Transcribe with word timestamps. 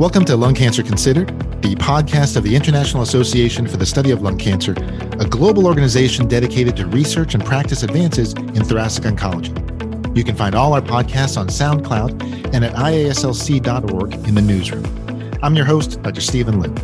Welcome 0.00 0.24
to 0.24 0.36
Lung 0.36 0.54
Cancer 0.54 0.82
Considered, 0.82 1.28
the 1.62 1.76
podcast 1.76 2.36
of 2.36 2.42
the 2.42 2.56
International 2.56 3.04
Association 3.04 3.68
for 3.68 3.76
the 3.76 3.86
Study 3.86 4.10
of 4.10 4.22
Lung 4.22 4.36
Cancer, 4.36 4.72
a 5.20 5.24
global 5.24 5.68
organization 5.68 6.26
dedicated 6.26 6.74
to 6.78 6.86
research 6.86 7.34
and 7.34 7.44
practice 7.44 7.84
advances 7.84 8.32
in 8.32 8.64
thoracic 8.64 9.04
oncology. 9.04 9.54
You 10.16 10.24
can 10.24 10.34
find 10.34 10.56
all 10.56 10.72
our 10.72 10.82
podcasts 10.82 11.38
on 11.38 11.46
SoundCloud 11.46 12.52
and 12.52 12.64
at 12.64 12.74
iaslc.org 12.74 14.14
in 14.14 14.34
the 14.34 14.42
newsroom. 14.42 15.38
I'm 15.44 15.54
your 15.54 15.64
host, 15.64 16.02
Dr. 16.02 16.20
Stephen 16.20 16.58
Liu. 16.58 16.74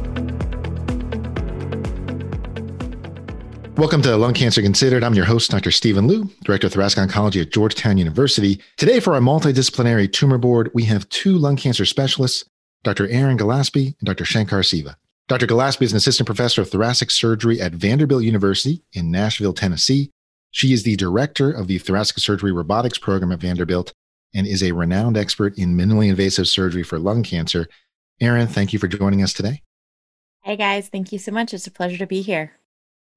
Welcome 3.75 4.03
to 4.03 4.17
Lung 4.17 4.35
Cancer 4.35 4.63
Considered. 4.63 5.03
I'm 5.03 5.15
your 5.15 5.25
host, 5.25 5.51
Dr. 5.51 5.73
Stephen 5.73 6.07
Liu, 6.07 6.31
Director 6.45 6.69
of 6.69 6.75
Thoracic 6.75 7.11
Oncology 7.11 7.43
at 7.43 7.51
Georgetown 7.51 7.99
University. 7.99 8.61
Today, 8.77 9.01
for 9.01 9.15
our 9.15 9.21
multidisciplinary 9.21 10.13
tumor 10.13 10.39
board, 10.39 10.71
we 10.75 10.85
have 10.85 11.09
two 11.09 11.37
lung 11.37 11.57
cancer 11.57 11.85
specialists, 11.85 12.45
Dr. 12.83 13.07
Erin 13.09 13.37
Gillespie 13.37 13.95
and 14.01 14.07
Dr. 14.07 14.25
Shankar 14.25 14.63
Siva. 14.63 14.97
Dr. 15.29 15.47
Gillespie 15.47 15.85
is 15.85 15.93
an 15.93 15.99
assistant 15.99 16.27
professor 16.27 16.63
of 16.63 16.71
thoracic 16.71 17.11
surgery 17.11 17.61
at 17.61 17.73
Vanderbilt 17.73 18.25
University 18.25 18.83
in 18.93 19.11
Nashville, 19.11 19.53
Tennessee. 19.53 20.11
She 20.51 20.73
is 20.73 20.83
the 20.83 20.97
director 20.97 21.51
of 21.51 21.69
the 21.69 21.79
thoracic 21.79 22.19
surgery 22.19 22.53
robotics 22.53 22.99
program 22.99 23.33
at 23.33 23.41
Vanderbilt 23.41 23.93
and 24.35 24.47
is 24.47 24.63
a 24.63 24.73
renowned 24.73 25.17
expert 25.17 25.59
in 25.59 25.77
minimally 25.77 26.09
invasive 26.09 26.49
surgery 26.49 26.83
for 26.83 26.99
lung 26.99 27.23
cancer. 27.23 27.69
Erin, 28.21 28.49
thank 28.49 28.73
you 28.73 28.79
for 28.79 28.89
joining 28.89 29.23
us 29.23 29.33
today. 29.33 29.63
Hey 30.43 30.57
guys, 30.57 30.89
thank 30.89 31.13
you 31.13 31.19
so 31.19 31.33
much. 31.33 31.53
It's 31.53 31.67
a 31.67 31.71
pleasure 31.71 31.99
to 31.99 32.07
be 32.07 32.23
here. 32.23 32.53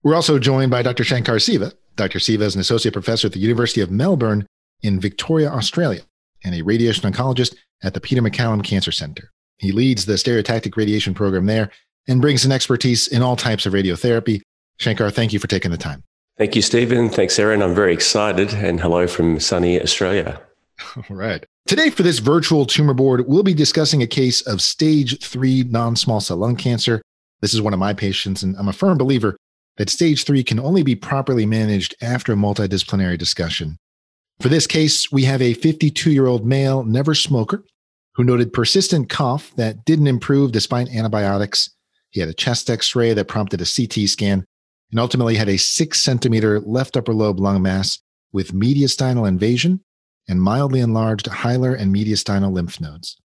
We're 0.04 0.16
also 0.16 0.40
joined 0.40 0.72
by 0.72 0.82
Dr. 0.82 1.06
Shankar 1.06 1.40
Siva. 1.40 1.72
Dr. 1.96 2.20
Siva 2.20 2.44
is 2.44 2.56
an 2.56 2.62
associate 2.62 2.92
professor 2.92 3.28
at 3.28 3.34
the 3.34 3.40
University 3.40 3.80
of 3.80 3.90
Melbourne 3.90 4.46
in 4.82 5.00
Victoria, 5.00 5.50
Australia, 5.50 6.02
and 6.44 6.54
a 6.54 6.64
radiation 6.64 7.10
oncologist 7.10 7.56
at 7.82 7.94
the 7.94 8.02
Peter 8.02 8.22
MacCallum 8.22 8.62
Cancer 8.64 8.92
Center. 8.92 9.32
He 9.64 9.72
leads 9.72 10.06
the 10.06 10.14
stereotactic 10.14 10.76
radiation 10.76 11.14
program 11.14 11.46
there 11.46 11.72
and 12.08 12.20
brings 12.20 12.44
an 12.44 12.52
expertise 12.52 13.08
in 13.08 13.22
all 13.22 13.38
types 13.38 13.66
of 13.66 13.72
radiotherapy. 13.72 14.42
Shankar, 14.78 15.10
thank 15.10 15.32
you 15.32 15.40
for 15.40 15.48
taking 15.48 15.72
the 15.72 15.78
time. 15.78 16.04
Thank 16.38 16.56
you, 16.56 16.62
Stephen. 16.62 17.10
Thanks, 17.10 17.40
Erin. 17.40 17.62
I'm 17.62 17.74
very 17.74 17.94
excited. 17.94 18.54
And 18.54 18.82
hello 18.82 19.08
from 19.08 19.40
sunny 19.40 19.82
Australia. 19.82 20.42
All 20.98 21.16
right. 21.16 21.46
Today, 21.66 21.90
for 21.90 22.04
this 22.04 22.20
virtual 22.20 22.66
tumor 22.66 22.94
board, 22.94 23.26
we'll 23.26 23.44
be 23.44 23.54
discussing 23.54 24.02
a 24.02 24.08
case 24.08 24.42
of 24.42 24.62
stage 24.62 25.24
three 25.24 25.64
non 25.64 25.96
small 25.96 26.20
cell 26.20 26.38
lung 26.38 26.58
cancer. 26.58 27.02
This 27.40 27.54
is 27.54 27.62
one 27.62 27.74
of 27.74 27.80
my 27.80 27.94
patients, 27.94 28.44
and 28.44 28.58
I'm 28.58 28.68
a 28.68 28.74
firm 28.74 28.98
believer 28.98 29.38
that 29.78 29.90
stage 29.90 30.26
three 30.26 30.44
can 30.44 30.60
only 30.60 30.84
be 30.84 30.96
properly 30.96 31.46
managed 31.46 31.96
after 32.02 32.34
a 32.34 32.36
multidisciplinary 32.36 33.18
discussion. 33.18 33.78
For 34.40 34.50
this 34.50 34.68
case, 34.68 35.12
we 35.12 35.24
have 35.24 35.42
a 35.42 35.54
52 35.54 36.12
year 36.12 36.26
old 36.26 36.46
male, 36.46 36.84
never 36.84 37.16
smoker, 37.16 37.64
who 38.16 38.24
noted 38.24 38.54
persistent 38.54 39.10
cough 39.10 39.52
that 39.56 39.86
didn't 39.86 40.08
improve 40.08 40.52
despite 40.52 40.90
antibiotics. 40.90 41.70
He 42.10 42.20
had 42.20 42.30
a 42.30 42.34
chest 42.34 42.70
x 42.70 42.96
ray 42.96 43.14
that 43.14 43.28
prompted 43.28 43.62
a 43.62 43.66
CT 43.66 44.08
scan 44.08 44.46
and 44.92 45.00
ultimately 45.00 45.36
had 45.36 45.50
a 45.50 45.58
six 45.58 46.00
centimeter 46.00 46.60
left 46.60 46.96
upper 46.96 47.14
lobe 47.14 47.40
lung 47.40 47.62
mass 47.62 48.00
with 48.32 48.54
mediastinal 48.54 49.28
invasion 49.28 49.82
and 50.28 50.42
mildly 50.42 50.80
enlarged 50.80 51.28
hilar 51.28 51.74
and 51.74 51.94
mediastinal 51.94 52.52
lymph 52.52 52.80
nodes. 52.80 53.18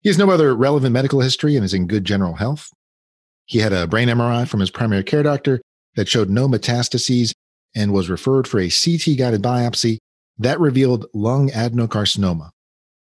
He 0.00 0.08
has 0.08 0.18
no 0.18 0.30
other 0.30 0.54
relevant 0.54 0.92
medical 0.92 1.20
history 1.20 1.56
and 1.56 1.64
is 1.64 1.74
in 1.74 1.86
good 1.86 2.04
general 2.04 2.34
health. 2.34 2.70
He 3.46 3.58
had 3.58 3.72
a 3.72 3.86
brain 3.86 4.08
MRI 4.08 4.48
from 4.48 4.60
his 4.60 4.70
primary 4.70 5.04
care 5.04 5.22
doctor 5.22 5.60
that 5.94 6.08
showed 6.08 6.30
no 6.30 6.48
metastases 6.48 7.32
and 7.74 7.92
was 7.92 8.10
referred 8.10 8.46
for 8.46 8.60
a 8.60 8.70
CT 8.70 9.18
guided 9.18 9.42
biopsy 9.42 9.98
that 10.38 10.60
revealed 10.60 11.06
lung 11.12 11.50
adenocarcinoma. 11.50 12.50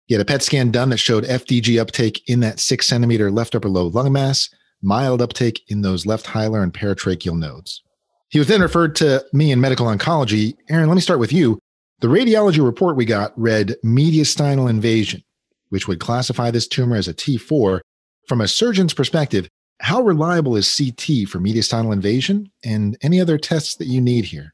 He 0.07 0.15
had 0.15 0.21
a 0.21 0.25
PET 0.25 0.43
scan 0.43 0.71
done 0.71 0.91
that 0.91 0.99
showed 0.99 1.25
FDG 1.25 1.81
uptake 1.81 2.23
in 2.29 2.41
that 2.41 2.61
six 2.61 2.87
centimeter 2.87 3.31
left 3.31 3.55
upper 3.55 3.69
lobe 3.69 3.95
lung 3.95 4.13
mass, 4.13 4.51
mild 4.83 5.23
uptake 5.23 5.63
in 5.69 5.83
those 5.83 6.05
left 6.05 6.27
hilar 6.27 6.63
and 6.63 6.75
paratracheal 6.75 7.39
nodes. 7.39 7.83
He 8.29 8.39
was 8.39 8.49
then 8.49 8.61
referred 8.61 8.97
to 8.97 9.25
me 9.33 9.51
in 9.51 9.61
medical 9.61 9.87
oncology. 9.87 10.55
Erin, 10.69 10.89
let 10.89 10.95
me 10.95 11.01
start 11.01 11.21
with 11.21 11.33
you. 11.33 11.59
The 12.01 12.09
radiology 12.09 12.63
report 12.63 12.97
we 12.97 13.05
got 13.05 13.33
read 13.39 13.77
mediastinal 13.85 14.69
invasion, 14.69 15.23
which 15.71 15.89
would 15.89 16.01
classify 16.01 16.51
this 16.51 16.69
tumor 16.69 16.97
as 16.97 17.09
a 17.09 17.15
T4. 17.15 17.81
From 18.29 18.41
a 18.41 18.49
surgeon's 18.49 18.95
perspective, 18.95 19.49
how 19.81 20.03
reliable 20.03 20.57
is 20.57 20.75
CT 20.77 21.29
for 21.29 21.39
mediastinal 21.39 21.93
invasion 21.93 22.51
and 22.65 22.97
any 23.03 23.21
other 23.21 23.39
tests 23.39 23.77
that 23.77 23.87
you 23.87 24.01
need 24.01 24.27
here? 24.27 24.54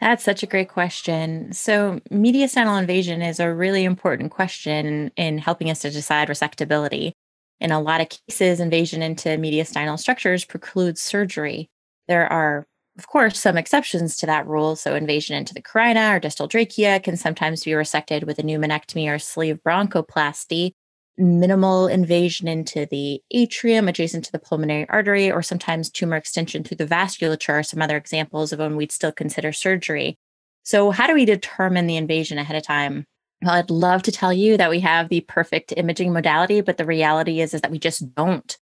That's 0.00 0.24
such 0.24 0.42
a 0.42 0.46
great 0.46 0.68
question. 0.68 1.52
So, 1.52 2.00
mediastinal 2.10 2.78
invasion 2.78 3.22
is 3.22 3.40
a 3.40 3.52
really 3.52 3.84
important 3.84 4.30
question 4.30 5.10
in 5.16 5.38
helping 5.38 5.70
us 5.70 5.80
to 5.80 5.90
decide 5.90 6.28
resectability. 6.28 7.12
In 7.60 7.72
a 7.72 7.80
lot 7.80 8.02
of 8.02 8.08
cases, 8.10 8.60
invasion 8.60 9.02
into 9.02 9.30
mediastinal 9.30 9.98
structures 9.98 10.44
precludes 10.44 11.00
surgery. 11.00 11.70
There 12.08 12.30
are, 12.30 12.66
of 12.98 13.08
course, 13.08 13.40
some 13.40 13.56
exceptions 13.56 14.18
to 14.18 14.26
that 14.26 14.46
rule. 14.46 14.76
So, 14.76 14.94
invasion 14.94 15.34
into 15.34 15.54
the 15.54 15.62
carina 15.62 16.14
or 16.14 16.20
distal 16.20 16.48
trachea 16.48 17.00
can 17.00 17.16
sometimes 17.16 17.64
be 17.64 17.70
resected 17.70 18.24
with 18.24 18.38
a 18.38 18.42
pneumonectomy 18.42 19.08
or 19.08 19.18
sleeve 19.18 19.60
bronchoplasty 19.66 20.72
minimal 21.18 21.86
invasion 21.86 22.48
into 22.48 22.86
the 22.86 23.22
atrium 23.30 23.88
adjacent 23.88 24.24
to 24.24 24.32
the 24.32 24.38
pulmonary 24.38 24.88
artery, 24.88 25.30
or 25.30 25.42
sometimes 25.42 25.90
tumor 25.90 26.16
extension 26.16 26.62
through 26.62 26.76
the 26.76 26.86
vasculature 26.86 27.54
are 27.54 27.62
some 27.62 27.82
other 27.82 27.96
examples 27.96 28.52
of 28.52 28.58
when 28.58 28.76
we'd 28.76 28.92
still 28.92 29.12
consider 29.12 29.52
surgery. 29.52 30.18
So, 30.62 30.90
how 30.90 31.06
do 31.06 31.14
we 31.14 31.24
determine 31.24 31.86
the 31.86 31.96
invasion 31.96 32.38
ahead 32.38 32.56
of 32.56 32.62
time? 32.62 33.06
Well, 33.42 33.54
I'd 33.54 33.70
love 33.70 34.02
to 34.04 34.12
tell 34.12 34.32
you 34.32 34.56
that 34.56 34.70
we 34.70 34.80
have 34.80 35.08
the 35.08 35.20
perfect 35.20 35.72
imaging 35.76 36.12
modality, 36.12 36.60
but 36.60 36.78
the 36.78 36.86
reality 36.86 37.40
is, 37.40 37.54
is 37.54 37.60
that 37.60 37.70
we 37.70 37.78
just 37.78 38.14
don't. 38.14 38.56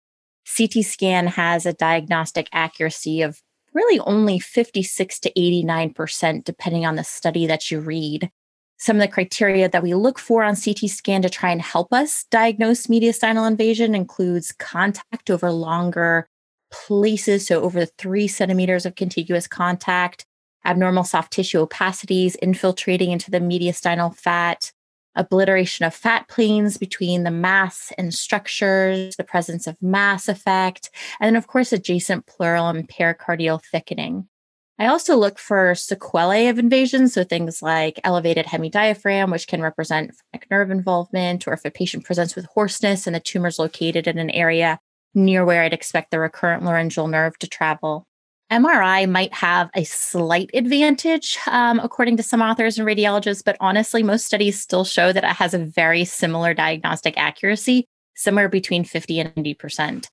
CT 0.57 0.83
scan 0.83 1.27
has 1.27 1.65
a 1.65 1.73
diagnostic 1.73 2.47
accuracy 2.51 3.21
of 3.21 3.41
really 3.73 3.99
only 3.99 4.39
56 4.39 5.19
to 5.19 5.31
89%, 5.33 6.43
depending 6.43 6.85
on 6.85 6.95
the 6.95 7.03
study 7.03 7.47
that 7.47 7.69
you 7.69 7.79
read. 7.79 8.31
Some 8.81 8.95
of 8.95 9.01
the 9.01 9.07
criteria 9.07 9.69
that 9.69 9.83
we 9.83 9.93
look 9.93 10.17
for 10.17 10.41
on 10.41 10.55
CT 10.55 10.89
scan 10.89 11.21
to 11.21 11.29
try 11.29 11.51
and 11.51 11.61
help 11.61 11.93
us 11.93 12.25
diagnose 12.31 12.87
mediastinal 12.87 13.47
invasion 13.47 13.93
includes 13.93 14.51
contact 14.51 15.29
over 15.29 15.51
longer 15.51 16.27
places, 16.71 17.45
so 17.45 17.61
over 17.61 17.85
three 17.85 18.27
centimeters 18.27 18.87
of 18.87 18.95
contiguous 18.95 19.47
contact, 19.47 20.25
abnormal 20.65 21.03
soft 21.03 21.31
tissue 21.31 21.63
opacities 21.63 22.35
infiltrating 22.41 23.11
into 23.11 23.29
the 23.29 23.39
mediastinal 23.39 24.15
fat, 24.15 24.71
obliteration 25.15 25.85
of 25.85 25.93
fat 25.93 26.27
planes 26.27 26.79
between 26.79 27.23
the 27.23 27.29
mass 27.29 27.93
and 27.99 28.15
structures, 28.15 29.15
the 29.15 29.23
presence 29.23 29.67
of 29.67 29.79
mass 29.79 30.27
effect, 30.27 30.89
and 31.19 31.27
then, 31.27 31.35
of 31.35 31.45
course, 31.45 31.71
adjacent 31.71 32.25
pleural 32.25 32.67
and 32.67 32.89
pericardial 32.89 33.61
thickening. 33.63 34.27
I 34.81 34.87
also 34.87 35.15
look 35.15 35.37
for 35.37 35.75
sequelae 35.75 36.47
of 36.47 36.57
invasion, 36.57 37.07
so 37.07 37.23
things 37.23 37.61
like 37.61 37.99
elevated 38.03 38.47
hemidiaphragm, 38.47 39.29
which 39.29 39.47
can 39.47 39.61
represent 39.61 40.15
phrenic 40.15 40.49
nerve 40.49 40.71
involvement, 40.71 41.47
or 41.47 41.53
if 41.53 41.63
a 41.63 41.69
patient 41.69 42.03
presents 42.03 42.35
with 42.35 42.45
hoarseness 42.45 43.05
and 43.05 43.15
the 43.15 43.19
tumor 43.19 43.49
is 43.49 43.59
located 43.59 44.07
in 44.07 44.17
an 44.17 44.31
area 44.31 44.79
near 45.13 45.45
where 45.45 45.61
I'd 45.61 45.71
expect 45.71 46.09
the 46.09 46.17
recurrent 46.17 46.63
laryngeal 46.63 47.07
nerve 47.07 47.37
to 47.37 47.47
travel. 47.47 48.07
MRI 48.51 49.07
might 49.07 49.31
have 49.35 49.69
a 49.75 49.83
slight 49.83 50.49
advantage, 50.55 51.37
um, 51.45 51.79
according 51.79 52.17
to 52.17 52.23
some 52.23 52.41
authors 52.41 52.79
and 52.79 52.87
radiologists, 52.87 53.43
but 53.45 53.57
honestly, 53.59 54.01
most 54.01 54.25
studies 54.25 54.59
still 54.59 54.83
show 54.83 55.13
that 55.13 55.23
it 55.23 55.35
has 55.35 55.53
a 55.53 55.59
very 55.59 56.05
similar 56.05 56.55
diagnostic 56.55 57.13
accuracy, 57.19 57.85
somewhere 58.15 58.49
between 58.49 58.83
50 58.83 59.19
and 59.19 59.35
90%. 59.35 60.07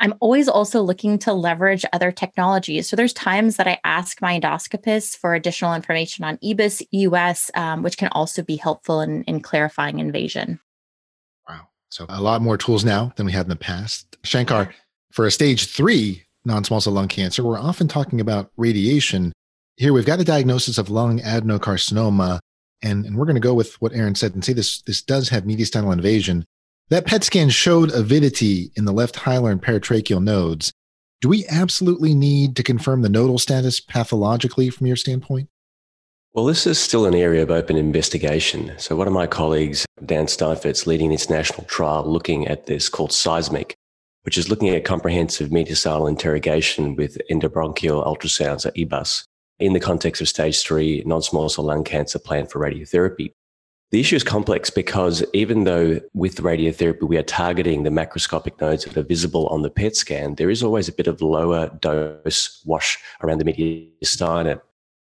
I'm 0.00 0.14
always 0.20 0.48
also 0.48 0.80
looking 0.80 1.18
to 1.20 1.32
leverage 1.32 1.84
other 1.92 2.12
technologies. 2.12 2.88
So 2.88 2.94
there's 2.94 3.12
times 3.12 3.56
that 3.56 3.66
I 3.66 3.80
ask 3.84 4.22
my 4.22 4.38
endoscopists 4.38 5.16
for 5.16 5.34
additional 5.34 5.74
information 5.74 6.24
on 6.24 6.38
EBUS, 6.38 6.82
EUS, 6.92 7.50
um, 7.54 7.82
which 7.82 7.98
can 7.98 8.08
also 8.12 8.42
be 8.42 8.56
helpful 8.56 9.00
in, 9.00 9.24
in 9.24 9.40
clarifying 9.40 9.98
invasion. 9.98 10.60
Wow. 11.48 11.68
So 11.88 12.06
a 12.08 12.20
lot 12.20 12.42
more 12.42 12.56
tools 12.56 12.84
now 12.84 13.12
than 13.16 13.26
we 13.26 13.32
had 13.32 13.46
in 13.46 13.50
the 13.50 13.56
past. 13.56 14.16
Shankar, 14.22 14.72
for 15.10 15.26
a 15.26 15.30
stage 15.30 15.66
three 15.66 16.22
non-small 16.44 16.80
cell 16.80 16.92
lung 16.92 17.08
cancer, 17.08 17.42
we're 17.42 17.58
often 17.58 17.88
talking 17.88 18.20
about 18.20 18.52
radiation. 18.56 19.32
Here 19.76 19.92
we've 19.92 20.06
got 20.06 20.20
a 20.20 20.24
diagnosis 20.24 20.78
of 20.78 20.90
lung 20.90 21.18
adenocarcinoma, 21.20 22.38
and, 22.82 23.04
and 23.04 23.16
we're 23.16 23.26
going 23.26 23.34
to 23.34 23.40
go 23.40 23.54
with 23.54 23.74
what 23.82 23.92
Erin 23.92 24.14
said 24.14 24.34
and 24.34 24.44
say 24.44 24.52
this, 24.52 24.80
this 24.82 25.02
does 25.02 25.28
have 25.30 25.42
mediastinal 25.42 25.92
invasion. 25.92 26.44
That 26.90 27.04
PET 27.04 27.22
scan 27.22 27.50
showed 27.50 27.92
avidity 27.92 28.72
in 28.74 28.86
the 28.86 28.94
left 28.94 29.16
hilar 29.16 29.52
and 29.52 29.62
paratracheal 29.62 30.22
nodes. 30.22 30.72
Do 31.20 31.28
we 31.28 31.44
absolutely 31.46 32.14
need 32.14 32.56
to 32.56 32.62
confirm 32.62 33.02
the 33.02 33.10
nodal 33.10 33.38
status 33.38 33.78
pathologically 33.78 34.70
from 34.70 34.86
your 34.86 34.96
standpoint? 34.96 35.50
Well, 36.32 36.46
this 36.46 36.66
is 36.66 36.78
still 36.78 37.04
an 37.04 37.14
area 37.14 37.42
of 37.42 37.50
open 37.50 37.76
investigation. 37.76 38.72
So, 38.78 38.96
one 38.96 39.06
of 39.06 39.12
my 39.12 39.26
colleagues, 39.26 39.84
Dan 40.06 40.28
Steinfort's 40.28 40.86
leading 40.86 41.08
an 41.08 41.12
international 41.12 41.66
trial 41.66 42.10
looking 42.10 42.48
at 42.48 42.64
this 42.64 42.88
called 42.88 43.10
SEISMIC, 43.10 43.72
which 44.22 44.38
is 44.38 44.48
looking 44.48 44.70
at 44.70 44.84
comprehensive 44.84 45.50
mediastinal 45.50 46.08
interrogation 46.08 46.96
with 46.96 47.18
endobronchial 47.30 48.06
ultrasounds, 48.06 48.64
or 48.64 48.70
EBUS, 48.70 49.24
in 49.58 49.74
the 49.74 49.80
context 49.80 50.22
of 50.22 50.28
stage 50.28 50.62
three 50.62 51.02
non 51.04 51.20
small 51.20 51.50
cell 51.50 51.66
lung 51.66 51.84
cancer 51.84 52.18
planned 52.18 52.50
for 52.50 52.60
radiotherapy. 52.60 53.32
The 53.90 54.00
issue 54.00 54.16
is 54.16 54.24
complex 54.24 54.68
because 54.68 55.24
even 55.32 55.64
though 55.64 56.00
with 56.12 56.42
radiotherapy 56.42 57.08
we 57.08 57.16
are 57.16 57.22
targeting 57.22 57.84
the 57.84 57.90
macroscopic 57.90 58.60
nodes 58.60 58.84
that 58.84 58.98
are 58.98 59.02
visible 59.02 59.46
on 59.46 59.62
the 59.62 59.70
PET 59.70 59.96
scan, 59.96 60.34
there 60.34 60.50
is 60.50 60.62
always 60.62 60.88
a 60.88 60.92
bit 60.92 61.06
of 61.06 61.22
lower 61.22 61.70
dose 61.80 62.62
wash 62.66 62.98
around 63.22 63.38
the 63.38 63.46
mediastinum. 63.46 64.60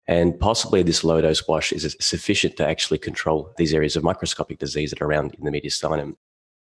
And 0.06 0.40
possibly 0.40 0.82
this 0.82 1.04
low 1.04 1.20
dose 1.20 1.46
wash 1.46 1.72
is 1.72 1.94
sufficient 2.00 2.56
to 2.56 2.66
actually 2.66 2.98
control 2.98 3.52
these 3.58 3.74
areas 3.74 3.96
of 3.96 4.02
microscopic 4.02 4.58
disease 4.58 4.90
that 4.90 5.02
are 5.02 5.06
around 5.06 5.34
in 5.34 5.44
the 5.44 5.50
mediastinum. 5.50 6.16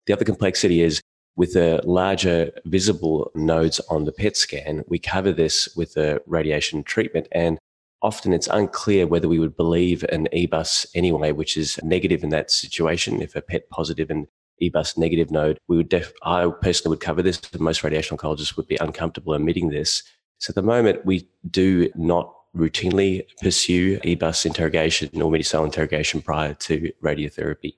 The 0.07 0.13
other 0.13 0.25
complexity 0.25 0.83
is 0.83 1.01
with 1.37 1.53
the 1.53 1.81
larger 1.85 2.51
visible 2.65 3.31
nodes 3.37 3.81
on 3.89 4.05
the 4.05 4.13
PET 4.13 4.37
scan, 4.37 4.85
we 4.89 4.99
cover 4.99 5.33
this 5.33 5.75
with 5.77 5.97
a 5.97 6.21
radiation 6.27 6.83
treatment. 6.83 7.29
And 7.31 7.59
often 8.03 8.33
it's 8.33 8.49
unclear 8.49 9.07
whether 9.07 9.29
we 9.29 9.39
would 9.39 9.57
believe 9.57 10.05
an 10.05 10.29
EBUS 10.33 10.87
anyway, 10.95 11.33
which 11.33 11.57
is 11.57 11.79
negative 11.83 12.23
in 12.23 12.31
that 12.31 12.51
situation. 12.51 13.23
If 13.23 13.37
a 13.37 13.43
PET 13.43 13.69
positive 13.71 14.11
and 14.11 14.27
EBUS 14.63 14.99
negative 14.99 15.31
node, 15.31 15.59
we 15.69 15.77
would 15.77 15.89
def- 15.89 16.13
I 16.23 16.51
personally 16.61 16.95
would 16.95 17.01
cover 17.01 17.23
this, 17.23 17.39
but 17.39 17.61
most 17.61 17.83
radiation 17.83 18.17
oncologists 18.17 18.57
would 18.57 18.69
be 18.69 18.77
uncomfortable 18.81 19.35
admitting 19.35 19.71
this. 19.71 20.03
So 20.39 20.51
at 20.51 20.55
the 20.55 20.63
moment, 20.63 21.05
we 21.05 21.29
do 21.51 21.91
not 21.95 22.35
routinely 22.57 23.27
pursue 23.41 24.01
EBUS 24.01 24.47
interrogation 24.47 25.09
or 25.21 25.31
mediastinal 25.31 25.65
interrogation 25.65 26.21
prior 26.21 26.55
to 26.55 26.91
radiotherapy. 27.03 27.75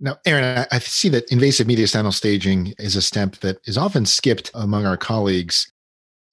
Now, 0.00 0.16
Erin, 0.24 0.66
I 0.70 0.78
see 0.78 1.08
that 1.08 1.30
invasive 1.30 1.66
mediastinal 1.66 2.12
staging 2.12 2.74
is 2.78 2.94
a 2.94 3.02
step 3.02 3.36
that 3.36 3.58
is 3.66 3.76
often 3.76 4.06
skipped 4.06 4.50
among 4.54 4.86
our 4.86 4.96
colleagues. 4.96 5.72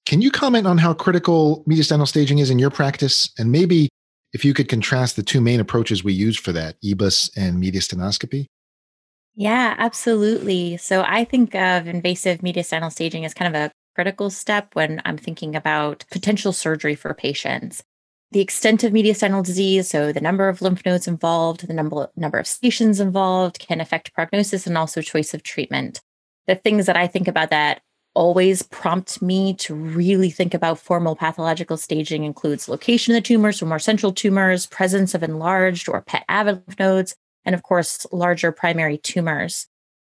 Can 0.06 0.22
you 0.22 0.30
comment 0.30 0.68
on 0.68 0.78
how 0.78 0.94
critical 0.94 1.64
mediastinal 1.68 2.06
staging 2.06 2.38
is 2.38 2.48
in 2.48 2.60
your 2.60 2.70
practice? 2.70 3.28
And 3.38 3.50
maybe 3.50 3.88
if 4.32 4.44
you 4.44 4.54
could 4.54 4.68
contrast 4.68 5.16
the 5.16 5.22
two 5.22 5.40
main 5.40 5.58
approaches 5.58 6.04
we 6.04 6.12
use 6.12 6.36
for 6.38 6.52
that, 6.52 6.76
EBUS 6.80 7.36
and 7.36 7.60
mediastinoscopy? 7.60 8.46
Yeah, 9.34 9.74
absolutely. 9.78 10.76
So 10.76 11.04
I 11.06 11.24
think 11.24 11.56
of 11.56 11.88
invasive 11.88 12.38
mediastinal 12.38 12.92
staging 12.92 13.24
as 13.24 13.34
kind 13.34 13.54
of 13.54 13.60
a 13.60 13.72
critical 13.96 14.30
step 14.30 14.74
when 14.74 15.02
I'm 15.04 15.18
thinking 15.18 15.56
about 15.56 16.04
potential 16.10 16.52
surgery 16.52 16.94
for 16.94 17.12
patients. 17.12 17.82
The 18.30 18.40
extent 18.40 18.84
of 18.84 18.92
mediastinal 18.92 19.44
disease, 19.44 19.88
so 19.88 20.12
the 20.12 20.20
number 20.20 20.48
of 20.48 20.62
lymph 20.62 20.86
nodes 20.86 21.08
involved, 21.08 21.66
the 21.66 21.74
number, 21.74 22.08
number 22.14 22.38
of 22.38 22.46
stations 22.46 23.00
involved, 23.00 23.58
can 23.58 23.80
affect 23.80 24.14
prognosis 24.14 24.68
and 24.68 24.78
also 24.78 25.02
choice 25.02 25.34
of 25.34 25.42
treatment. 25.42 26.00
The 26.46 26.54
things 26.54 26.86
that 26.86 26.96
I 26.96 27.08
think 27.08 27.26
about 27.26 27.50
that 27.50 27.82
always 28.16 28.62
prompt 28.62 29.20
me 29.20 29.54
to 29.54 29.74
really 29.74 30.30
think 30.30 30.54
about 30.54 30.80
formal 30.80 31.14
pathological 31.14 31.76
staging 31.76 32.24
includes 32.24 32.68
location 32.68 33.14
of 33.14 33.22
the 33.22 33.26
tumors, 33.26 33.58
so 33.58 33.66
more 33.66 33.78
central 33.78 34.12
tumors, 34.12 34.66
presence 34.66 35.14
of 35.14 35.22
enlarged 35.22 35.88
or 35.88 36.00
PET 36.00 36.24
avid 36.28 36.62
nodes, 36.78 37.14
and 37.44 37.54
of 37.54 37.62
course, 37.62 38.06
larger 38.10 38.50
primary 38.50 38.98
tumors. 38.98 39.68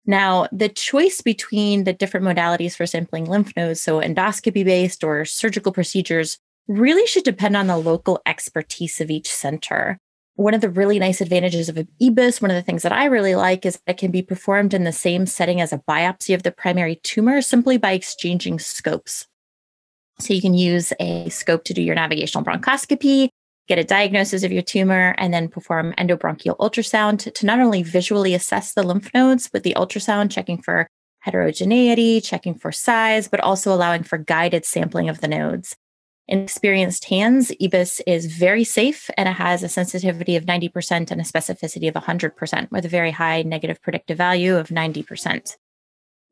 Now, 0.04 0.49
the 0.50 0.69
choice 0.69 1.20
between 1.20 1.84
the 1.84 1.93
different 1.93 2.26
modalities 2.26 2.76
for 2.76 2.87
sampling 2.87 3.26
lymph 3.26 3.52
nodes, 3.56 3.81
so 3.81 4.00
endoscopy 4.00 4.64
based 4.64 5.05
or 5.05 5.25
surgical 5.25 5.72
procedures, 5.72 6.38
really 6.66 7.06
should 7.06 7.25
depend 7.25 7.56
on 7.56 7.69
the 7.69 7.76
local 7.76 8.20
expertise 8.26 9.00
of 9.00 9.10
each 9.10 9.32
center. 9.32 9.98
One 10.34 10.55
of 10.55 10.62
the 10.62 10.70
really 10.70 10.99
nice 10.99 11.20
advantages 11.20 11.69
of 11.69 11.76
EBUS, 12.00 12.40
one 12.40 12.50
of 12.50 12.55
the 12.55 12.62
things 12.62 12.82
that 12.82 12.93
I 12.93 13.05
really 13.05 13.34
like 13.34 13.67
is 13.67 13.75
that 13.75 13.93
it 13.93 13.99
can 13.99 14.11
be 14.11 14.23
performed 14.23 14.73
in 14.73 14.84
the 14.84 14.93
same 14.93 15.26
setting 15.26 15.61
as 15.61 15.73
a 15.73 15.82
biopsy 15.88 16.34
of 16.34 16.43
the 16.43 16.50
primary 16.50 16.96
tumor 16.96 17.43
simply 17.43 17.76
by 17.76 17.93
exchanging 17.93 18.58
scopes. 18.58 19.26
So 20.20 20.32
you 20.32 20.40
can 20.40 20.55
use 20.55 20.93
a 20.99 21.29
scope 21.29 21.64
to 21.64 21.75
do 21.75 21.82
your 21.82 21.94
navigational 21.94 22.44
bronchoscopy, 22.44 23.29
get 23.69 23.79
a 23.79 23.84
diagnosis 23.84 24.43
of 24.43 24.52
your 24.52 24.62
tumor, 24.62 25.14
and 25.19 25.34
then 25.34 25.49
perform 25.49 25.93
endobronchial 25.99 26.56
ultrasound 26.58 27.32
to 27.32 27.46
not 27.46 27.61
only 27.61 27.82
visually 27.82 28.32
assess 28.32 28.73
the 28.73 28.82
lymph 28.82 29.12
nodes 29.12 29.50
with 29.52 29.64
the 29.64 29.75
ultrasound, 29.76 30.31
checking 30.31 30.61
for 30.61 30.87
heterogeneity, 31.20 32.20
checking 32.20 32.55
for 32.55 32.73
size, 32.73 33.29
but 33.29 33.40
also 33.40 33.73
allowing 33.73 34.02
for 34.02 34.19
guided 34.19 34.64
sampling 34.64 35.08
of 35.08 35.20
the 35.20 35.29
nodes. 35.29 35.76
In 36.32 36.44
experienced 36.44 37.05
hands, 37.11 37.52
EBUS 37.61 38.00
is 38.06 38.25
very 38.25 38.64
safe 38.64 39.11
and 39.19 39.29
it 39.29 39.32
has 39.32 39.62
a 39.62 39.69
sensitivity 39.69 40.34
of 40.34 40.46
90% 40.46 41.11
and 41.11 41.20
a 41.20 41.25
specificity 41.25 41.88
of 41.88 42.02
100% 42.02 42.70
with 42.70 42.87
a 42.87 42.88
very 42.88 43.11
high 43.11 43.43
negative 43.43 43.82
predictive 43.82 44.17
value 44.17 44.56
of 44.56 44.69
90%. 44.69 45.58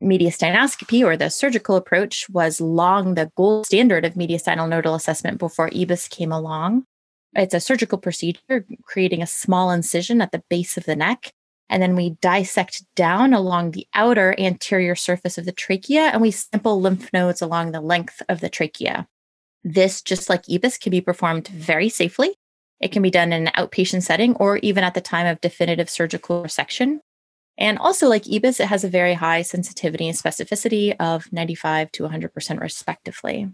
Mediastinoscopy, 0.02 1.04
or 1.04 1.18
the 1.18 1.28
surgical 1.28 1.76
approach, 1.76 2.30
was 2.30 2.62
long 2.62 3.12
the 3.12 3.30
gold 3.36 3.66
standard 3.66 4.06
of 4.06 4.14
mediastinal 4.14 4.70
nodal 4.70 4.94
assessment 4.94 5.36
before 5.36 5.68
EBUS 5.68 6.08
came 6.08 6.32
along. 6.32 6.86
It's 7.34 7.52
a 7.52 7.60
surgical 7.60 7.98
procedure, 7.98 8.64
creating 8.84 9.20
a 9.20 9.26
small 9.26 9.70
incision 9.70 10.22
at 10.22 10.32
the 10.32 10.42
base 10.48 10.78
of 10.78 10.84
the 10.84 10.96
neck. 10.96 11.30
And 11.68 11.82
then 11.82 11.94
we 11.94 12.16
dissect 12.22 12.86
down 12.96 13.34
along 13.34 13.72
the 13.72 13.86
outer 13.92 14.34
anterior 14.38 14.94
surface 14.94 15.36
of 15.36 15.44
the 15.44 15.52
trachea 15.52 16.04
and 16.04 16.22
we 16.22 16.30
sample 16.30 16.80
lymph 16.80 17.12
nodes 17.12 17.42
along 17.42 17.72
the 17.72 17.82
length 17.82 18.22
of 18.30 18.40
the 18.40 18.48
trachea. 18.48 19.06
This, 19.62 20.02
just 20.02 20.28
like 20.28 20.44
EBUS, 20.44 20.80
can 20.80 20.90
be 20.90 21.00
performed 21.00 21.48
very 21.48 21.88
safely. 21.88 22.34
It 22.80 22.92
can 22.92 23.02
be 23.02 23.10
done 23.10 23.32
in 23.32 23.46
an 23.46 23.52
outpatient 23.54 24.02
setting 24.02 24.34
or 24.36 24.56
even 24.58 24.84
at 24.84 24.94
the 24.94 25.00
time 25.00 25.26
of 25.26 25.40
definitive 25.40 25.90
surgical 25.90 26.42
resection. 26.42 27.00
And 27.58 27.78
also, 27.78 28.08
like 28.08 28.24
EBUS, 28.24 28.60
it 28.60 28.68
has 28.68 28.84
a 28.84 28.88
very 28.88 29.14
high 29.14 29.42
sensitivity 29.42 30.08
and 30.08 30.16
specificity 30.16 30.96
of 30.98 31.30
95 31.30 31.92
to 31.92 32.04
100% 32.04 32.60
respectively. 32.60 33.52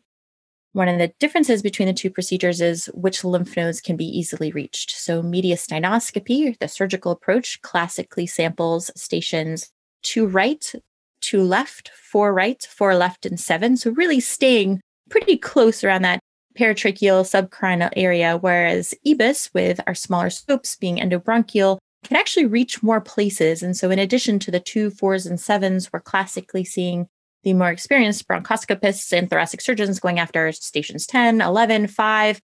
One 0.73 0.89
of 0.89 0.99
the 0.99 1.13
differences 1.19 1.63
between 1.63 1.89
the 1.89 1.95
two 1.95 2.11
procedures 2.11 2.61
is 2.61 2.87
which 2.93 3.25
lymph 3.25 3.57
nodes 3.57 3.81
can 3.81 3.97
be 3.97 4.05
easily 4.05 4.53
reached. 4.53 4.91
So, 4.91 5.23
mediastinoscopy, 5.23 6.59
the 6.59 6.69
surgical 6.69 7.11
approach, 7.11 7.61
classically 7.63 8.27
samples 8.27 8.91
stations 8.95 9.71
two 10.03 10.27
right, 10.27 10.73
two 11.21 11.43
left, 11.43 11.89
four 11.89 12.33
right, 12.33 12.63
four 12.63 12.95
left, 12.95 13.27
and 13.27 13.41
seven. 13.41 13.77
So, 13.77 13.91
really 13.91 14.21
staying 14.21 14.83
pretty 15.11 15.37
close 15.37 15.85
around 15.85 16.03
that 16.03 16.21
paratracheal 16.59 17.23
subcarinal 17.25 17.91
area, 17.97 18.39
whereas 18.39 18.95
EBUS, 19.07 19.51
with 19.55 19.81
our 19.87 19.95
smaller 19.95 20.31
scopes 20.31 20.77
being 20.77 20.97
endobronchial, 20.97 21.79
can 22.05 22.17
actually 22.17 22.47
reach 22.47 22.83
more 22.83 23.01
places. 23.01 23.63
And 23.63 23.77
so, 23.77 23.91
in 23.91 23.99
addition 23.99 24.39
to 24.41 24.51
the 24.51 24.61
two, 24.61 24.91
fours, 24.91 25.27
and 25.27 25.41
sevens, 25.41 25.93
we're 25.93 26.01
classically 26.01 26.65
seeing 26.65 27.09
the 27.43 27.53
more 27.53 27.71
experienced 27.71 28.27
bronchoscopists 28.27 29.17
and 29.17 29.31
thoracic 29.31 29.61
surgeons 29.61 30.01
going 30.01 30.19
after 30.19 30.51
stations 30.53 31.07
10, 31.07 31.41
11, 31.41 31.87
5, 31.89 32.41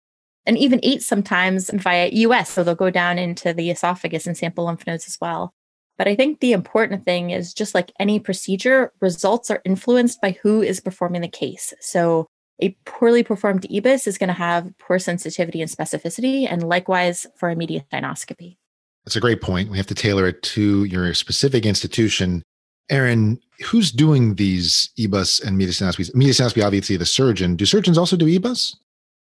and 0.45 0.57
even 0.57 0.79
8 0.83 1.01
sometimes 1.01 1.69
via 1.73 2.09
US. 2.09 2.51
So 2.51 2.63
they'll 2.63 2.75
go 2.75 2.89
down 2.89 3.17
into 3.17 3.53
the 3.53 3.71
esophagus 3.71 4.27
and 4.27 4.37
sample 4.37 4.65
lymph 4.65 4.85
nodes 4.85 5.07
as 5.07 5.17
well. 5.21 5.53
But 5.97 6.07
I 6.07 6.15
think 6.15 6.39
the 6.39 6.53
important 6.53 7.05
thing 7.05 7.29
is 7.29 7.53
just 7.53 7.75
like 7.75 7.91
any 7.99 8.19
procedure, 8.19 8.91
results 9.01 9.51
are 9.51 9.61
influenced 9.65 10.21
by 10.21 10.37
who 10.41 10.61
is 10.61 10.79
performing 10.79 11.21
the 11.21 11.27
case. 11.27 11.73
So 11.79 12.27
a 12.61 12.75
poorly 12.85 13.23
performed 13.23 13.65
EBUS 13.69 14.07
is 14.07 14.17
going 14.17 14.27
to 14.27 14.33
have 14.33 14.71
poor 14.79 14.99
sensitivity 14.99 15.61
and 15.61 15.69
specificity, 15.69 16.47
and 16.49 16.67
likewise 16.67 17.25
for 17.35 17.49
a 17.49 17.55
mediastinoscopy. 17.55 18.57
That's 19.05 19.15
a 19.15 19.21
great 19.21 19.41
point. 19.41 19.69
We 19.69 19.77
have 19.77 19.87
to 19.87 19.95
tailor 19.95 20.27
it 20.27 20.41
to 20.43 20.83
your 20.85 21.13
specific 21.13 21.65
institution. 21.65 22.43
Erin, 22.89 23.39
who's 23.65 23.91
doing 23.91 24.35
these 24.35 24.89
EBUS 24.99 25.43
and 25.43 25.59
mediastinoscopies? 25.59 26.13
Mediastinoscopy, 26.13 26.63
obviously, 26.63 26.97
the 26.97 27.05
surgeon. 27.05 27.55
Do 27.55 27.65
surgeons 27.65 27.97
also 27.97 28.15
do 28.15 28.27
EBUS? 28.27 28.75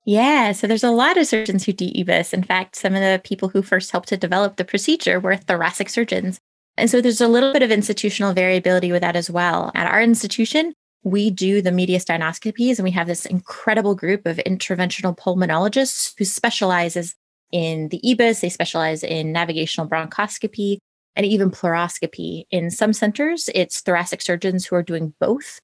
Yeah, 0.04 0.50
so 0.52 0.66
there's 0.66 0.82
a 0.82 0.90
lot 0.90 1.16
of 1.16 1.28
surgeons 1.28 1.64
who 1.64 1.72
do 1.72 1.88
EBUS. 1.92 2.34
In 2.34 2.42
fact, 2.42 2.76
some 2.76 2.94
of 2.94 3.00
the 3.00 3.20
people 3.22 3.48
who 3.48 3.62
first 3.62 3.92
helped 3.92 4.08
to 4.08 4.16
develop 4.16 4.56
the 4.56 4.64
procedure 4.64 5.20
were 5.20 5.36
thoracic 5.36 5.88
surgeons. 5.88 6.38
And 6.76 6.90
so 6.90 7.00
there's 7.00 7.20
a 7.20 7.28
little 7.28 7.52
bit 7.52 7.62
of 7.62 7.70
institutional 7.70 8.32
variability 8.32 8.90
with 8.90 9.02
that 9.02 9.14
as 9.14 9.30
well. 9.30 9.70
At 9.74 9.86
our 9.86 10.02
institution, 10.02 10.74
we 11.04 11.30
do 11.30 11.62
the 11.62 11.70
mediastinoscopies 11.70 12.78
and 12.78 12.84
we 12.84 12.90
have 12.92 13.06
this 13.06 13.26
incredible 13.26 13.94
group 13.94 14.26
of 14.26 14.36
interventional 14.38 15.16
pulmonologists 15.16 16.14
who 16.16 16.24
specializes 16.24 17.14
in 17.50 17.88
the 17.88 18.00
EBUS, 18.04 18.40
they 18.40 18.48
specialize 18.48 19.02
in 19.02 19.32
navigational 19.32 19.88
bronchoscopy 19.88 20.78
and 21.14 21.26
even 21.26 21.50
pleuroscopy. 21.50 22.44
In 22.50 22.70
some 22.70 22.92
centers, 22.92 23.50
it's 23.54 23.80
thoracic 23.80 24.22
surgeons 24.22 24.64
who 24.64 24.76
are 24.76 24.82
doing 24.82 25.12
both. 25.20 25.58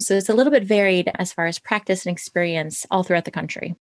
So 0.00 0.14
it's 0.14 0.28
a 0.28 0.34
little 0.34 0.52
bit 0.52 0.64
varied 0.64 1.10
as 1.16 1.32
far 1.32 1.46
as 1.46 1.58
practice 1.58 2.06
and 2.06 2.12
experience 2.12 2.86
all 2.90 3.02
throughout 3.02 3.24
the 3.24 3.30
country. 3.30 3.74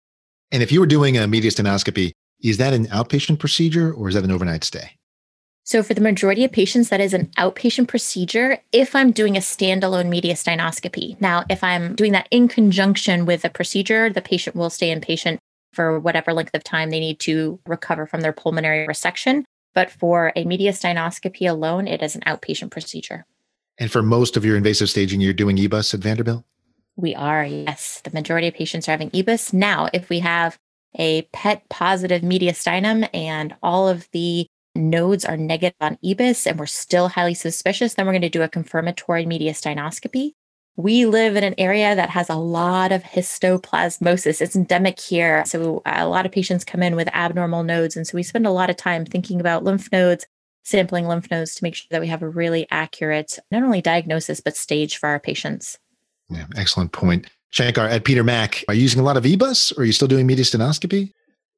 And 0.50 0.62
if 0.62 0.72
you 0.72 0.80
were 0.80 0.86
doing 0.86 1.16
a 1.16 1.22
mediastinoscopy, 1.22 2.12
is 2.42 2.56
that 2.56 2.72
an 2.72 2.86
outpatient 2.86 3.38
procedure 3.38 3.92
or 3.92 4.08
is 4.08 4.14
that 4.14 4.24
an 4.24 4.30
overnight 4.30 4.64
stay? 4.64 4.92
So, 5.70 5.84
for 5.84 5.94
the 5.94 6.00
majority 6.00 6.42
of 6.44 6.50
patients, 6.50 6.88
that 6.88 7.00
is 7.00 7.14
an 7.14 7.26
outpatient 7.38 7.86
procedure 7.86 8.58
if 8.72 8.96
I'm 8.96 9.12
doing 9.12 9.36
a 9.36 9.38
standalone 9.38 10.10
mediastinoscopy. 10.10 11.20
Now, 11.20 11.44
if 11.48 11.62
I'm 11.62 11.94
doing 11.94 12.10
that 12.10 12.26
in 12.32 12.48
conjunction 12.48 13.24
with 13.24 13.44
a 13.44 13.50
procedure, 13.50 14.10
the 14.10 14.20
patient 14.20 14.56
will 14.56 14.68
stay 14.68 14.92
inpatient 14.92 15.38
for 15.72 16.00
whatever 16.00 16.32
length 16.32 16.56
of 16.56 16.64
time 16.64 16.90
they 16.90 16.98
need 16.98 17.20
to 17.20 17.60
recover 17.68 18.04
from 18.04 18.22
their 18.22 18.32
pulmonary 18.32 18.84
resection. 18.84 19.44
But 19.72 19.92
for 19.92 20.32
a 20.34 20.44
mediastinoscopy 20.44 21.48
alone, 21.48 21.86
it 21.86 22.02
is 22.02 22.16
an 22.16 22.22
outpatient 22.22 22.72
procedure. 22.72 23.24
And 23.78 23.92
for 23.92 24.02
most 24.02 24.36
of 24.36 24.44
your 24.44 24.56
invasive 24.56 24.90
staging, 24.90 25.20
you're 25.20 25.32
doing 25.32 25.56
EBUS 25.56 25.94
at 25.94 26.00
Vanderbilt? 26.00 26.44
We 26.96 27.14
are, 27.14 27.44
yes. 27.44 28.00
The 28.02 28.10
majority 28.10 28.48
of 28.48 28.54
patients 28.54 28.88
are 28.88 28.90
having 28.90 29.10
EBUS. 29.10 29.52
Now, 29.52 29.88
if 29.94 30.08
we 30.08 30.18
have 30.18 30.58
a 30.98 31.22
PET 31.32 31.68
positive 31.68 32.22
mediastinum 32.22 33.08
and 33.14 33.54
all 33.62 33.88
of 33.88 34.08
the 34.10 34.48
nodes 34.74 35.24
are 35.24 35.36
negative 35.36 35.76
on 35.80 35.98
EBUS 36.04 36.46
and 36.46 36.58
we're 36.58 36.66
still 36.66 37.08
highly 37.08 37.34
suspicious, 37.34 37.94
then 37.94 38.06
we're 38.06 38.12
going 38.12 38.22
to 38.22 38.28
do 38.28 38.42
a 38.42 38.48
confirmatory 38.48 39.24
mediastinoscopy. 39.26 40.32
We 40.76 41.04
live 41.04 41.36
in 41.36 41.44
an 41.44 41.54
area 41.58 41.94
that 41.94 42.10
has 42.10 42.30
a 42.30 42.36
lot 42.36 42.92
of 42.92 43.02
histoplasmosis. 43.02 44.40
It's 44.40 44.56
endemic 44.56 44.98
here. 44.98 45.44
So 45.44 45.82
a 45.84 46.06
lot 46.06 46.24
of 46.24 46.32
patients 46.32 46.64
come 46.64 46.82
in 46.82 46.96
with 46.96 47.08
abnormal 47.08 47.64
nodes. 47.64 47.96
And 47.96 48.06
so 48.06 48.14
we 48.14 48.22
spend 48.22 48.46
a 48.46 48.50
lot 48.50 48.70
of 48.70 48.76
time 48.76 49.04
thinking 49.04 49.40
about 49.40 49.64
lymph 49.64 49.90
nodes, 49.92 50.26
sampling 50.62 51.06
lymph 51.06 51.30
nodes 51.30 51.54
to 51.56 51.64
make 51.64 51.74
sure 51.74 51.88
that 51.90 52.00
we 52.00 52.06
have 52.06 52.22
a 52.22 52.28
really 52.28 52.66
accurate, 52.70 53.38
not 53.50 53.62
only 53.62 53.82
diagnosis, 53.82 54.40
but 54.40 54.56
stage 54.56 54.96
for 54.96 55.08
our 55.08 55.20
patients. 55.20 55.78
Yeah, 56.30 56.46
excellent 56.56 56.92
point. 56.92 57.26
Shankar, 57.50 57.88
at 57.88 58.04
Peter 58.04 58.22
Mac, 58.22 58.64
are 58.68 58.74
you 58.74 58.82
using 58.82 59.00
a 59.00 59.04
lot 59.04 59.16
of 59.16 59.24
EBUS 59.24 59.76
or 59.76 59.82
are 59.82 59.84
you 59.84 59.92
still 59.92 60.08
doing 60.08 60.26
mediastinoscopy? 60.26 61.12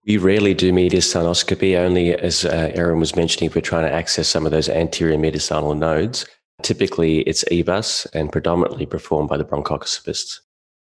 We 0.06 0.16
rarely 0.16 0.52
do 0.54 0.73
mediastinoscopy, 0.73 1.76
only 1.76 2.14
as 2.14 2.44
uh, 2.44 2.73
Erin 2.75 2.99
was 2.99 3.14
mentioning, 3.14 3.49
if 3.49 3.54
we're 3.54 3.61
trying 3.61 3.87
to 3.87 3.92
access 3.92 4.28
some 4.28 4.44
of 4.44 4.52
those 4.52 4.68
anterior 4.68 5.16
mediastinal 5.16 5.78
nodes. 5.78 6.26
Typically, 6.62 7.21
it's 7.21 7.44
EBUS 7.44 8.06
and 8.12 8.30
predominantly 8.32 8.87
performed 8.87 9.28
by 9.28 9.37
the 9.37 9.44
bronchoscopists. 9.44 10.40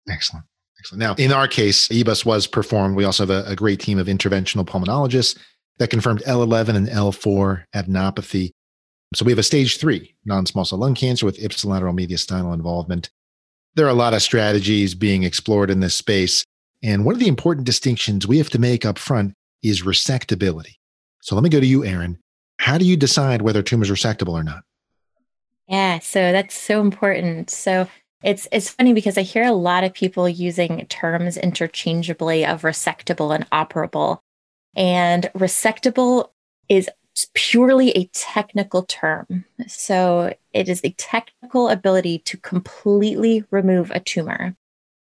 Excellent. 0.09 0.45
Excellent. 0.79 0.99
Now, 0.99 1.15
in 1.15 1.31
our 1.31 1.47
case, 1.47 1.87
EBUS 1.89 2.25
was 2.25 2.47
performed. 2.47 2.95
We 2.95 3.05
also 3.05 3.25
have 3.25 3.45
a, 3.45 3.49
a 3.49 3.55
great 3.55 3.79
team 3.79 3.99
of 3.99 4.07
interventional 4.07 4.65
pulmonologists 4.65 5.37
that 5.77 5.89
confirmed 5.89 6.21
L11 6.23 6.75
and 6.75 6.87
L4 6.87 7.63
adenopathy. 7.75 8.51
So 9.13 9.25
we 9.25 9.31
have 9.31 9.39
a 9.39 9.43
stage 9.43 9.77
three 9.79 10.15
non 10.25 10.45
small 10.45 10.65
cell 10.65 10.79
lung 10.79 10.95
cancer 10.95 11.25
with 11.25 11.39
ipsilateral 11.39 11.97
mediastinal 11.97 12.53
involvement. 12.53 13.09
There 13.75 13.85
are 13.85 13.89
a 13.89 13.93
lot 13.93 14.13
of 14.13 14.21
strategies 14.21 14.95
being 14.95 15.23
explored 15.23 15.69
in 15.69 15.79
this 15.79 15.95
space. 15.95 16.43
And 16.85 17.03
one 17.03 17.15
of 17.15 17.19
the 17.19 17.27
important 17.27 17.65
distinctions 17.65 18.27
we 18.27 18.37
have 18.37 18.51
to 18.51 18.59
make 18.59 18.85
up 18.85 18.99
front 18.99 19.33
is 19.63 19.81
resectability. 19.81 20.75
So 21.19 21.33
let 21.33 21.43
me 21.43 21.49
go 21.49 21.59
to 21.59 21.65
you, 21.65 21.83
Erin. 21.83 22.19
How 22.59 22.77
do 22.77 22.85
you 22.85 22.95
decide 22.95 23.41
whether 23.41 23.61
a 23.61 23.63
tumor 23.63 23.85
is 23.85 23.89
resectable 23.89 24.33
or 24.33 24.43
not? 24.43 24.61
Yeah, 25.67 25.97
so 25.97 26.31
that's 26.31 26.53
so 26.53 26.81
important. 26.81 27.49
So 27.49 27.87
it's 28.23 28.47
it's 28.51 28.69
funny 28.69 28.93
because 28.93 29.17
I 29.17 29.23
hear 29.23 29.43
a 29.43 29.51
lot 29.51 29.83
of 29.83 29.95
people 29.95 30.29
using 30.29 30.85
terms 30.85 31.37
interchangeably 31.37 32.45
of 32.45 32.61
resectable 32.61 33.33
and 33.33 33.49
operable. 33.49 34.19
And 34.75 35.31
resectable 35.35 36.29
is 36.69 36.87
purely 37.33 37.89
a 37.91 38.05
technical 38.13 38.83
term. 38.83 39.45
So 39.67 40.35
it 40.53 40.69
is 40.69 40.81
the 40.81 40.93
technical 40.99 41.69
ability 41.69 42.19
to 42.19 42.37
completely 42.37 43.43
remove 43.49 43.89
a 43.89 43.99
tumor. 43.99 44.55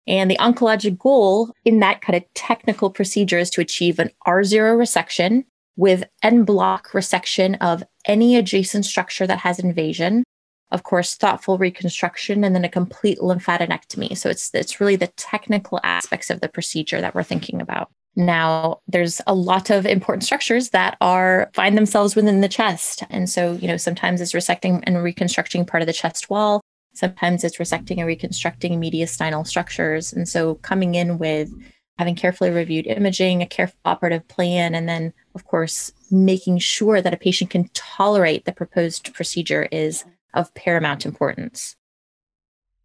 And 0.07 0.31
the 0.31 0.37
oncologic 0.37 0.97
goal 0.97 1.51
in 1.65 1.79
that 1.79 2.01
kind 2.01 2.15
of 2.15 2.23
technical 2.33 2.89
procedure 2.89 3.37
is 3.37 3.49
to 3.51 3.61
achieve 3.61 3.99
an 3.99 4.09
R0 4.25 4.77
resection 4.77 5.43
with 5.75 6.03
en 6.23 6.43
bloc 6.43 6.89
resection 6.91 7.57
of 7.61 7.83
any 8.05 8.35
adjacent 8.35 8.85
structure 8.85 9.27
that 9.27 9.39
has 9.39 9.59
invasion. 9.59 10.23
Of 10.71 10.83
course, 10.83 11.15
thoughtful 11.15 11.57
reconstruction 11.57 12.43
and 12.43 12.53
then 12.53 12.65
a 12.65 12.69
complete 12.69 13.19
lymphadenectomy. 13.19 14.17
So 14.17 14.29
it's 14.29 14.53
it's 14.53 14.81
really 14.81 14.97
the 14.97 15.07
technical 15.15 15.79
aspects 15.83 16.29
of 16.29 16.41
the 16.41 16.49
procedure 16.49 16.99
that 16.99 17.15
we're 17.15 17.23
thinking 17.23 17.61
about. 17.61 17.89
Now, 18.17 18.81
there's 18.87 19.21
a 19.27 19.35
lot 19.35 19.69
of 19.69 19.85
important 19.85 20.23
structures 20.23 20.69
that 20.69 20.97
are 20.99 21.51
find 21.53 21.77
themselves 21.77 22.15
within 22.15 22.41
the 22.41 22.49
chest. 22.49 23.03
And 23.11 23.29
so, 23.29 23.53
you 23.53 23.67
know, 23.67 23.77
sometimes 23.77 24.19
it's 24.19 24.33
resecting 24.33 24.83
and 24.83 25.03
reconstructing 25.03 25.65
part 25.65 25.83
of 25.83 25.87
the 25.87 25.93
chest 25.93 26.29
wall. 26.29 26.61
Sometimes 26.97 27.43
it's 27.43 27.57
resecting 27.57 27.97
and 27.97 28.07
reconstructing 28.07 28.81
mediastinal 28.81 29.45
structures. 29.45 30.11
And 30.11 30.27
so 30.27 30.55
coming 30.55 30.95
in 30.95 31.17
with 31.17 31.49
having 31.97 32.15
carefully 32.15 32.49
reviewed 32.49 32.87
imaging, 32.87 33.41
a 33.41 33.47
careful 33.47 33.79
operative 33.85 34.27
plan, 34.27 34.75
and 34.75 34.87
then, 34.87 35.13
of 35.35 35.45
course, 35.45 35.91
making 36.11 36.59
sure 36.59 37.01
that 37.01 37.13
a 37.13 37.17
patient 37.17 37.49
can 37.49 37.69
tolerate 37.73 38.45
the 38.45 38.51
proposed 38.51 39.13
procedure 39.13 39.67
is 39.71 40.05
of 40.33 40.53
paramount 40.53 41.05
importance. 41.05 41.75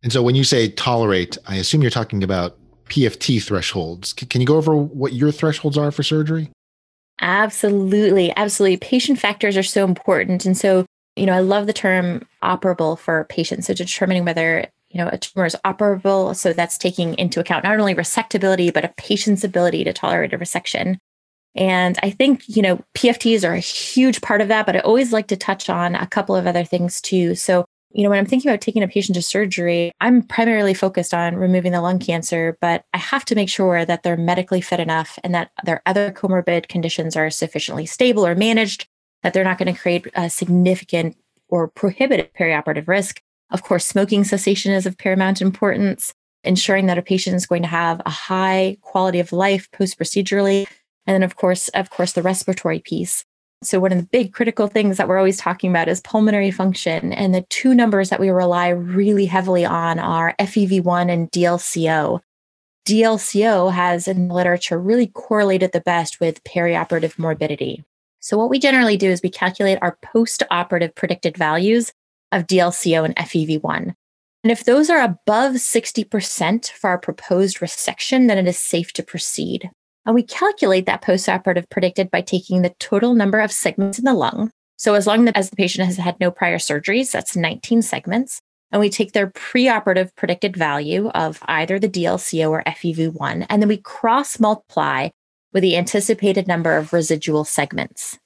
And 0.03 0.13
so 0.13 0.23
when 0.23 0.35
you 0.35 0.45
say 0.45 0.69
tolerate, 0.69 1.39
I 1.47 1.57
assume 1.57 1.83
you're 1.83 1.91
talking 1.91 2.25
about 2.25 2.59
PFT 2.87 3.43
thresholds. 3.43 4.13
Can 4.13 4.41
you 4.41 4.47
go 4.47 4.57
over 4.57 4.75
what 4.75 5.13
your 5.13 5.31
thresholds 5.31 5.79
are 5.79 5.91
for 5.91 6.03
surgery? 6.03 6.51
Absolutely. 7.21 8.35
Absolutely. 8.37 8.79
Patient 8.79 9.19
factors 9.19 9.57
are 9.57 9.63
so 9.63 9.85
important. 9.85 10.45
And 10.45 10.57
so 10.57 10.87
you 11.17 11.27
know, 11.27 11.35
I 11.35 11.41
love 11.41 11.67
the 11.67 11.73
term 11.73 12.27
operable 12.43 12.99
for 12.99 13.25
patients. 13.25 13.67
So 13.67 13.75
determining 13.75 14.25
whether, 14.25 14.67
you 14.89 14.99
know, 14.99 15.09
a 15.09 15.19
tumor 15.19 15.47
is 15.47 15.57
operable. 15.65 16.35
So 16.35 16.53
that's 16.53 16.79
taking 16.79 17.15
into 17.15 17.41
account 17.41 17.65
not 17.65 17.79
only 17.79 17.95
resectability, 17.95 18.73
but 18.73 18.85
a 18.85 18.95
patient's 18.97 19.45
ability 19.45 19.85
to 19.85 19.93
tolerate 19.93 20.33
a 20.33 20.39
resection. 20.39 20.97
And 21.55 21.99
I 22.03 22.11
think, 22.11 22.45
you 22.49 22.63
know, 22.63 22.83
PFTs 22.95 23.47
are 23.47 23.53
a 23.53 23.61
huge 23.61 24.23
part 24.23 24.41
of 24.41 24.49
that, 24.49 24.65
but 24.65 24.77
I 24.77 24.81
always 24.81 25.13
like 25.13 25.27
to 25.29 25.37
touch 25.37 25.69
on 25.69 25.95
a 25.95 26.07
couple 26.07 26.35
of 26.35 26.47
other 26.47 26.65
things 26.65 27.01
too. 27.01 27.35
So, 27.35 27.67
you 27.91 28.03
know, 28.03 28.09
when 28.09 28.19
I'm 28.19 28.27
thinking 28.27 28.51
about 28.51 28.63
taking 28.63 28.83
a 28.83 28.89
patient 28.89 29.17
to 29.17 29.23
surgery, 29.23 29.93
I'm 30.01 30.23
primarily 30.23 30.73
focused 30.73 31.13
on 31.13 31.37
removing 31.37 31.73
the 31.73 31.83
lung 31.83 31.99
cancer, 31.99 32.57
but 32.63 32.85
I 32.95 32.99
have 32.99 33.27
to 33.27 33.35
make 33.35 33.51
sure 33.51 33.85
that 33.85 34.03
they're 34.03 34.17
medically 34.17 34.63
fit 34.63 34.81
enough 34.81 35.19
and 35.23 35.35
that 35.35 35.51
their 35.65 35.83
other 35.85 36.11
comorbid 36.11 36.69
conditions 36.69 37.17
are 37.17 37.29
sufficiently 37.29 37.85
stable 37.85 38.27
or 38.27 38.35
managed 38.35 38.89
that 39.23 39.33
they're 39.33 39.45
not 39.45 39.59
going 39.59 39.73
to 39.73 39.81
create 39.81 40.07
a 40.15 40.29
significant 40.29 41.17
or 41.49 41.69
prohibitive 41.69 42.33
perioperative 42.33 42.89
risk. 42.89 43.21
Of 43.51 43.63
course, 43.63 43.87
smoking 43.87 44.25
cessation 44.25 44.73
is 44.73 44.87
of 44.87 44.97
paramount 44.97 45.43
importance, 45.43 46.15
ensuring 46.45 46.87
that 46.87 46.99
a 46.99 47.03
patient 47.03 47.37
is 47.37 47.47
going 47.47 47.63
to 47.63 47.69
have 47.69 48.01
a 48.07 48.11
high 48.11 48.79
quality 48.81 49.21
of 49.21 49.33
life 49.33 49.71
post 49.71 49.99
procedurally. 49.99 50.67
And 51.07 51.15
then 51.15 51.23
of 51.23 51.37
course, 51.37 51.69
of 51.69 51.91
course, 51.91 52.13
the 52.13 52.23
respiratory 52.23 52.81
piece. 52.81 53.25
So 53.63 53.79
one 53.79 53.93
of 53.93 53.99
the 53.99 54.05
big 54.05 54.33
critical 54.33 54.67
things 54.67 54.97
that 54.97 55.07
we're 55.07 55.19
always 55.19 55.37
talking 55.37 55.71
about 55.71 55.89
is 55.89 56.01
pulmonary 56.01 56.51
function. 56.51 57.13
And 57.13 57.33
the 57.33 57.47
two 57.49 57.75
numbers 57.75 58.11
that 58.11 58.19
we 58.19 58.31
rely 58.31 58.71
really 58.71 59.27
heavily 59.27 59.65
on 59.65 60.01
are 60.01 60.35
FEV1 60.41 61.11
and 61.13 61.31
DLCO. 61.31 62.21
DLCO 62.87 63.73
has 63.73 64.09
in 64.09 64.27
the 64.27 64.35
literature 64.35 64.81
really 64.81 65.07
correlated 65.07 65.71
the 65.71 65.81
best 65.81 66.19
with 66.19 66.43
perioperative 66.43 67.19
morbidity. 67.19 67.85
So, 68.23 68.39
what 68.39 68.51
we 68.51 68.61
generally 68.61 68.97
do 68.97 69.11
is 69.11 69.21
we 69.21 69.31
calculate 69.31 69.79
our 69.83 69.99
post 70.01 70.45
operative 70.49 70.95
predicted 70.95 71.37
values 71.37 71.93
of 72.31 72.47
DLCO 72.47 73.05
and 73.05 73.17
FEV1. 73.17 73.95
And 74.45 74.51
if 74.51 74.65
those 74.65 74.89
are 74.91 75.03
above 75.03 75.55
60% 75.55 76.71
for 76.71 76.91
our 76.91 76.99
proposed 76.99 77.59
resection, 77.59 78.29
then 78.29 78.39
it 78.39 78.47
is 78.47 78.57
safe 78.57 78.93
to 78.95 79.03
proceed. 79.03 79.71
And 80.07 80.15
we 80.15 80.23
calculate 80.23 80.87
that 80.87 81.03
post-operative 81.03 81.69
predicted 81.69 82.11
by 82.11 82.23
taking 82.23 82.63
the 82.63 82.75
total 82.79 83.15
number 83.15 83.41
of 83.41 83.53
segments 83.53 83.99
in 83.99 84.05
the 84.05 84.15
lung. 84.15 84.51
So 84.77 84.95
as 84.95 85.07
long 85.07 85.29
as 85.29 85.51
the 85.51 85.57
patient 85.57 85.87
has 85.87 85.97
had 85.97 86.19
no 86.19 86.31
prior 86.31 86.59
surgeries, 86.59 87.11
that's 87.11 87.37
19 87.37 87.83
segments. 87.83 88.41
And 88.71 88.81
we 88.81 88.89
take 88.89 89.13
their 89.13 89.29
preoperative 89.29 90.15
predicted 90.17 90.57
value 90.57 91.09
of 91.09 91.41
either 91.47 91.79
the 91.79 91.89
DLCO 91.89 92.51
or 92.51 92.63
FEV1, 92.67 93.47
and 93.49 93.61
then 93.61 93.69
we 93.69 93.77
cross 93.77 94.41
multiply 94.41 95.11
with 95.53 95.63
the 95.63 95.77
anticipated 95.77 96.47
number 96.47 96.77
of 96.77 96.93
residual 96.93 97.45
segments. 97.45 98.19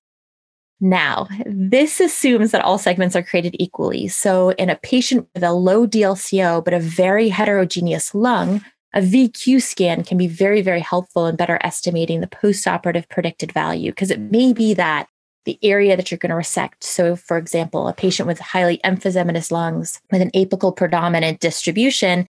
Now, 0.80 1.26
this 1.46 2.00
assumes 2.00 2.50
that 2.50 2.62
all 2.62 2.78
segments 2.78 3.16
are 3.16 3.22
created 3.22 3.56
equally. 3.58 4.08
So, 4.08 4.50
in 4.52 4.68
a 4.68 4.76
patient 4.76 5.26
with 5.34 5.42
a 5.42 5.52
low 5.52 5.86
DLCO 5.86 6.62
but 6.64 6.74
a 6.74 6.80
very 6.80 7.30
heterogeneous 7.30 8.14
lung, 8.14 8.62
a 8.92 9.00
VQ 9.00 9.62
scan 9.62 10.04
can 10.04 10.18
be 10.18 10.26
very, 10.26 10.62
very 10.62 10.80
helpful 10.80 11.26
in 11.26 11.36
better 11.36 11.58
estimating 11.62 12.20
the 12.20 12.26
postoperative 12.26 13.08
predicted 13.08 13.52
value 13.52 13.90
because 13.90 14.10
it 14.10 14.20
may 14.20 14.52
be 14.52 14.74
that 14.74 15.08
the 15.46 15.58
area 15.62 15.96
that 15.96 16.10
you're 16.10 16.18
going 16.18 16.30
to 16.30 16.36
resect. 16.36 16.84
So, 16.84 17.16
for 17.16 17.38
example, 17.38 17.88
a 17.88 17.94
patient 17.94 18.26
with 18.26 18.38
highly 18.38 18.78
emphysematous 18.84 19.50
lungs 19.50 20.00
with 20.10 20.20
an 20.20 20.30
apical 20.32 20.76
predominant 20.76 21.40
distribution, 21.40 22.26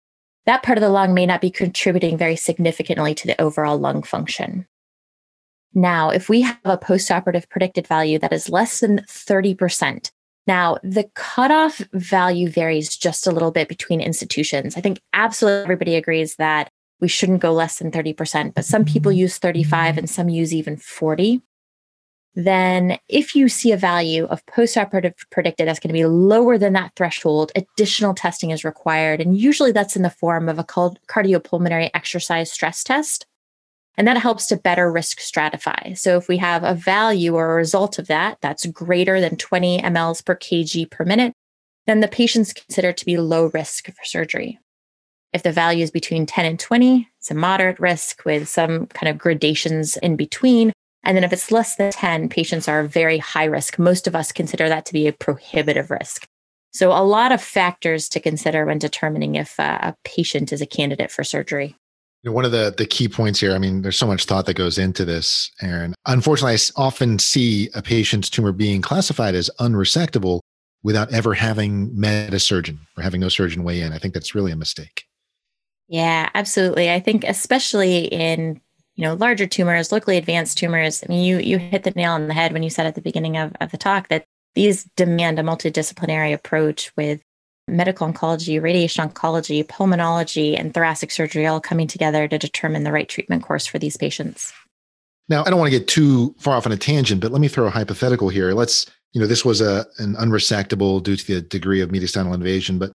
that 0.46 0.64
part 0.64 0.78
of 0.78 0.82
the 0.82 0.90
lung 0.90 1.14
may 1.14 1.26
not 1.26 1.40
be 1.40 1.52
contributing 1.52 2.18
very 2.18 2.36
significantly 2.36 3.16
to 3.16 3.28
the 3.28 3.40
overall 3.42 3.78
lung 3.78 4.04
function. 4.04 4.68
Now, 5.74 6.10
if 6.10 6.30
we 6.30 6.42
have 6.42 6.60
a 6.66 6.78
postoperative 6.78 7.50
predicted 7.50 7.88
value 7.88 8.20
that 8.20 8.34
is 8.34 8.50
less 8.50 8.80
than 8.80 9.00
30%, 9.10 10.12
now 10.46 10.78
the 10.84 11.10
cutoff 11.16 11.78
value 11.94 12.50
varies 12.50 12.96
just 12.96 13.26
a 13.26 13.32
little 13.32 13.52
bit 13.52 13.68
between 13.68 14.02
institutions. 14.02 14.78
I 14.78 14.82
think 14.82 15.02
absolutely 15.14 15.64
everybody 15.64 15.96
agrees 15.96 16.36
that 16.36 16.70
we 17.00 17.08
shouldn't 17.08 17.42
go 17.42 17.54
less 17.54 17.80
than 17.80 17.92
30%, 17.92 18.54
but 18.54 18.66
some 18.66 18.86
people 18.86 19.12
use 19.12 19.38
35 19.38 19.98
and 19.98 20.10
some 20.10 20.30
use 20.30 20.54
even 20.54 20.78
40. 20.78 21.42
Then, 22.36 22.98
if 23.08 23.36
you 23.36 23.48
see 23.48 23.72
a 23.72 23.78
value 23.78 24.26
of 24.26 24.46
postoperative 24.48 25.14
predicted 25.30 25.68
that's 25.68 25.80
going 25.80 25.90
to 25.90 25.94
be 25.94 26.06
lower 26.06 26.58
than 26.58 26.74
that 26.74 26.94
threshold, 26.96 27.52
additional 27.56 28.16
testing 28.16 28.50
is 28.50 28.64
required. 28.64 29.22
And 29.22 29.38
usually 29.38 29.72
that's 29.72 29.96
in 29.96 30.02
the 30.02 30.10
form 30.10 30.50
of 30.50 30.58
a 30.58 30.64
cardiopulmonary 30.64 31.92
exercise 31.94 32.52
stress 32.52 32.84
test 32.84 33.28
and 33.98 34.08
that 34.08 34.18
helps 34.18 34.48
to 34.48 34.58
better 34.58 34.92
risk 34.92 35.20
stratify. 35.20 35.98
So 35.98 36.18
if 36.18 36.28
we 36.28 36.38
have 36.38 36.64
a 36.64 36.74
value 36.74 37.36
or 37.36 37.52
a 37.52 37.56
result 37.56 38.00
of 38.00 38.08
that 38.08 38.40
that's 38.42 38.66
greater 38.66 39.22
than 39.22 39.36
20 39.36 39.82
mLs 39.82 40.26
per 40.26 40.36
kg 40.36 40.90
per 40.90 41.06
minute, 41.06 41.34
then 41.86 42.00
the 42.00 42.08
patient's 42.08 42.54
considered 42.54 42.98
to 42.98 43.06
be 43.06 43.18
low 43.18 43.48
risk 43.54 43.86
for 43.88 44.04
surgery. 44.04 44.60
If 45.34 45.44
the 45.44 45.52
value 45.52 45.84
is 45.84 45.92
between 45.92 46.26
10 46.26 46.46
and 46.46 46.60
20, 46.60 47.10
it's 47.20 47.32
a 47.32 47.36
moderate 47.36 47.80
risk 47.80 48.24
with 48.24 48.48
some 48.48 48.88
kind 48.88 49.10
of 49.10 49.18
gradations 49.18 49.98
in 49.98 50.16
between. 50.16 50.72
And 51.04 51.18
then 51.18 51.24
if 51.24 51.34
it's 51.34 51.52
less 51.52 51.76
than 51.76 51.92
10, 51.92 52.30
patients 52.30 52.68
are 52.68 52.84
very 52.84 53.18
high 53.18 53.46
risk. 53.46 53.78
Most 53.78 54.08
of 54.08 54.16
us 54.16 54.32
consider 54.32 54.70
that 54.70 54.86
to 54.86 54.94
be 54.94 55.08
a 55.08 55.14
prohibitive 55.14 55.92
risk. 55.92 56.26
So, 56.72 56.92
a 56.92 57.04
lot 57.04 57.32
of 57.32 57.42
factors 57.42 58.10
to 58.10 58.20
consider 58.20 58.66
when 58.66 58.80
determining 58.80 59.36
if 59.36 59.60
uh, 59.60 59.80
a 59.82 59.96
patient 60.04 60.52
is 60.52 60.62
a 60.62 60.66
candidate 60.66 61.12
for 61.12 61.24
surgery. 61.24 61.76
You 62.24 62.30
know, 62.30 62.36
one 62.36 62.46
of 62.46 62.54
the, 62.54 62.74
the 62.76 62.86
key 62.86 63.10
points 63.10 63.42
here, 63.42 63.54
I 63.54 63.58
mean, 63.58 63.82
there's 63.82 63.98
so 63.98 64.08
much 64.08 64.26
thought 64.26 64.46
that 64.46 64.54
goes 64.54 64.78
into 64.78 65.04
this, 65.04 65.52
Erin. 65.62 65.94
Unfortunately, 66.06 66.54
I 66.54 66.82
often 66.82 67.20
see 67.20 67.70
a 67.76 67.82
patient's 67.82 68.30
tumor 68.30 68.54
being 68.54 68.82
classified 68.82 69.36
as 69.36 69.50
unresectable 69.60 70.40
without 70.84 71.12
ever 71.12 71.34
having 71.34 71.98
met 72.00 72.34
a 72.34 72.40
surgeon 72.40 72.80
or 72.98 73.04
having 73.04 73.20
no 73.20 73.30
surgeon 73.30 73.64
weigh 73.64 73.82
in. 73.82 73.92
I 73.92 73.98
think 73.98 74.14
that's 74.14 74.34
really 74.34 74.54
a 74.54 74.56
mistake. 74.56 75.06
Yeah, 75.88 76.30
absolutely. 76.34 76.90
I 76.90 77.00
think 77.00 77.24
especially 77.24 78.06
in 78.06 78.62
you 78.96 79.04
know 79.04 79.16
larger 79.16 79.46
tumors, 79.48 79.92
locally 79.92 80.18
advanced 80.18 80.58
tumors. 80.58 81.04
I 81.04 81.12
mean, 81.12 81.26
you 81.26 81.40
you 81.40 81.58
hit 81.58 81.84
the 81.84 81.92
nail 81.92 82.14
on 82.14 82.28
the 82.28 82.34
head 82.34 82.54
when 82.54 82.64
you 82.64 82.70
said 82.70 82.86
at 82.86 82.96
the 82.96 83.02
beginning 83.02 83.38
of, 83.38 83.54
of 83.60 83.72
the 83.72 83.78
talk 83.78 84.08
that 84.08 84.26
these 84.56 84.86
demand 84.96 85.40
a 85.40 85.44
multidisciplinary 85.44 86.34
approach 86.34 86.92
with 86.96 87.22
medical 87.68 88.12
oncology, 88.12 88.62
radiation 88.62 89.08
oncology, 89.08 89.66
pulmonology, 89.66 90.60
and 90.60 90.74
thoracic 90.74 91.12
surgery 91.12 91.46
all 91.46 91.62
coming 91.62 91.88
together 91.88 92.28
to 92.28 92.38
determine 92.38 92.84
the 92.84 92.92
right 92.92 93.08
treatment 93.08 93.44
course 93.44 93.66
for 93.66 93.80
these 93.80 93.98
patients. 93.98 94.54
Now, 95.30 95.44
I 95.46 95.50
don't 95.50 95.60
want 95.60 95.72
to 95.72 95.80
get 95.80 95.88
too 95.88 96.36
far 96.40 96.58
off 96.58 96.66
on 96.66 96.72
a 96.72 96.78
tangent, 96.78 97.22
but 97.22 97.32
let 97.32 97.40
me 97.40 97.48
throw 97.48 97.66
a 97.66 97.70
hypothetical 97.70 98.30
here. 98.30 98.52
Let's, 98.54 98.86
you 99.14 99.22
know, 99.22 99.28
this 99.28 99.46
was 99.46 99.62
a 99.62 99.86
an 99.98 100.16
unresectable 100.16 101.02
due 101.02 101.16
to 101.16 101.36
the 101.36 101.42
degree 101.42 101.82
of 101.82 101.90
mediastinal 101.90 102.34
invasion, 102.34 102.78
but 102.78 102.92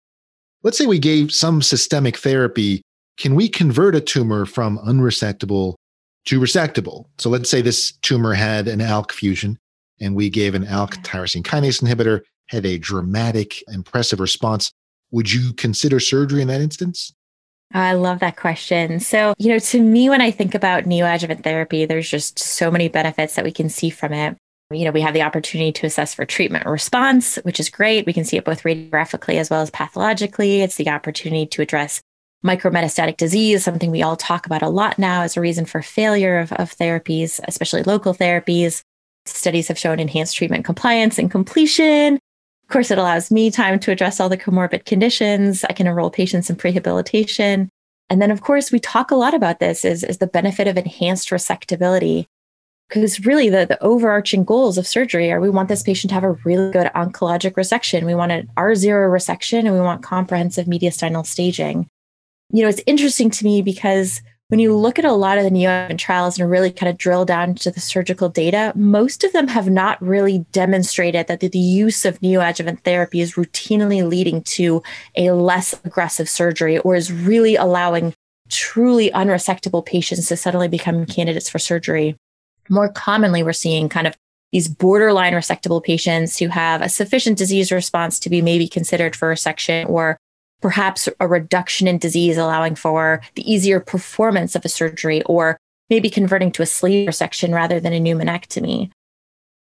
let's 0.63 0.77
say 0.77 0.87
we 0.87 0.99
gave 0.99 1.33
some 1.33 1.63
systemic 1.63 2.17
therapy. 2.17 2.83
Can 3.17 3.35
we 3.35 3.49
convert 3.49 3.95
a 3.95 4.01
tumor 4.01 4.45
from 4.45 4.79
unresectable 4.79 5.77
to 6.27 6.41
resectable? 6.41 7.07
So 7.19 7.31
let's 7.31 7.49
say 7.49 7.63
this 7.63 7.93
tumor 8.03 8.35
had 8.35 8.67
an 8.67 8.81
ALK 8.81 9.13
fusion 9.13 9.59
and 10.01 10.15
we 10.15 10.29
gave 10.29 10.55
an 10.55 10.65
ALK 10.67 11.03
tyrosine 11.05 11.43
kinase 11.43 11.83
inhibitor, 11.83 12.23
had 12.49 12.67
a 12.67 12.79
dramatic, 12.79 13.63
impressive 13.69 14.21
response. 14.21 14.73
Would 15.11 15.33
you 15.33 15.53
consider 15.53 16.01
surgery 16.01 16.43
in 16.43 16.49
that 16.49 16.61
instance? 16.61 17.13
I 17.73 17.95
love 17.95 18.21
that 18.21 18.37
question. 18.37 19.01
So, 19.01 19.35
you 19.39 19.49
know, 19.49 19.59
to 19.59 19.83
me, 19.83 20.09
when 20.09 20.21
I 20.21 20.31
think 20.31 20.55
about 20.55 20.85
neoadjuvant 20.85 21.43
therapy, 21.43 21.85
there's 21.85 22.09
just 22.09 22.39
so 22.39 22.71
many 22.71 22.89
benefits 22.89 23.35
that 23.35 23.45
we 23.45 23.53
can 23.53 23.69
see 23.69 23.91
from 23.91 24.13
it. 24.13 24.37
You 24.71 24.85
know, 24.85 24.91
we 24.91 25.01
have 25.01 25.15
the 25.15 25.23
opportunity 25.23 25.73
to 25.73 25.87
assess 25.87 26.15
for 26.15 26.25
treatment 26.25 26.67
response, 26.67 27.37
which 27.43 27.61
is 27.61 27.71
great. 27.71 28.07
We 28.07 28.13
can 28.13 28.25
see 28.25 28.37
it 28.37 28.45
both 28.45 28.63
radiographically 28.63 29.35
as 29.37 29.51
well 29.51 29.63
as 29.63 29.71
pathologically. 29.71 30.63
It's 30.63 30.77
the 30.77 30.89
opportunity 30.89 31.47
to 31.47 31.63
address 31.63 32.01
micrometastatic 32.45 33.17
disease, 33.17 33.65
something 33.65 33.91
we 33.91 34.03
all 34.03 34.17
talk 34.17 34.47
about 34.47 34.63
a 34.63 34.69
lot 34.69 34.99
now 34.99 35.23
as 35.23 35.37
a 35.37 35.41
reason 35.41 35.67
for 35.67 35.83
failure 35.83 36.39
of, 36.39 36.53
of 36.53 36.77
therapies, 36.77 37.41
especially 37.47 37.83
local 37.83 38.15
therapies. 38.15 38.83
Studies 39.25 39.69
have 39.69 39.79
shown 39.79 39.99
enhanced 39.99 40.37
treatment 40.37 40.65
compliance 40.65 41.19
and 41.19 41.31
completion. 41.31 42.19
Of 42.69 42.73
course, 42.73 42.91
it 42.91 42.99
allows 42.99 43.31
me 43.31 43.51
time 43.53 43.79
to 43.79 43.93
address 43.93 44.19
all 44.19 44.29
the 44.29 44.37
comorbid 44.37 44.87
conditions. 44.87 45.65
I 45.65 45.73
can 45.73 45.87
enroll 45.87 46.11
patients 46.11 46.51
in 46.51 46.57
prehabilitation. 46.57 47.69
And 48.11 48.21
then, 48.21 48.33
of 48.33 48.41
course, 48.41 48.73
we 48.73 48.81
talk 48.81 49.13
a 49.13 49.17
lot 49.17 49.35
about 49.35 49.61
this 49.61 49.85
is, 49.85 50.03
is 50.03 50.19
the 50.19 50.27
benefit 50.27 50.67
of 50.67 50.77
enhanced 50.77 51.31
resectability. 51.31 52.27
Because 52.89 53.25
really, 53.25 53.51
the, 53.51 53.67
the 53.67 53.83
overarching 53.83 54.45
goals 54.45 54.79
of 54.79 54.87
surgery 54.87 55.31
are 55.31 55.41
we 55.41 55.51
want 55.51 55.69
this 55.69 55.85
patient 55.85 56.11
to 56.11 56.15
have 56.15 56.25
a 56.25 56.33
really 56.45 56.73
good 56.73 56.91
oncologic 56.95 57.53
resection. 57.53 58.05
We 58.05 58.15
want 58.17 58.33
an 58.33 58.49
R0 58.57 59.11
resection 59.11 59.61
and 59.61 59.73
we 59.73 59.81
want 59.81 60.03
comprehensive 60.03 60.67
mediastinal 60.67 61.25
staging. 61.25 61.89
You 62.53 62.63
know, 62.63 62.69
it's 62.69 62.83
interesting 62.87 63.31
to 63.31 63.45
me 63.45 63.63
because 63.63 64.23
when 64.49 64.61
you 64.61 64.77
look 64.77 64.99
at 64.99 65.05
a 65.05 65.13
lot 65.13 65.39
of 65.39 65.45
the 65.45 65.51
neoadjuvant 65.51 65.99
trials 65.99 66.39
and 66.39 66.49
really 66.49 66.71
kind 66.71 66.89
of 66.89 66.97
drill 66.97 67.25
down 67.25 67.55
to 67.57 67.71
the 67.71 67.81
surgical 67.81 68.29
data, 68.29 68.73
most 68.77 69.25
of 69.25 69.33
them 69.33 69.49
have 69.49 69.69
not 69.69 70.01
really 70.01 70.47
demonstrated 70.53 71.27
that 71.27 71.41
the, 71.41 71.49
the 71.49 71.59
use 71.59 72.05
of 72.05 72.21
neoadjuvant 72.21 72.81
therapy 72.83 73.21
is 73.21 73.35
routinely 73.35 74.09
leading 74.09 74.43
to 74.43 74.83
a 75.17 75.33
less 75.33 75.75
aggressive 75.85 76.29
surgery 76.29 76.79
or 76.79 76.95
is 76.95 77.13
really 77.13 77.57
allowing 77.57 78.15
truly 78.49 79.11
unresectable 79.11 79.85
patients 79.85 80.29
to 80.29 80.37
suddenly 80.37 80.69
become 80.69 81.07
candidates 81.07 81.49
for 81.49 81.59
surgery. 81.59 82.17
More 82.69 82.89
commonly, 82.89 83.43
we're 83.43 83.53
seeing 83.53 83.89
kind 83.89 84.07
of 84.07 84.15
these 84.53 84.69
borderline 84.69 85.33
resectable 85.33 85.83
patients 85.83 86.39
who 86.39 86.47
have 86.49 86.83
a 86.83 86.89
sufficient 86.89 87.37
disease 87.37 87.73
response 87.73 88.21
to 88.21 88.31
be 88.31 88.41
maybe 88.41 88.69
considered 88.69 89.17
for 89.17 89.33
resection 89.33 89.89
or 89.89 90.19
perhaps 90.61 91.09
a 91.21 91.29
reduction 91.29 91.87
in 91.87 91.99
disease, 91.99 92.37
allowing 92.37 92.75
for 92.75 93.21
the 93.35 93.51
easier 93.51 93.81
performance 93.81 94.55
of 94.55 94.65
a 94.65 94.69
surgery, 94.69 95.23
or 95.25 95.59
maybe 95.91 96.11
converting 96.11 96.51
to 96.53 96.63
a 96.63 96.67
sleeve 96.67 97.09
resection 97.09 97.55
rather 97.55 97.81
than 97.81 97.93
a 97.93 98.01
pneumonectomy. 98.01 98.91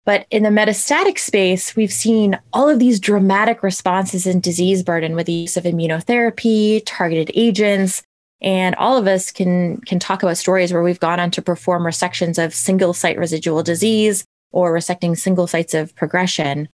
But 0.06 0.26
in 0.30 0.44
the 0.44 0.50
metastatic 0.50 1.18
space, 1.18 1.76
we've 1.76 1.92
seen 1.92 2.38
all 2.52 2.68
of 2.68 2.80
these 2.80 3.00
dramatic 3.00 3.64
responses 3.64 4.28
in 4.28 4.42
disease 4.42 4.84
burden 4.84 5.16
with 5.16 5.28
the 5.28 5.34
use 5.34 5.56
of 5.56 5.64
immunotherapy, 5.64 6.82
targeted 6.86 7.32
agents, 7.36 8.04
and 8.42 8.76
all 8.76 8.98
of 8.98 9.08
us 9.08 9.32
can 9.32 9.80
can 9.82 10.00
talk 10.00 10.22
about 10.22 10.38
stories 10.38 10.74
where 10.74 10.84
we've 10.84 11.00
gone 11.00 11.20
on 11.20 11.32
to 11.32 11.42
perform 11.42 11.84
resections 11.84 12.44
of 12.44 12.54
single 12.54 12.94
site 12.94 13.18
residual 13.18 13.64
disease 13.64 14.26
or 14.52 14.74
resecting 14.74 15.18
single 15.18 15.48
sites 15.48 15.74
of 15.74 15.96
progression. 15.96 16.68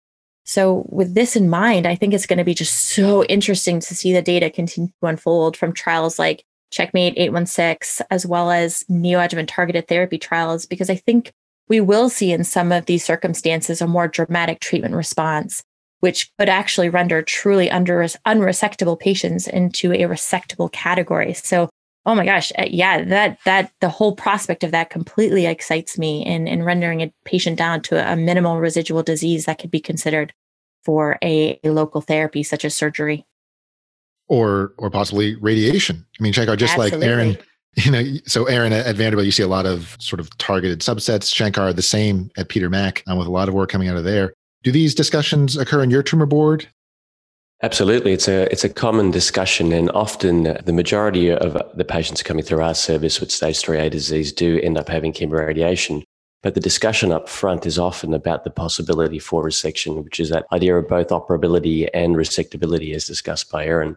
So, 0.46 0.86
with 0.88 1.14
this 1.14 1.34
in 1.34 1.50
mind, 1.50 1.86
I 1.86 1.96
think 1.96 2.14
it's 2.14 2.24
going 2.24 2.38
to 2.38 2.44
be 2.44 2.54
just 2.54 2.90
so 2.90 3.24
interesting 3.24 3.80
to 3.80 3.94
see 3.96 4.12
the 4.12 4.22
data 4.22 4.48
continue 4.48 4.90
to 5.02 5.08
unfold 5.08 5.56
from 5.56 5.72
trials 5.72 6.20
like 6.20 6.44
Checkmate 6.70 7.14
816, 7.16 8.06
as 8.12 8.24
well 8.24 8.52
as 8.52 8.84
neoadjuvant 8.88 9.48
targeted 9.48 9.88
therapy 9.88 10.18
trials, 10.18 10.64
because 10.64 10.88
I 10.88 10.94
think 10.94 11.32
we 11.68 11.80
will 11.80 12.08
see 12.08 12.30
in 12.30 12.44
some 12.44 12.70
of 12.70 12.86
these 12.86 13.04
circumstances 13.04 13.82
a 13.82 13.88
more 13.88 14.06
dramatic 14.06 14.60
treatment 14.60 14.94
response, 14.94 15.64
which 15.98 16.30
could 16.38 16.48
actually 16.48 16.90
render 16.90 17.22
truly 17.22 17.68
under, 17.68 17.98
unresectable 17.98 18.98
patients 18.98 19.48
into 19.48 19.92
a 19.92 20.02
resectable 20.02 20.70
category. 20.70 21.32
So, 21.32 21.68
oh 22.06 22.14
my 22.14 22.24
gosh, 22.24 22.52
uh, 22.58 22.64
yeah, 22.70 23.02
that 23.04 23.38
that 23.44 23.72
the 23.80 23.88
whole 23.88 24.14
prospect 24.14 24.64
of 24.64 24.70
that 24.70 24.90
completely 24.90 25.44
excites 25.44 25.98
me 25.98 26.24
in 26.24 26.46
in 26.46 26.62
rendering 26.62 27.02
a 27.02 27.12
patient 27.24 27.58
down 27.58 27.82
to 27.82 28.12
a 28.12 28.16
minimal 28.16 28.58
residual 28.58 29.02
disease 29.02 29.44
that 29.44 29.58
could 29.58 29.70
be 29.70 29.80
considered 29.80 30.32
for 30.84 31.18
a, 31.22 31.58
a 31.64 31.70
local 31.70 32.00
therapy 32.00 32.44
such 32.44 32.64
as 32.64 32.74
surgery 32.74 33.26
or 34.28 34.72
or 34.78 34.88
possibly 34.90 35.34
radiation. 35.36 36.06
I 36.18 36.22
mean, 36.22 36.32
Shankar, 36.32 36.56
just 36.56 36.74
Absolutely. 36.74 37.00
like 37.00 37.08
Erin, 37.08 37.38
you 37.74 37.90
know, 37.90 38.20
so 38.26 38.44
Erin 38.44 38.72
at, 38.72 38.96
Vanderbilt, 38.96 39.26
you 39.26 39.32
see 39.32 39.42
a 39.42 39.48
lot 39.48 39.66
of 39.66 39.96
sort 39.98 40.20
of 40.20 40.36
targeted 40.38 40.80
subsets. 40.80 41.34
Shankar, 41.34 41.72
the 41.72 41.82
same 41.82 42.30
at 42.36 42.48
Peter 42.48 42.70
Mac, 42.70 43.02
um, 43.06 43.18
with 43.18 43.26
a 43.26 43.32
lot 43.32 43.48
of 43.48 43.54
work 43.54 43.70
coming 43.70 43.88
out 43.88 43.96
of 43.96 44.04
there. 44.04 44.32
Do 44.62 44.72
these 44.72 44.94
discussions 44.94 45.56
occur 45.56 45.82
in 45.82 45.90
your 45.90 46.02
tumor 46.02 46.26
board? 46.26 46.68
Absolutely, 47.62 48.12
it's 48.12 48.28
a 48.28 48.50
it's 48.52 48.64
a 48.64 48.68
common 48.68 49.10
discussion, 49.10 49.72
and 49.72 49.90
often 49.92 50.42
the 50.42 50.74
majority 50.74 51.30
of 51.30 51.56
the 51.74 51.86
patients 51.86 52.22
coming 52.22 52.44
through 52.44 52.60
our 52.60 52.74
service 52.74 53.18
with 53.18 53.32
stage 53.32 53.58
three 53.60 53.78
A 53.78 53.88
disease 53.88 54.30
do 54.30 54.60
end 54.60 54.76
up 54.76 54.88
having 54.88 55.12
chemoradiation. 55.12 56.02
But 56.42 56.54
the 56.54 56.60
discussion 56.60 57.12
up 57.12 57.30
front 57.30 57.64
is 57.64 57.78
often 57.78 58.12
about 58.12 58.44
the 58.44 58.50
possibility 58.50 59.18
for 59.18 59.42
resection, 59.42 60.04
which 60.04 60.20
is 60.20 60.28
that 60.28 60.46
idea 60.52 60.76
of 60.76 60.86
both 60.86 61.08
operability 61.08 61.88
and 61.94 62.14
resectability, 62.14 62.94
as 62.94 63.06
discussed 63.06 63.50
by 63.50 63.64
Erin. 63.64 63.96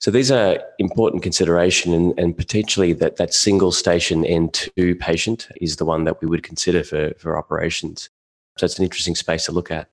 So 0.00 0.10
these 0.10 0.32
are 0.32 0.58
important 0.80 1.22
consideration, 1.22 1.94
and, 1.94 2.18
and 2.18 2.36
potentially 2.36 2.92
that 2.94 3.16
that 3.18 3.32
single 3.32 3.70
station 3.70 4.24
N2 4.24 4.98
patient 4.98 5.46
is 5.60 5.76
the 5.76 5.84
one 5.84 6.04
that 6.04 6.20
we 6.20 6.26
would 6.26 6.42
consider 6.42 6.82
for 6.82 7.14
for 7.18 7.38
operations. 7.38 8.10
So 8.58 8.64
it's 8.64 8.78
an 8.78 8.84
interesting 8.84 9.14
space 9.14 9.44
to 9.44 9.52
look 9.52 9.70
at. 9.70 9.88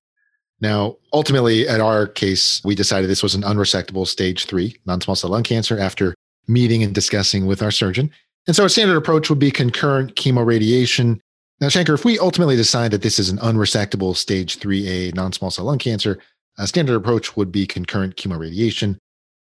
Now, 0.60 0.96
ultimately, 1.12 1.68
at 1.68 1.80
our 1.80 2.06
case, 2.06 2.60
we 2.64 2.74
decided 2.74 3.08
this 3.08 3.22
was 3.22 3.34
an 3.34 3.42
unresectable 3.42 4.06
stage 4.06 4.46
three 4.46 4.76
non 4.86 5.00
small 5.00 5.14
cell 5.14 5.30
lung 5.30 5.44
cancer 5.44 5.78
after 5.78 6.14
meeting 6.48 6.82
and 6.82 6.94
discussing 6.94 7.46
with 7.46 7.62
our 7.62 7.70
surgeon. 7.70 8.10
And 8.46 8.56
so, 8.56 8.64
a 8.64 8.68
standard 8.68 8.96
approach 8.96 9.30
would 9.30 9.38
be 9.38 9.50
concurrent 9.50 10.16
chemoradiation. 10.16 11.20
Now, 11.60 11.68
Shankar, 11.68 11.94
if 11.94 12.04
we 12.04 12.18
ultimately 12.18 12.56
decide 12.56 12.90
that 12.90 13.02
this 13.02 13.18
is 13.18 13.28
an 13.28 13.38
unresectable 13.38 14.16
stage 14.16 14.58
3A 14.58 15.14
non 15.14 15.32
small 15.32 15.50
cell 15.50 15.66
lung 15.66 15.78
cancer, 15.78 16.18
a 16.58 16.66
standard 16.66 16.96
approach 16.96 17.36
would 17.36 17.52
be 17.52 17.66
concurrent 17.66 18.16
chemoradiation. 18.16 18.96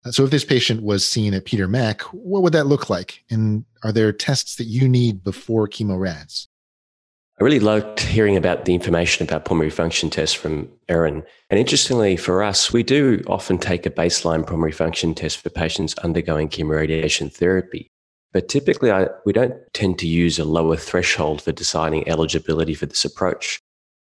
Uh, 0.05 0.11
so, 0.11 0.23
if 0.23 0.29
this 0.29 0.45
patient 0.45 0.83
was 0.83 1.07
seen 1.07 1.33
at 1.33 1.45
Peter 1.45 1.67
Mac, 1.67 2.01
what 2.13 2.43
would 2.43 2.53
that 2.53 2.67
look 2.67 2.91
like? 2.91 3.23
And 3.31 3.65
are 3.83 3.91
there 3.91 4.11
tests 4.11 4.55
that 4.57 4.65
you 4.65 4.87
need 4.87 5.23
before 5.23 5.67
chemorads? 5.67 6.47
I 7.39 7.43
really 7.43 7.59
liked 7.59 7.99
hearing 7.99 8.35
about 8.35 8.65
the 8.65 8.73
information 8.73 9.23
about 9.23 9.45
pulmonary 9.45 9.69
function 9.69 10.09
tests 10.09 10.33
from 10.33 10.69
Erin. 10.89 11.23
And 11.51 11.59
interestingly, 11.59 12.17
for 12.17 12.41
us, 12.41 12.73
we 12.73 12.81
do 12.81 13.21
often 13.27 13.59
take 13.59 13.85
a 13.85 13.91
baseline 13.91 14.43
pulmonary 14.43 14.71
function 14.71 15.13
test 15.13 15.37
for 15.37 15.51
patients 15.51 15.95
undergoing 15.99 16.49
chemoradiation 16.49 17.31
therapy. 17.31 17.91
But 18.33 18.49
typically, 18.49 18.91
I, 18.91 19.09
we 19.23 19.33
don't 19.33 19.53
tend 19.73 19.99
to 19.99 20.07
use 20.07 20.39
a 20.39 20.45
lower 20.45 20.75
threshold 20.75 21.43
for 21.43 21.51
deciding 21.51 22.09
eligibility 22.09 22.73
for 22.73 22.87
this 22.87 23.05
approach. 23.05 23.59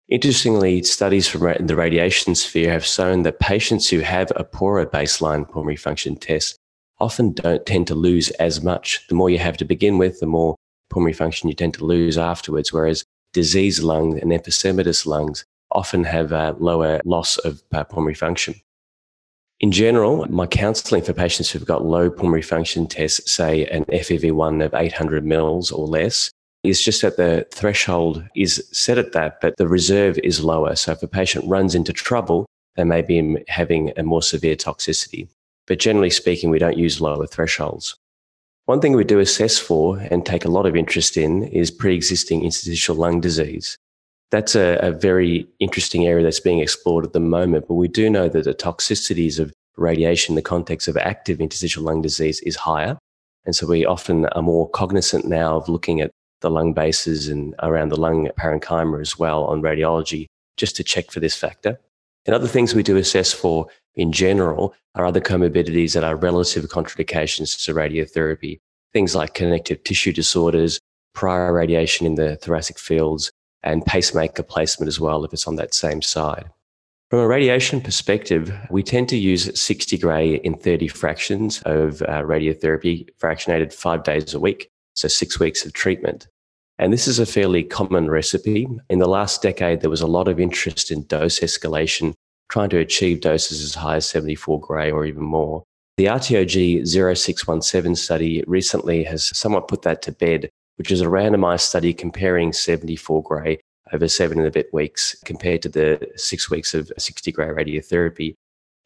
Interestingly, 0.07 0.83
studies 0.83 1.27
from 1.27 1.67
the 1.67 1.75
radiation 1.75 2.33
sphere 2.33 2.71
have 2.71 2.85
shown 2.85 3.23
that 3.23 3.41
patients 3.41 3.89
who 3.89 3.99
have 3.99 4.31
a 4.37 4.45
poorer 4.45 4.85
baseline 4.85 5.45
pulmonary 5.45 5.75
function 5.75 6.15
test 6.15 6.57
often 7.01 7.33
don't 7.33 7.65
tend 7.65 7.87
to 7.87 7.95
lose 7.95 8.29
as 8.31 8.63
much. 8.63 9.05
The 9.09 9.15
more 9.15 9.29
you 9.29 9.39
have 9.39 9.57
to 9.57 9.65
begin 9.65 9.97
with, 9.97 10.21
the 10.21 10.27
more 10.27 10.55
pulmonary 10.89 11.11
function 11.11 11.49
you 11.49 11.55
tend 11.55 11.73
to 11.73 11.85
lose 11.85 12.17
afterwards. 12.17 12.71
Whereas 12.71 13.03
diseased 13.37 13.83
lungs 13.83 14.19
and 14.19 14.31
emphysematous 14.31 15.05
lungs 15.05 15.45
often 15.71 16.03
have 16.03 16.31
a 16.31 16.55
lower 16.57 16.99
loss 17.05 17.37
of 17.37 17.61
uh, 17.71 17.83
pulmonary 17.83 18.15
function. 18.15 18.55
In 19.59 19.71
general, 19.71 20.25
my 20.31 20.47
counselling 20.47 21.03
for 21.03 21.13
patients 21.13 21.51
who've 21.51 21.63
got 21.73 21.85
low 21.85 22.09
pulmonary 22.09 22.41
function 22.41 22.87
tests, 22.87 23.31
say 23.31 23.67
an 23.67 23.85
FEV1 23.85 24.65
of 24.65 24.73
800 24.73 25.23
mils 25.23 25.71
or 25.71 25.85
less, 25.85 26.31
is 26.63 26.83
just 26.83 27.03
that 27.03 27.17
the 27.17 27.45
threshold 27.53 28.23
is 28.35 28.67
set 28.71 28.97
at 28.97 29.11
that, 29.13 29.39
but 29.39 29.55
the 29.57 29.67
reserve 29.67 30.17
is 30.23 30.43
lower. 30.43 30.75
So 30.75 30.93
if 30.93 31.03
a 31.03 31.07
patient 31.07 31.45
runs 31.47 31.75
into 31.75 31.93
trouble, 31.93 32.47
they 32.75 32.85
may 32.85 33.03
be 33.03 33.37
having 33.47 33.93
a 33.97 34.01
more 34.01 34.23
severe 34.23 34.55
toxicity. 34.55 35.27
But 35.67 35.77
generally 35.77 36.09
speaking, 36.09 36.49
we 36.49 36.57
don't 36.57 36.77
use 36.77 36.99
lower 36.99 37.27
thresholds. 37.27 37.95
One 38.67 38.81
thing 38.81 38.97
we 38.97 39.05
do 39.05 39.19
assess 39.19 39.57
for 39.57 39.97
and 39.97 40.25
take 40.25 40.43
a 40.43 40.49
lot 40.49 40.65
of 40.65 40.75
interest 40.75 41.15
in 41.15 41.43
is 41.43 41.71
pre 41.71 41.95
existing 41.95 42.43
interstitial 42.43 42.97
lung 42.97 43.21
disease. 43.21 43.77
That's 44.29 44.55
a, 44.55 44.77
a, 44.81 44.91
very 44.91 45.47
interesting 45.61 46.05
area 46.05 46.25
that's 46.25 46.41
being 46.41 46.59
explored 46.59 47.05
at 47.05 47.13
the 47.13 47.21
moment, 47.21 47.69
but 47.69 47.75
we 47.75 47.87
do 47.87 48.09
know 48.09 48.27
that 48.27 48.43
the 48.43 48.53
toxicities 48.53 49.39
of 49.39 49.53
radiation 49.77 50.33
in 50.33 50.35
the 50.35 50.41
context 50.41 50.89
of 50.89 50.97
active 50.97 51.39
interstitial 51.39 51.83
lung 51.83 52.01
disease 52.01 52.41
is 52.41 52.57
higher. 52.57 52.97
And 53.45 53.55
so 53.55 53.65
we 53.65 53.85
often 53.85 54.25
are 54.25 54.41
more 54.41 54.69
cognizant 54.69 55.23
now 55.23 55.55
of 55.55 55.69
looking 55.69 56.01
at 56.01 56.11
the 56.41 56.49
lung 56.49 56.73
bases 56.73 57.29
and 57.29 57.55
around 57.63 57.87
the 57.87 57.99
lung 57.99 58.27
parenchyma 58.37 58.99
as 58.99 59.17
well 59.17 59.45
on 59.45 59.61
radiology, 59.61 60.25
just 60.57 60.75
to 60.75 60.83
check 60.83 61.09
for 61.09 61.21
this 61.21 61.37
factor. 61.37 61.79
And 62.25 62.35
other 62.35 62.49
things 62.49 62.75
we 62.75 62.83
do 62.83 62.97
assess 62.97 63.31
for 63.31 63.67
in 63.97 64.13
general 64.13 64.73
are 64.95 65.05
other 65.05 65.19
comorbidities 65.19 65.93
that 65.93 66.05
are 66.05 66.15
relative 66.15 66.65
contraindications 66.65 67.63
to 67.65 67.73
radiotherapy. 67.73 68.59
Things 68.93 69.13
like 69.13 69.33
connective 69.33 69.83
tissue 69.83 70.13
disorders, 70.13 70.79
prior 71.13 71.51
radiation 71.51 72.07
in 72.07 72.15
the 72.15 72.37
thoracic 72.37 72.79
fields, 72.79 73.31
and 73.63 73.85
pacemaker 73.85 74.43
placement 74.43 74.87
as 74.87 74.99
well 74.99 75.25
if 75.25 75.33
it's 75.33 75.47
on 75.47 75.57
that 75.57 75.73
same 75.73 76.01
side. 76.01 76.49
From 77.09 77.19
a 77.19 77.27
radiation 77.27 77.81
perspective, 77.81 78.53
we 78.69 78.83
tend 78.83 79.09
to 79.09 79.17
use 79.17 79.59
60 79.59 79.97
gray 79.97 80.35
in 80.35 80.55
30 80.55 80.87
fractions 80.87 81.61
of 81.65 82.01
uh, 82.03 82.21
radiotherapy, 82.21 83.09
fractionated 83.19 83.73
five 83.73 84.03
days 84.03 84.33
a 84.33 84.39
week 84.39 84.69
so 84.97 85.07
six 85.07 85.39
weeks 85.39 85.63
of 85.63 85.73
treatment. 85.73 86.27
And 86.79 86.91
this 86.91 87.07
is 87.07 87.19
a 87.19 87.25
fairly 87.25 87.63
common 87.63 88.09
recipe. 88.09 88.67
In 88.89 88.99
the 88.99 89.07
last 89.07 89.41
decade, 89.41 89.81
there 89.81 89.89
was 89.89 90.01
a 90.01 90.07
lot 90.07 90.27
of 90.27 90.39
interest 90.39 90.91
in 90.91 91.05
dose 91.05 91.39
escalation, 91.39 92.13
trying 92.49 92.69
to 92.69 92.77
achieve 92.77 93.21
doses 93.21 93.63
as 93.63 93.75
high 93.75 93.97
as 93.97 94.09
74 94.09 94.59
gray 94.59 94.91
or 94.91 95.05
even 95.05 95.23
more. 95.23 95.63
The 95.97 96.05
RTOG 96.05 96.87
0617 96.87 97.95
study 97.95 98.43
recently 98.47 99.03
has 99.03 99.35
somewhat 99.37 99.67
put 99.67 99.81
that 99.81 100.01
to 100.03 100.11
bed, 100.11 100.49
which 100.75 100.91
is 100.91 101.01
a 101.01 101.05
randomized 101.05 101.61
study 101.61 101.93
comparing 101.93 102.53
74 102.53 103.23
gray 103.23 103.59
over 103.93 104.07
seven 104.07 104.37
and 104.37 104.47
a 104.47 104.51
bit 104.51 104.73
weeks 104.73 105.15
compared 105.25 105.61
to 105.61 105.69
the 105.69 106.11
six 106.15 106.49
weeks 106.49 106.73
of 106.73 106.91
60 106.97 107.31
gray 107.31 107.47
radiotherapy 107.47 108.35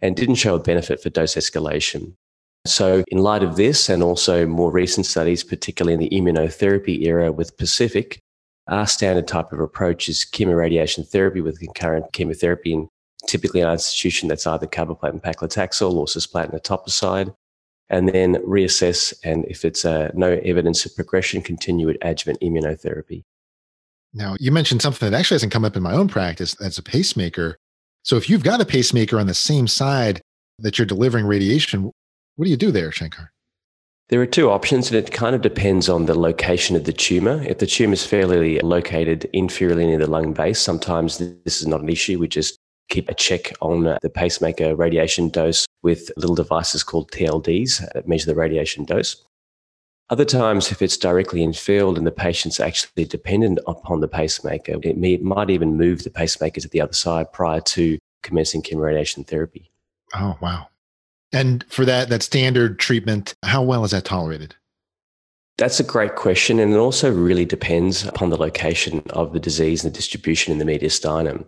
and 0.02 0.16
didn't 0.16 0.36
show 0.36 0.56
a 0.56 0.60
benefit 0.60 1.02
for 1.02 1.10
dose 1.10 1.36
escalation. 1.36 2.14
So, 2.66 3.04
in 3.08 3.18
light 3.18 3.42
of 3.42 3.56
this, 3.56 3.90
and 3.90 4.04
also 4.04 4.46
more 4.46 4.72
recent 4.72 5.08
studies, 5.08 5.44
particularly 5.44 5.94
in 5.94 6.00
the 6.00 6.10
immunotherapy 6.10 7.06
era 7.06 7.32
with 7.32 7.58
Pacific, 7.58 8.20
our 8.68 8.86
standard 8.86 9.28
type 9.28 9.52
of 9.52 9.60
approach 9.60 10.08
is 10.08 10.26
chemoradiation 10.32 11.08
therapy 11.08 11.42
with 11.42 11.60
concurrent 11.60 12.14
chemotherapy, 12.14 12.74
and 12.74 12.88
typically 13.32 13.62
an 13.62 13.72
institution 13.72 14.28
that's 14.28 14.46
either 14.46 14.68
carboplatin 14.68 15.22
paclitaxel 15.22 15.94
or 15.94 16.06
cisplatin 16.06 16.54
etoposide, 16.54 17.34
and 17.90 18.10
then 18.10 18.36
reassess. 18.46 19.14
And 19.24 19.46
if 19.46 19.64
it's 19.64 19.86
uh, 19.86 20.12
no 20.14 20.40
evidence 20.44 20.86
of 20.86 20.96
progression, 20.96 21.42
continue 21.42 21.88
with 21.88 21.98
adjuvant 22.02 22.42
immunotherapy. 22.42 23.24
Now, 24.14 24.36
you 24.40 24.52
mentioned 24.52 24.82
something 24.82 25.10
that 25.10 25.18
actually 25.18 25.36
hasn't 25.36 25.54
come 25.54 25.64
up 25.64 25.78
in 25.78 25.84
my 25.84 25.94
own 25.94 26.10
practice 26.10 26.60
as 26.62 26.78
a 26.78 26.84
pacemaker. 26.84 27.58
So, 28.04 28.18
if 28.18 28.30
you've 28.30 28.44
got 28.44 28.60
a 28.60 28.66
pacemaker 28.66 29.18
on 29.18 29.28
the 29.28 29.34
same 29.34 29.68
side 29.68 30.22
that 30.60 30.78
you're 30.78 30.86
delivering 30.86 31.26
radiation, 31.26 31.92
what 32.36 32.46
do 32.46 32.52
you 32.52 32.58
do 32.58 32.72
there, 32.72 32.92
Shankar? 32.92 33.32
There 34.10 34.20
are 34.20 34.26
two 34.26 34.50
options, 34.50 34.92
and 34.92 34.98
it 34.98 35.14
kind 35.14 35.34
of 35.34 35.42
depends 35.42 35.88
on 35.88 36.06
the 36.06 36.20
location 36.20 36.76
of 36.76 36.84
the 36.84 36.92
tumor. 36.92 37.42
If 37.48 37.60
the 37.60 37.66
tumor 37.66 37.94
is 37.94 38.06
fairly 38.06 38.60
located 38.60 39.30
inferiorly 39.34 39.86
near 39.86 40.00
the 40.00 40.08
lung 40.08 40.34
base, 40.34 40.60
sometimes 40.60 41.18
this 41.18 41.62
is 41.62 41.68
not 41.68 41.80
an 41.80 41.88
issue. 41.88 42.20
We 42.20 42.28
just 42.28 42.60
keep 42.92 43.10
a 43.10 43.16
check 43.16 43.54
on 43.62 43.88
uh, 43.88 43.98
the 44.02 44.10
pacemaker 44.10 44.76
radiation 44.76 45.30
dose 45.30 45.66
with 45.82 46.12
little 46.18 46.36
devices 46.36 46.84
called 46.84 47.10
TLDs 47.12 47.92
that 47.94 48.08
measure 48.08 48.28
the 48.28 48.36
radiation 48.36 48.86
dose. 48.86 49.16
Other 50.12 50.26
times, 50.26 50.72
if 50.72 50.82
it's 50.82 50.98
directly 50.98 51.42
in 51.42 51.54
field 51.54 51.98
and 51.98 52.06
the 52.06 52.12
patient's 52.12 52.60
actually 52.60 53.06
dependent 53.06 53.60
upon 53.66 54.02
the 54.02 54.10
pacemaker, 54.10 54.78
it 54.84 54.98
may, 54.98 55.16
might 55.18 55.50
even 55.50 55.78
move 55.78 56.04
the 56.04 56.10
pacemaker 56.10 56.60
to 56.60 56.68
the 56.68 56.82
other 56.82 56.94
side 56.94 57.32
prior 57.32 57.62
to 57.62 57.98
commencing 58.22 58.62
chemoradiation 58.62 59.26
therapy. 59.26 59.72
Oh, 60.14 60.38
wow. 60.42 60.68
And 61.32 61.64
for 61.70 61.86
that, 61.86 62.10
that 62.10 62.24
standard 62.24 62.78
treatment, 62.78 63.36
how 63.44 63.64
well 63.64 63.86
is 63.86 63.92
that 63.92 64.04
tolerated? 64.04 64.54
That's 65.58 65.80
a 65.80 65.84
great 65.84 66.16
question. 66.18 66.60
And 66.60 66.74
it 66.74 66.78
also 66.78 67.10
really 67.10 67.46
depends 67.46 68.06
upon 68.06 68.32
the 68.32 68.38
location 68.38 69.02
of 69.12 69.32
the 69.32 69.40
disease 69.40 69.86
and 69.86 69.94
the 69.94 69.98
distribution 69.98 70.52
in 70.52 70.60
the 70.60 70.66
mediastinum. 70.66 71.46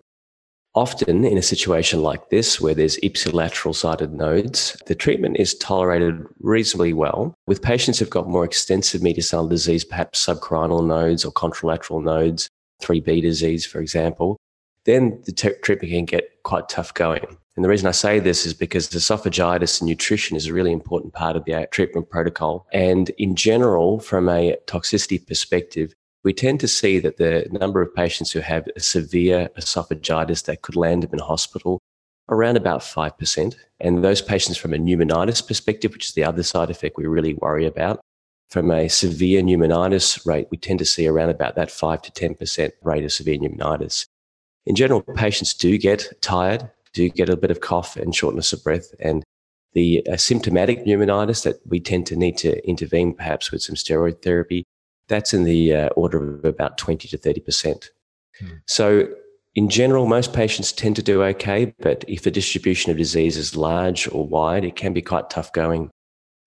Often, 0.75 1.23
in 1.23 1.37
a 1.37 1.43
situation 1.43 2.01
like 2.01 2.29
this, 2.29 2.59
where 2.59 2.73
there's 2.73 2.97
ipsilateral 3.01 3.75
sided 3.75 4.11
nodes, 4.13 4.75
the 4.87 4.95
treatment 4.95 5.37
is 5.37 5.53
tolerated 5.53 6.25
reasonably 6.39 6.93
well. 6.93 7.35
With 7.45 7.61
patients 7.61 7.99
who've 7.99 8.09
got 8.09 8.27
more 8.27 8.43
extensive 8.43 9.01
mediastinal 9.01 9.49
disease, 9.49 9.85
perhaps 9.85 10.25
subcarinal 10.25 10.87
nodes 10.87 11.25
or 11.25 11.31
contralateral 11.31 12.03
nodes, 12.03 12.49
3B 12.81 13.21
disease, 13.21 13.67
for 13.67 13.81
example, 13.81 14.37
then 14.85 15.21
the 15.25 15.31
t- 15.31 15.51
treatment 15.61 15.91
can 15.91 16.05
get 16.05 16.41
quite 16.43 16.69
tough 16.69 16.91
going. 16.95 17.37
And 17.55 17.63
the 17.63 17.69
reason 17.69 17.87
I 17.87 17.91
say 17.91 18.19
this 18.19 18.47
is 18.47 18.55
because 18.55 18.89
esophagitis 18.89 19.79
and 19.79 19.87
nutrition 19.87 20.35
is 20.35 20.47
a 20.47 20.53
really 20.53 20.71
important 20.71 21.13
part 21.13 21.35
of 21.35 21.45
the 21.45 21.53
uh, 21.53 21.65
treatment 21.69 22.09
protocol. 22.09 22.65
And 22.73 23.09
in 23.19 23.35
general, 23.35 23.99
from 23.99 24.27
a 24.27 24.57
toxicity 24.65 25.25
perspective, 25.25 25.93
we 26.23 26.33
tend 26.33 26.59
to 26.61 26.67
see 26.67 26.99
that 26.99 27.17
the 27.17 27.47
number 27.51 27.81
of 27.81 27.93
patients 27.93 28.31
who 28.31 28.39
have 28.39 28.67
a 28.75 28.79
severe 28.79 29.49
esophagitis 29.57 30.45
that 30.45 30.61
could 30.61 30.75
land 30.75 31.03
them 31.03 31.11
in 31.13 31.19
hospital 31.19 31.81
around 32.29 32.55
about 32.55 32.81
5%. 32.81 33.55
And 33.81 34.03
those 34.03 34.21
patients 34.21 34.57
from 34.57 34.73
a 34.73 34.77
pneumonitis 34.77 35.45
perspective, 35.45 35.91
which 35.91 36.05
is 36.05 36.13
the 36.13 36.23
other 36.23 36.43
side 36.43 36.69
effect 36.69 36.97
we 36.97 37.05
really 37.05 37.33
worry 37.33 37.65
about, 37.65 37.99
from 38.49 38.71
a 38.71 38.87
severe 38.87 39.41
pneumonitis 39.41 40.25
rate, 40.25 40.47
we 40.51 40.57
tend 40.57 40.79
to 40.79 40.85
see 40.85 41.07
around 41.07 41.29
about 41.29 41.55
that 41.55 41.71
5 41.71 42.01
to 42.03 42.11
10% 42.11 42.71
rate 42.83 43.03
of 43.03 43.11
severe 43.11 43.37
pneumonitis. 43.37 44.05
In 44.65 44.75
general, 44.75 45.01
patients 45.01 45.53
do 45.53 45.77
get 45.77 46.21
tired, 46.21 46.69
do 46.93 47.09
get 47.09 47.29
a 47.29 47.35
bit 47.35 47.51
of 47.51 47.59
cough 47.59 47.97
and 47.97 48.15
shortness 48.15 48.53
of 48.53 48.63
breath. 48.63 48.93
And 48.99 49.23
the 49.73 50.05
uh, 50.07 50.17
symptomatic 50.17 50.85
pneumonitis 50.85 51.43
that 51.43 51.59
we 51.65 51.79
tend 51.79 52.05
to 52.07 52.15
need 52.15 52.37
to 52.37 52.65
intervene 52.65 53.13
perhaps 53.13 53.51
with 53.51 53.61
some 53.61 53.75
steroid 53.75 54.21
therapy, 54.21 54.63
that's 55.07 55.33
in 55.33 55.43
the 55.43 55.73
uh, 55.73 55.87
order 55.89 56.35
of 56.35 56.45
about 56.45 56.77
20 56.77 57.07
to 57.07 57.17
30%. 57.17 57.89
Hmm. 58.39 58.47
So, 58.67 59.07
in 59.55 59.69
general, 59.69 60.07
most 60.07 60.33
patients 60.33 60.71
tend 60.71 60.95
to 60.95 61.03
do 61.03 61.21
okay, 61.23 61.75
but 61.79 62.03
if 62.07 62.23
the 62.23 62.31
distribution 62.31 62.91
of 62.91 62.97
disease 62.97 63.37
is 63.37 63.55
large 63.55 64.07
or 64.11 64.25
wide, 64.25 64.65
it 64.65 64.75
can 64.75 64.93
be 64.93 65.01
quite 65.01 65.29
tough 65.29 65.53
going. 65.53 65.91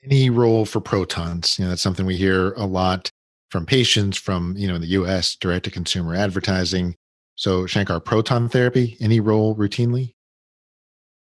Any 0.03 0.29
role 0.29 0.65
for 0.65 0.81
protons? 0.81 1.57
You 1.59 1.65
know, 1.65 1.69
that's 1.71 1.83
something 1.83 2.05
we 2.05 2.17
hear 2.17 2.53
a 2.55 2.67
lot 2.67 3.11
from 3.51 3.65
patients 3.65 4.19
from, 4.19 4.55
you 4.57 4.67
know, 4.67 4.75
in 4.75 4.81
the 4.81 4.89
US, 4.89 5.37
direct 5.37 5.67
to 5.67 5.71
consumer 5.71 6.17
advertising. 6.17 6.97
So, 7.37 7.67
Shankar, 7.67 8.01
proton 8.01 8.49
therapy, 8.49 8.97
any 8.99 9.21
role 9.21 9.55
routinely? 9.55 10.16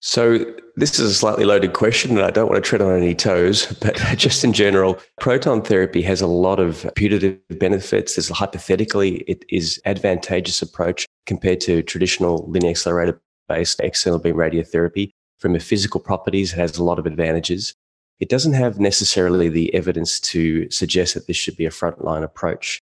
So, 0.02 0.44
this 0.76 0.98
is 0.98 1.10
a 1.10 1.14
slightly 1.14 1.44
loaded 1.44 1.74
question, 1.74 2.12
and 2.12 2.22
I 2.22 2.30
don't 2.30 2.48
want 2.48 2.62
to 2.62 2.66
tread 2.66 2.80
on 2.80 2.96
any 2.96 3.14
toes, 3.14 3.66
but 3.82 3.96
just 4.16 4.42
in 4.42 4.54
general, 4.54 4.98
proton 5.20 5.60
therapy 5.60 6.00
has 6.02 6.22
a 6.22 6.26
lot 6.26 6.58
of 6.58 6.90
putative 6.96 7.38
benefits. 7.50 8.16
There's 8.16 8.30
a 8.30 8.34
hypothetically, 8.34 9.16
it 9.28 9.44
is 9.50 9.80
advantageous 9.84 10.62
approach 10.62 11.06
compared 11.26 11.60
to 11.62 11.82
traditional 11.82 12.48
linear 12.50 12.70
accelerator 12.70 13.20
based 13.46 13.80
external 13.80 14.18
beam 14.18 14.36
radiotherapy. 14.36 15.10
From 15.38 15.54
a 15.54 15.60
physical 15.60 16.00
properties, 16.00 16.52
it 16.52 16.56
has 16.56 16.78
a 16.78 16.84
lot 16.84 16.98
of 16.98 17.06
advantages. 17.06 17.74
It 18.20 18.28
doesn't 18.28 18.52
have 18.54 18.80
necessarily 18.80 19.48
the 19.48 19.74
evidence 19.74 20.18
to 20.20 20.70
suggest 20.70 21.14
that 21.14 21.26
this 21.26 21.36
should 21.36 21.56
be 21.56 21.66
a 21.66 21.70
frontline 21.70 22.22
approach. 22.22 22.80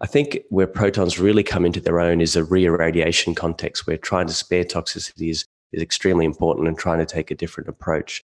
I 0.00 0.06
think 0.06 0.40
where 0.48 0.66
protons 0.66 1.18
really 1.18 1.44
come 1.44 1.64
into 1.64 1.80
their 1.80 2.00
own 2.00 2.20
is 2.20 2.34
a 2.34 2.44
re-irradiation 2.44 3.34
context 3.34 3.86
where 3.86 3.96
trying 3.96 4.26
to 4.26 4.34
spare 4.34 4.64
toxicities 4.64 5.44
is 5.72 5.82
extremely 5.82 6.24
important 6.24 6.68
and 6.68 6.78
trying 6.78 6.98
to 6.98 7.06
take 7.06 7.30
a 7.30 7.34
different 7.34 7.68
approach. 7.68 8.22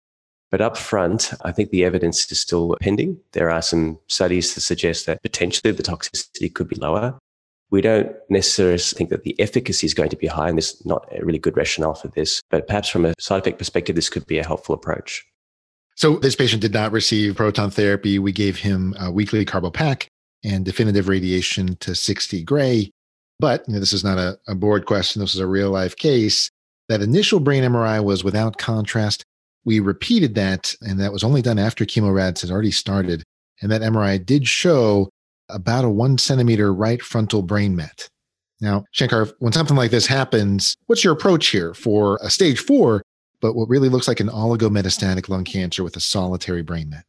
But 0.51 0.61
up 0.61 0.77
front, 0.77 1.33
I 1.43 1.53
think 1.53 1.71
the 1.71 1.85
evidence 1.85 2.31
is 2.31 2.41
still 2.41 2.77
pending. 2.81 3.19
There 3.33 3.51
are 3.51 3.63
some 3.63 3.99
studies 4.09 4.53
to 4.55 4.61
suggest 4.61 5.07
that 5.07 5.23
potentially 5.23 5.73
the 5.73 5.83
toxicity 5.83 6.53
could 6.53 6.69
be 6.69 6.77
lower. 6.77 7.19
We 7.71 7.81
don't 7.81 8.15
necessarily 8.29 8.77
think 8.77 9.09
that 9.09 9.23
the 9.23 9.39
efficacy 9.41 9.87
is 9.87 9.95
going 9.95 10.11
to 10.11 10.17
be 10.17 10.27
high, 10.27 10.51
and 10.51 10.59
there's 10.59 10.85
not 10.85 11.09
a 11.11 11.25
really 11.25 11.39
good 11.39 11.57
rationale 11.57 11.95
for 11.95 12.09
this. 12.09 12.43
But 12.51 12.67
perhaps 12.67 12.91
from 12.91 13.07
a 13.07 13.15
side 13.19 13.41
effect 13.41 13.59
perspective, 13.59 13.97
this 13.97 14.11
could 14.11 14.27
be 14.27 14.39
a 14.39 14.47
helpful 14.47 14.75
approach. 14.75 15.25
So 15.97 16.17
this 16.17 16.37
patient 16.37 16.61
did 16.61 16.75
not 16.75 16.93
receive 16.93 17.37
proton 17.37 17.71
therapy. 17.71 18.19
We 18.19 18.33
gave 18.33 18.59
him 18.59 18.95
a 19.01 19.11
weekly 19.11 19.47
carbopac 19.47 20.07
and 20.45 20.65
definitive 20.65 21.09
radiation 21.09 21.77
to 21.77 21.95
60 21.95 22.43
gray 22.43 22.91
But 23.39 23.65
you 23.67 23.75
know, 23.75 23.81
this 23.81 23.93
is 23.93 24.05
not 24.05 24.19
a, 24.19 24.39
a 24.47 24.55
board 24.55 24.87
question. 24.87 25.21
This 25.21 25.35
is 25.35 25.41
a 25.41 25.47
real 25.47 25.71
life 25.71 25.97
case. 25.97 26.51
That 26.89 27.03
initial 27.03 27.41
brain 27.41 27.65
MRI 27.65 28.03
was 28.03 28.25
without 28.25 28.59
contrast. 28.59 29.25
We 29.65 29.81
repeated 29.81 30.35
that, 30.35 30.75
and 30.81 30.99
that 31.01 31.13
was 31.13 31.25
only 31.25 31.43
done 31.43 31.59
after 31.59 31.85
chemorads 31.85 32.43
had 32.43 32.51
already 32.51 32.73
started. 32.73 33.23
And 33.61 33.71
that 33.71 33.83
MRI 33.83 34.25
did 34.25 34.47
show 34.47 35.09
about 35.49 35.85
a 35.85 35.89
one 35.89 36.19
centimeter 36.19 36.73
right 36.75 37.01
frontal 37.01 37.43
brain 37.43 37.77
met. 37.77 38.09
Now, 38.61 38.85
Shankar, 38.93 39.29
when 39.39 39.53
something 39.53 39.77
like 39.77 39.91
this 39.91 40.07
happens, 40.07 40.77
what's 40.87 41.05
your 41.05 41.13
approach 41.13 41.49
here 41.49 41.75
for 41.75 42.19
a 42.23 42.31
stage 42.31 42.61
four, 42.61 43.03
but 43.41 43.55
what 43.55 43.69
really 43.69 43.89
looks 43.89 44.09
like 44.09 44.21
an 44.21 44.29
oligometastatic 44.29 45.29
lung 45.29 45.45
cancer 45.45 45.83
with 45.83 45.97
a 45.97 46.01
solitary 46.01 46.63
brain 46.63 46.89
met? 46.89 47.05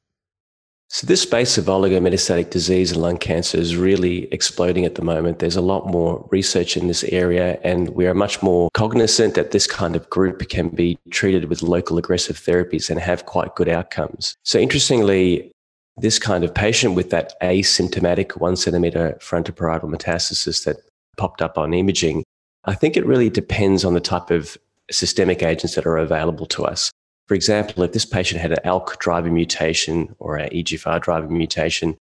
So, 0.94 1.08
this 1.08 1.24
space 1.24 1.58
of 1.58 1.66
oligometastatic 1.66 2.52
disease 2.52 2.92
and 2.92 3.02
lung 3.02 3.18
cancer 3.18 3.58
is 3.58 3.76
really 3.76 4.32
exploding 4.32 4.86
at 4.86 4.94
the 4.94 5.02
moment. 5.02 5.40
There's 5.40 5.56
a 5.56 5.62
lot 5.62 5.88
more 5.88 6.24
research 6.30 6.78
in 6.78 6.88
this 6.88 7.04
area, 7.06 7.60
and 7.64 7.90
we 7.90 8.06
are 8.06 8.14
much 8.14 8.44
more 8.44 8.70
cognizant 8.76 9.34
that 9.34 9.50
this 9.50 9.66
kind 9.66 9.96
of 9.96 10.08
group 10.12 10.48
can 10.50 10.70
be 10.70 11.00
treated 11.10 11.46
with 11.46 11.64
local 11.64 11.98
aggressive 11.98 12.38
therapies 12.38 12.92
and 12.92 13.00
have 13.00 13.26
quite 13.26 13.56
good 13.56 13.70
outcomes. 13.70 14.36
So, 14.44 14.60
interestingly, 14.60 15.52
this 15.98 16.20
kind 16.20 16.44
of 16.44 16.54
patient 16.54 16.94
with 16.94 17.10
that 17.10 17.34
asymptomatic 17.42 18.40
one 18.40 18.56
centimeter 18.56 19.18
frontoparietal 19.20 19.90
metastasis 19.90 20.64
that 20.66 20.78
popped 21.18 21.42
up 21.42 21.58
on 21.58 21.74
imaging, 21.74 22.24
I 22.66 22.76
think 22.76 22.98
it 22.98 23.06
really 23.08 23.32
depends 23.32 23.84
on 23.84 23.96
the 23.96 24.00
type 24.00 24.30
of 24.30 24.60
systemic 24.92 25.42
agents 25.42 25.74
that 25.74 25.88
are 25.88 25.98
available 25.98 26.46
to 26.46 26.66
us. 26.66 26.92
For 27.28 27.36
example, 27.36 27.84
if 27.84 27.94
this 27.94 28.06
patient 28.06 28.42
had 28.42 28.52
an 28.52 28.60
ALK 28.66 29.00
driver 29.00 29.32
mutation 29.32 30.16
or 30.20 30.36
an 30.36 30.50
EGFR 30.50 31.02
driver 31.02 31.30
mutation, 31.30 31.96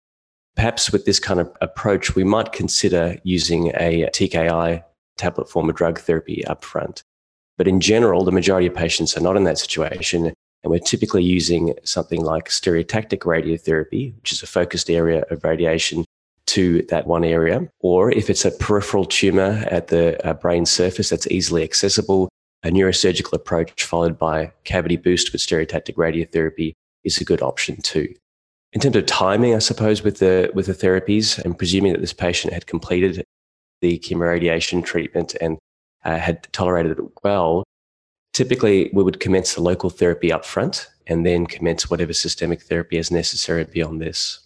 perhaps 0.56 0.90
with 0.90 1.04
this 1.04 1.20
kind 1.20 1.40
of 1.40 1.50
approach, 1.60 2.14
we 2.14 2.24
might 2.24 2.52
consider 2.52 3.16
using 3.22 3.68
a 3.76 4.08
TKI 4.12 4.82
tablet 5.16 5.48
form 5.48 5.70
of 5.70 5.76
drug 5.76 6.00
therapy 6.00 6.42
upfront. 6.46 7.02
But 7.56 7.68
in 7.68 7.80
general, 7.80 8.24
the 8.24 8.32
majority 8.32 8.66
of 8.66 8.74
patients 8.74 9.16
are 9.16 9.20
not 9.20 9.36
in 9.36 9.44
that 9.44 9.58
situation. 9.58 10.26
And 10.64 10.70
we're 10.70 10.78
typically 10.78 11.22
using 11.22 11.74
something 11.84 12.22
like 12.24 12.48
stereotactic 12.48 13.20
radiotherapy, 13.20 14.14
which 14.16 14.32
is 14.32 14.42
a 14.42 14.46
focused 14.46 14.90
area 14.90 15.24
of 15.30 15.44
radiation 15.44 16.04
to 16.46 16.82
that 16.88 17.06
one 17.06 17.24
area. 17.24 17.68
Or 17.80 18.10
if 18.10 18.30
it's 18.30 18.44
a 18.44 18.50
peripheral 18.50 19.04
tumor 19.04 19.64
at 19.70 19.88
the 19.88 20.24
uh, 20.26 20.34
brain 20.34 20.66
surface 20.66 21.10
that's 21.10 21.26
easily 21.28 21.62
accessible, 21.62 22.28
a 22.62 22.70
neurosurgical 22.70 23.32
approach 23.32 23.84
followed 23.84 24.18
by 24.18 24.52
cavity 24.64 24.96
boost 24.96 25.32
with 25.32 25.40
stereotactic 25.40 25.94
radiotherapy 25.94 26.72
is 27.04 27.20
a 27.20 27.24
good 27.24 27.42
option 27.42 27.80
too. 27.82 28.14
In 28.72 28.80
terms 28.80 28.96
of 28.96 29.06
timing, 29.06 29.54
I 29.54 29.58
suppose, 29.58 30.02
with 30.02 30.18
the, 30.18 30.50
with 30.54 30.66
the 30.66 30.72
therapies, 30.72 31.38
and 31.38 31.58
presuming 31.58 31.92
that 31.92 32.00
this 32.00 32.14
patient 32.14 32.54
had 32.54 32.66
completed 32.66 33.24
the 33.80 33.98
chemoradiation 33.98 34.84
treatment 34.84 35.34
and 35.40 35.58
uh, 36.04 36.16
had 36.16 36.50
tolerated 36.52 36.98
it 36.98 37.04
well, 37.22 37.64
typically 38.32 38.90
we 38.94 39.02
would 39.02 39.20
commence 39.20 39.54
the 39.54 39.62
local 39.62 39.90
therapy 39.90 40.32
up 40.32 40.44
front 40.44 40.88
and 41.06 41.26
then 41.26 41.46
commence 41.46 41.90
whatever 41.90 42.12
systemic 42.12 42.62
therapy 42.62 42.96
is 42.96 43.10
necessary 43.10 43.64
beyond 43.64 44.00
this. 44.00 44.38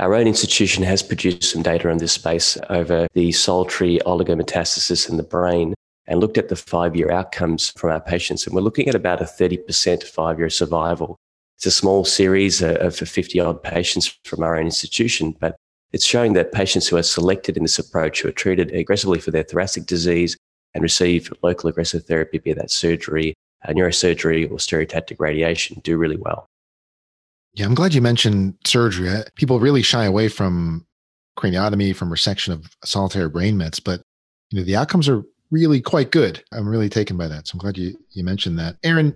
Our 0.00 0.14
own 0.14 0.26
institution 0.26 0.82
has 0.82 1.04
produced 1.04 1.44
some 1.44 1.62
data 1.62 1.88
on 1.88 1.98
this 1.98 2.12
space 2.12 2.58
over 2.68 3.06
the 3.14 3.30
solitary 3.30 4.00
oligometastasis 4.04 5.08
in 5.08 5.16
the 5.16 5.22
brain 5.22 5.72
and 6.06 6.20
looked 6.20 6.38
at 6.38 6.48
the 6.48 6.56
five 6.56 6.94
year 6.96 7.10
outcomes 7.10 7.70
from 7.70 7.90
our 7.90 8.00
patients. 8.00 8.46
And 8.46 8.54
we're 8.54 8.62
looking 8.62 8.88
at 8.88 8.94
about 8.94 9.20
a 9.20 9.24
30% 9.24 10.02
five 10.04 10.38
year 10.38 10.50
survival. 10.50 11.16
It's 11.56 11.66
a 11.66 11.70
small 11.70 12.04
series 12.04 12.62
of 12.62 12.96
50 12.96 13.40
odd 13.40 13.62
patients 13.62 14.18
from 14.24 14.42
our 14.42 14.56
own 14.56 14.64
institution, 14.64 15.36
but 15.40 15.56
it's 15.92 16.04
showing 16.04 16.32
that 16.32 16.52
patients 16.52 16.88
who 16.88 16.96
are 16.96 17.02
selected 17.02 17.56
in 17.56 17.62
this 17.62 17.78
approach, 17.78 18.20
who 18.20 18.28
are 18.28 18.32
treated 18.32 18.74
aggressively 18.74 19.20
for 19.20 19.30
their 19.30 19.44
thoracic 19.44 19.86
disease 19.86 20.36
and 20.74 20.82
receive 20.82 21.32
local 21.42 21.70
aggressive 21.70 22.04
therapy, 22.04 22.38
be 22.38 22.52
that 22.52 22.72
surgery, 22.72 23.34
uh, 23.66 23.72
neurosurgery, 23.72 24.50
or 24.50 24.56
stereotactic 24.56 25.20
radiation, 25.20 25.80
do 25.84 25.96
really 25.96 26.16
well. 26.16 26.48
Yeah, 27.54 27.66
I'm 27.66 27.76
glad 27.76 27.94
you 27.94 28.02
mentioned 28.02 28.56
surgery. 28.66 29.08
Uh, 29.08 29.22
people 29.36 29.60
really 29.60 29.82
shy 29.82 30.04
away 30.04 30.28
from 30.28 30.84
craniotomy, 31.38 31.94
from 31.94 32.10
resection 32.10 32.52
of 32.52 32.68
solitary 32.84 33.28
brain 33.28 33.56
mets, 33.56 33.78
but 33.78 34.02
you 34.50 34.58
know 34.58 34.64
the 34.64 34.76
outcomes 34.76 35.08
are 35.08 35.22
really 35.50 35.80
quite 35.80 36.10
good. 36.10 36.42
I'm 36.52 36.68
really 36.68 36.88
taken 36.88 37.16
by 37.16 37.28
that. 37.28 37.46
So 37.46 37.52
I'm 37.54 37.60
glad 37.60 37.78
you, 37.78 37.96
you 38.10 38.24
mentioned 38.24 38.58
that. 38.58 38.76
Erin, 38.82 39.14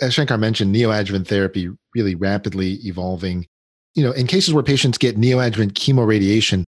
as 0.00 0.14
Shankar 0.14 0.38
mentioned, 0.38 0.74
neoadjuvant 0.74 1.26
therapy 1.26 1.70
really 1.94 2.14
rapidly 2.14 2.74
evolving. 2.84 3.46
You 3.94 4.04
know, 4.04 4.12
in 4.12 4.26
cases 4.26 4.54
where 4.54 4.62
patients 4.62 4.98
get 4.98 5.16
neoadjuvant 5.16 5.72
chemoradiation, 5.72 6.64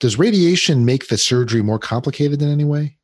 does 0.00 0.18
radiation 0.18 0.84
make 0.84 1.08
the 1.08 1.18
surgery 1.18 1.62
more 1.62 1.78
complicated 1.78 2.42
in 2.42 2.50
any 2.50 2.64
way? 2.64 2.98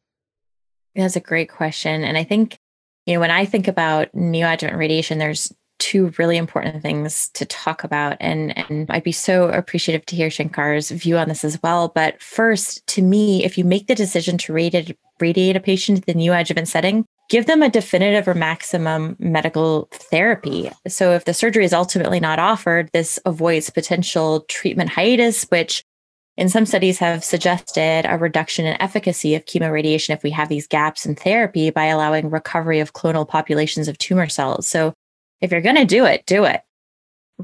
That's 0.96 1.16
a 1.16 1.20
great 1.20 1.48
question. 1.48 2.02
And 2.02 2.18
I 2.18 2.24
think, 2.24 2.58
you 3.06 3.14
know, 3.14 3.20
when 3.20 3.30
I 3.30 3.44
think 3.44 3.68
about 3.68 4.12
neoadjuvant 4.12 4.76
radiation, 4.76 5.18
there's 5.18 5.52
two 5.78 6.12
really 6.18 6.36
important 6.36 6.82
things 6.82 7.28
to 7.34 7.44
talk 7.46 7.84
about. 7.84 8.16
And, 8.18 8.56
and 8.58 8.90
I'd 8.90 9.04
be 9.04 9.12
so 9.12 9.48
appreciative 9.48 10.04
to 10.06 10.16
hear 10.16 10.28
Shankar's 10.28 10.90
view 10.90 11.16
on 11.16 11.28
this 11.28 11.44
as 11.44 11.62
well. 11.62 11.88
But 11.94 12.20
first, 12.20 12.84
to 12.88 13.02
me, 13.02 13.44
if 13.44 13.56
you 13.56 13.64
make 13.64 13.86
the 13.86 13.94
decision 13.94 14.38
to 14.38 14.52
radiate, 14.52 14.98
radiate 15.20 15.56
a 15.56 15.60
patient 15.60 15.98
in 15.98 16.04
the 16.06 16.14
new 16.14 16.30
neoadjuvant 16.30 16.66
setting, 16.66 17.04
give 17.28 17.46
them 17.46 17.62
a 17.62 17.68
definitive 17.68 18.26
or 18.26 18.34
maximum 18.34 19.16
medical 19.18 19.88
therapy. 19.92 20.70
So 20.86 21.12
if 21.12 21.24
the 21.24 21.34
surgery 21.34 21.64
is 21.64 21.72
ultimately 21.72 22.20
not 22.20 22.38
offered, 22.38 22.90
this 22.92 23.18
avoids 23.24 23.70
potential 23.70 24.40
treatment 24.48 24.90
hiatus, 24.90 25.44
which 25.44 25.82
in 26.36 26.48
some 26.48 26.66
studies 26.66 26.98
have 26.98 27.24
suggested 27.24 28.06
a 28.06 28.16
reduction 28.16 28.64
in 28.64 28.80
efficacy 28.80 29.34
of 29.34 29.44
chemoradiation 29.44 30.10
if 30.10 30.22
we 30.22 30.30
have 30.30 30.48
these 30.48 30.68
gaps 30.68 31.04
in 31.04 31.16
therapy 31.16 31.70
by 31.70 31.86
allowing 31.86 32.30
recovery 32.30 32.78
of 32.78 32.92
clonal 32.92 33.26
populations 33.26 33.88
of 33.88 33.98
tumor 33.98 34.28
cells. 34.28 34.68
So 34.68 34.94
if 35.40 35.50
you're 35.50 35.60
going 35.60 35.76
to 35.76 35.84
do 35.84 36.04
it, 36.04 36.24
do 36.26 36.44
it. 36.44 36.60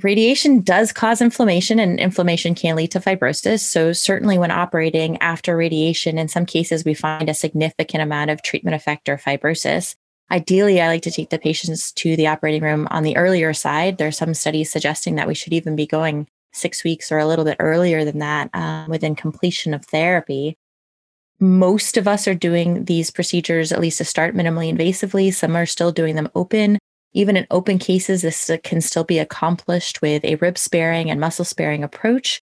Radiation 0.02 0.60
does 0.60 0.92
cause 0.92 1.20
inflammation, 1.20 1.78
and 1.78 2.00
inflammation 2.00 2.56
can 2.56 2.74
lead 2.74 2.90
to 2.90 3.00
fibrosis. 3.00 3.60
So, 3.60 3.92
certainly, 3.92 4.38
when 4.38 4.50
operating 4.50 5.16
after 5.18 5.56
radiation, 5.56 6.18
in 6.18 6.26
some 6.26 6.46
cases, 6.46 6.84
we 6.84 6.94
find 6.94 7.28
a 7.28 7.34
significant 7.34 8.02
amount 8.02 8.30
of 8.30 8.42
treatment 8.42 8.74
effect 8.74 9.08
or 9.08 9.16
fibrosis. 9.16 9.94
Ideally, 10.32 10.80
I 10.80 10.88
like 10.88 11.02
to 11.02 11.12
take 11.12 11.30
the 11.30 11.38
patients 11.38 11.92
to 11.92 12.16
the 12.16 12.26
operating 12.26 12.62
room 12.62 12.88
on 12.90 13.04
the 13.04 13.16
earlier 13.16 13.52
side. 13.54 13.98
There 13.98 14.08
are 14.08 14.12
some 14.12 14.34
studies 14.34 14.72
suggesting 14.72 15.14
that 15.14 15.28
we 15.28 15.34
should 15.34 15.52
even 15.52 15.76
be 15.76 15.86
going 15.86 16.26
six 16.52 16.82
weeks 16.82 17.12
or 17.12 17.18
a 17.18 17.26
little 17.26 17.44
bit 17.44 17.56
earlier 17.60 18.04
than 18.04 18.18
that 18.18 18.50
um, 18.52 18.88
within 18.88 19.14
completion 19.14 19.74
of 19.74 19.84
therapy. 19.84 20.56
Most 21.38 21.96
of 21.96 22.08
us 22.08 22.26
are 22.26 22.34
doing 22.34 22.86
these 22.86 23.10
procedures, 23.10 23.70
at 23.70 23.80
least 23.80 23.98
to 23.98 24.04
start 24.04 24.34
minimally 24.34 24.72
invasively. 24.74 25.32
Some 25.32 25.54
are 25.54 25.66
still 25.66 25.92
doing 25.92 26.16
them 26.16 26.30
open. 26.34 26.78
Even 27.14 27.36
in 27.36 27.46
open 27.50 27.78
cases, 27.78 28.22
this 28.22 28.50
can 28.62 28.80
still 28.80 29.04
be 29.04 29.18
accomplished 29.18 30.02
with 30.02 30.24
a 30.24 30.34
rib 30.36 30.58
sparing 30.58 31.10
and 31.10 31.20
muscle 31.20 31.44
sparing 31.44 31.84
approach. 31.84 32.40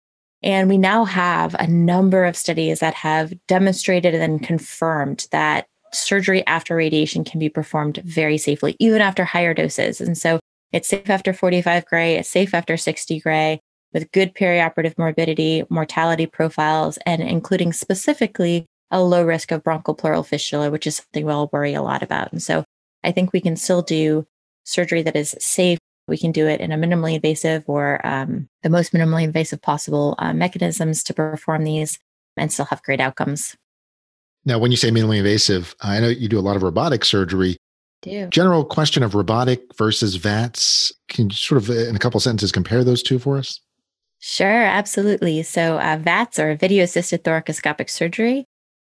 And 0.44 0.70
we 0.70 0.78
now 0.78 1.06
have 1.06 1.56
a 1.56 1.68
number 1.68 2.26
of 2.26 2.36
studies 2.36 2.80
that 2.80 2.94
have 2.94 3.34
demonstrated 3.48 4.14
and 4.14 4.44
confirmed 4.44 5.28
that 5.32 5.68
surgery 5.94 6.46
after 6.46 6.76
radiation 6.76 7.24
can 7.24 7.40
be 7.40 7.50
performed 7.50 7.98
very 8.04 8.38
safely, 8.38 8.76
even 8.80 9.02
after 9.02 9.24
higher 9.24 9.54
doses. 9.54 10.02
And 10.02 10.18
so 10.18 10.40
it's 10.72 10.90
safe 10.90 11.10
after 11.10 11.34
45 11.34 11.86
gray, 11.86 12.16
it's 12.16 12.30
safe 12.30 12.54
after 12.54 12.78
60 12.78 13.20
gray, 13.22 13.60
with 13.94 14.12
good 14.12 14.36
perioperative 14.36 14.98
morbidity, 14.98 15.64
mortality 15.70 16.26
profiles, 16.26 16.98
and 17.06 17.22
including 17.22 17.72
specifically 17.72 18.66
a 18.92 19.02
low 19.02 19.24
risk 19.24 19.52
of 19.52 19.64
bronchopleural 19.64 20.26
fistula, 20.26 20.70
which 20.70 20.86
is 20.86 20.98
something 20.98 21.26
we'll 21.26 21.50
worry 21.52 21.74
a 21.74 21.82
lot 21.82 22.04
about. 22.04 22.32
And 22.32 22.44
so 22.44 22.64
I 23.04 23.12
think 23.12 23.32
we 23.32 23.42
can 23.42 23.56
still 23.56 23.82
do 23.82 24.26
surgery 24.68 25.02
that 25.04 25.16
is 25.16 25.36
safe. 25.40 25.80
We 26.08 26.18
can 26.18 26.32
do 26.32 26.48
it 26.48 26.62
in 26.62 26.72
a 26.72 26.78
minimally 26.78 27.16
invasive 27.16 27.64
or 27.68 28.06
um, 28.06 28.48
the 28.64 28.70
most 28.70 28.94
minimally 28.94 29.24
invasive 29.24 29.62
possible 29.62 30.16
uh, 30.20 30.34
mechanisms 30.34 31.04
to 31.04 31.14
perform 31.14 31.64
these 31.64 32.00
and 32.38 32.52
still 32.52 32.66
have 32.66 32.84
great 32.84 33.02
outcomes. 33.02 33.56
Now, 34.46 34.60
when 34.60 34.72
you 34.72 34.78
say 34.78 34.90
minimally 34.90 35.18
invasive, 35.18 35.76
I 35.82 36.00
know 36.00 36.08
you 36.08 36.30
do 36.30 36.40
a 36.40 36.42
lot 36.42 36.56
of 36.56 36.64
robotic 36.64 37.04
surgery. 37.04 37.58
Do. 38.02 38.28
General 38.28 38.64
question 38.64 39.04
of 39.04 39.16
robotic 39.16 39.62
versus 39.76 40.16
VATS. 40.16 40.94
Can 41.10 41.30
you 41.30 41.36
sort 41.36 41.62
of, 41.62 41.70
in 41.70 41.96
a 41.96 42.00
couple 42.00 42.20
sentences, 42.20 42.52
compare 42.52 42.84
those 42.84 43.02
two 43.02 43.20
for 43.20 43.38
us? 43.38 43.60
Sure, 44.20 44.64
absolutely. 44.64 45.44
So, 45.44 45.78
uh, 45.80 45.98
VATS 46.02 46.40
or 46.40 46.56
video 46.56 46.84
assisted 46.84 47.24
thoracoscopic 47.24 47.90
surgery 47.90 48.46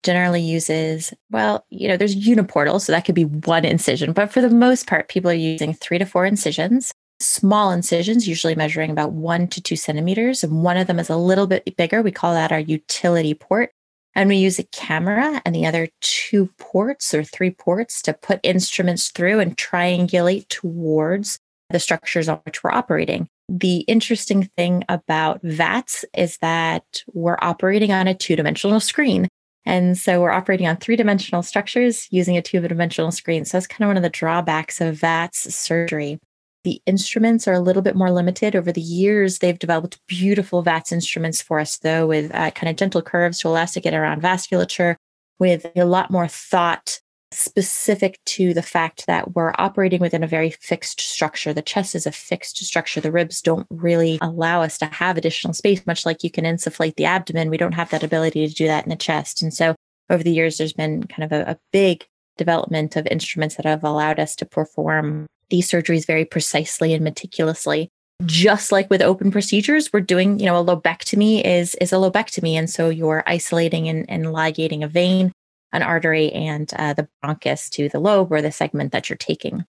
generally 0.07 0.41
uses, 0.41 1.13
well, 1.31 1.67
you 1.69 1.89
know, 1.89 1.97
there's 1.97 2.15
uniportal, 2.17 2.81
so 2.81 2.93
that 2.93 3.05
could 3.05 3.15
be 3.15 3.25
one 3.25 3.65
incision, 3.65 4.13
but 4.13 4.33
for 4.33 4.41
the 4.41 4.49
most 4.49 4.87
part, 4.87 5.09
people 5.09 5.31
are 5.31 5.35
using 5.35 5.75
three 5.75 5.99
to 5.99 6.07
four 6.07 6.25
incisions, 6.25 6.95
small 7.19 7.73
incisions, 7.73 8.29
usually 8.29 8.55
measuring 8.55 8.91
about 8.91 9.13
one 9.13 9.49
to 9.49 9.61
two 9.61 9.75
centimeters. 9.75 10.45
And 10.45 10.63
one 10.63 10.77
of 10.77 10.87
them 10.87 11.01
is 11.01 11.11
a 11.11 11.17
little 11.17 11.47
bit 11.47 11.77
bigger. 11.77 12.03
We 12.03 12.13
call 12.13 12.35
that 12.35 12.53
our 12.53 12.61
utility 12.61 13.35
port. 13.35 13.71
And 14.15 14.29
we 14.29 14.37
use 14.37 14.59
a 14.59 14.65
camera 14.65 15.43
and 15.45 15.55
the 15.55 15.67
other 15.67 15.89
two 16.01 16.47
ports 16.59 17.13
or 17.13 17.23
three 17.23 17.51
ports 17.51 18.01
to 18.03 18.15
put 18.15 18.41
instruments 18.43 19.11
through 19.11 19.41
and 19.41 19.57
triangulate 19.57 20.49
towards 20.49 21.39
the 21.69 21.81
structures 21.81 22.29
on 22.29 22.39
which 22.45 22.63
we're 22.63 22.71
operating. 22.71 23.29
The 23.49 23.81
interesting 23.81 24.51
thing 24.57 24.85
about 24.89 25.43
VATS 25.43 26.05
is 26.17 26.39
that 26.39 27.03
we're 27.13 27.39
operating 27.43 27.93
on 27.93 28.07
a 28.07 28.15
two 28.15 28.37
dimensional 28.37 28.81
screen. 28.81 29.29
And 29.67 29.99
so 29.99 30.21
we're 30.21 30.31
operating 30.31 30.69
on 30.69 30.77
three 30.77 30.97
dimensional 30.97 31.43
structures 31.43 32.07
using 32.11 32.37
a 32.37 32.43
two 32.43 32.61
dimensional 32.61 33.11
screen. 33.11 33.45
So 33.45 33.57
that's 33.57 33.67
kind 33.67 33.83
of 33.83 33.89
one 33.89 33.97
of 33.97 34.05
the 34.05 34.09
drawbacks 34.09 34.81
of 34.81 35.01
VATS 35.01 35.55
surgery. 35.55 36.21
The 36.63 36.81
instruments 36.87 37.47
are 37.47 37.53
a 37.53 37.61
little 37.61 37.83
bit 37.83 37.97
more 37.97 38.11
limited. 38.11 38.57
Over 38.57 38.73
the 38.73 38.81
years, 38.81 39.39
they've 39.39 39.59
developed 39.59 39.99
beautiful 40.07 40.63
VATS 40.63 40.93
instruments 40.93 41.43
for 41.43 41.59
us, 41.61 41.79
though, 41.79 42.07
with 42.07 42.33
uh, 42.35 42.53
kind 42.53 42.71
of 42.71 42.77
gentle 42.77 43.03
curves 43.03 43.41
to 43.41 43.49
allow 43.49 43.63
us 43.63 43.75
to 43.75 43.81
get 43.81 43.95
around 43.95 44.23
vasculature, 44.23 44.97
with 45.39 45.67
a 45.77 45.85
lot 45.85 46.11
more 46.11 46.29
thought 46.29 47.01
specific 47.37 48.19
to 48.25 48.55
the 48.55 48.63
fact 48.63 49.07
that 49.07 49.35
we're 49.35 49.53
operating 49.59 50.01
within 50.01 50.25
a 50.25 50.29
very 50.29 50.51
fixed 50.51 51.01
structure. 51.01 51.53
The 51.53 51.63
chest 51.63 51.95
is 51.95 52.07
a 52.07 52.13
fixed 52.13 52.57
structure. 52.59 53.01
The 53.01 53.13
ribs 53.13 53.43
don't 53.43 53.67
really 53.71 54.19
allow 54.23 54.63
us 54.63 54.79
to 54.79 54.87
have 54.87 55.17
additional 55.17 55.55
space, 55.55 55.87
much 55.87 56.07
like 56.07 56.25
you 56.25 56.31
can 56.31 56.45
insufflate 56.45 56.97
the 56.97 57.05
abdomen. 57.05 57.51
We 57.51 57.59
don't 57.59 57.73
have 57.73 57.91
that 57.91 58.03
ability 58.03 58.49
to 58.49 58.55
do 58.55 58.67
that 58.67 58.85
in 58.85 58.91
the 58.91 58.97
chest. 58.97 59.43
And 59.43 59.53
so 59.53 59.75
over 60.09 60.23
the 60.23 60.33
years, 60.33 60.57
there's 60.57 60.73
been 60.73 61.05
kind 61.05 61.25
of 61.25 61.33
a, 61.33 61.51
a 61.53 61.59
big 61.73 62.07
development 62.39 62.97
of 62.97 63.07
instruments 63.07 63.57
that 63.57 63.67
have 63.67 63.85
allowed 63.85 64.19
us 64.19 64.35
to 64.37 64.47
perform 64.47 65.27
these 65.51 65.71
surgeries 65.71 66.07
very 66.07 66.25
precisely 66.25 66.93
and 66.93 67.05
meticulously 67.05 67.89
just 68.25 68.73
like 68.73 68.89
with 68.89 69.03
open 69.03 69.31
procedures 69.31 69.93
we're 69.93 70.01
doing 70.01 70.39
you 70.39 70.47
know 70.47 70.57
a 70.57 70.65
lobectomy 70.65 71.45
is 71.45 71.75
is 71.77 71.93
a 71.93 71.97
lobectomy 71.97 72.55
and 72.55 72.71
so 72.71 72.89
you're 72.89 73.23
isolating 73.27 73.89
and, 73.89 74.09
and 74.09 74.33
ligating 74.33 74.83
a 74.83 74.89
vein 74.89 75.31
an 75.73 75.83
artery 75.83 76.33
and 76.33 76.73
uh, 76.77 76.95
the 76.95 77.09
bronchus 77.25 77.69
to 77.71 77.89
the 77.89 78.01
lobe 78.01 78.33
or 78.33 78.43
the 78.43 78.53
segment 78.53 78.93
that 78.93 79.09
you're 79.09 79.17
taking. 79.17 79.65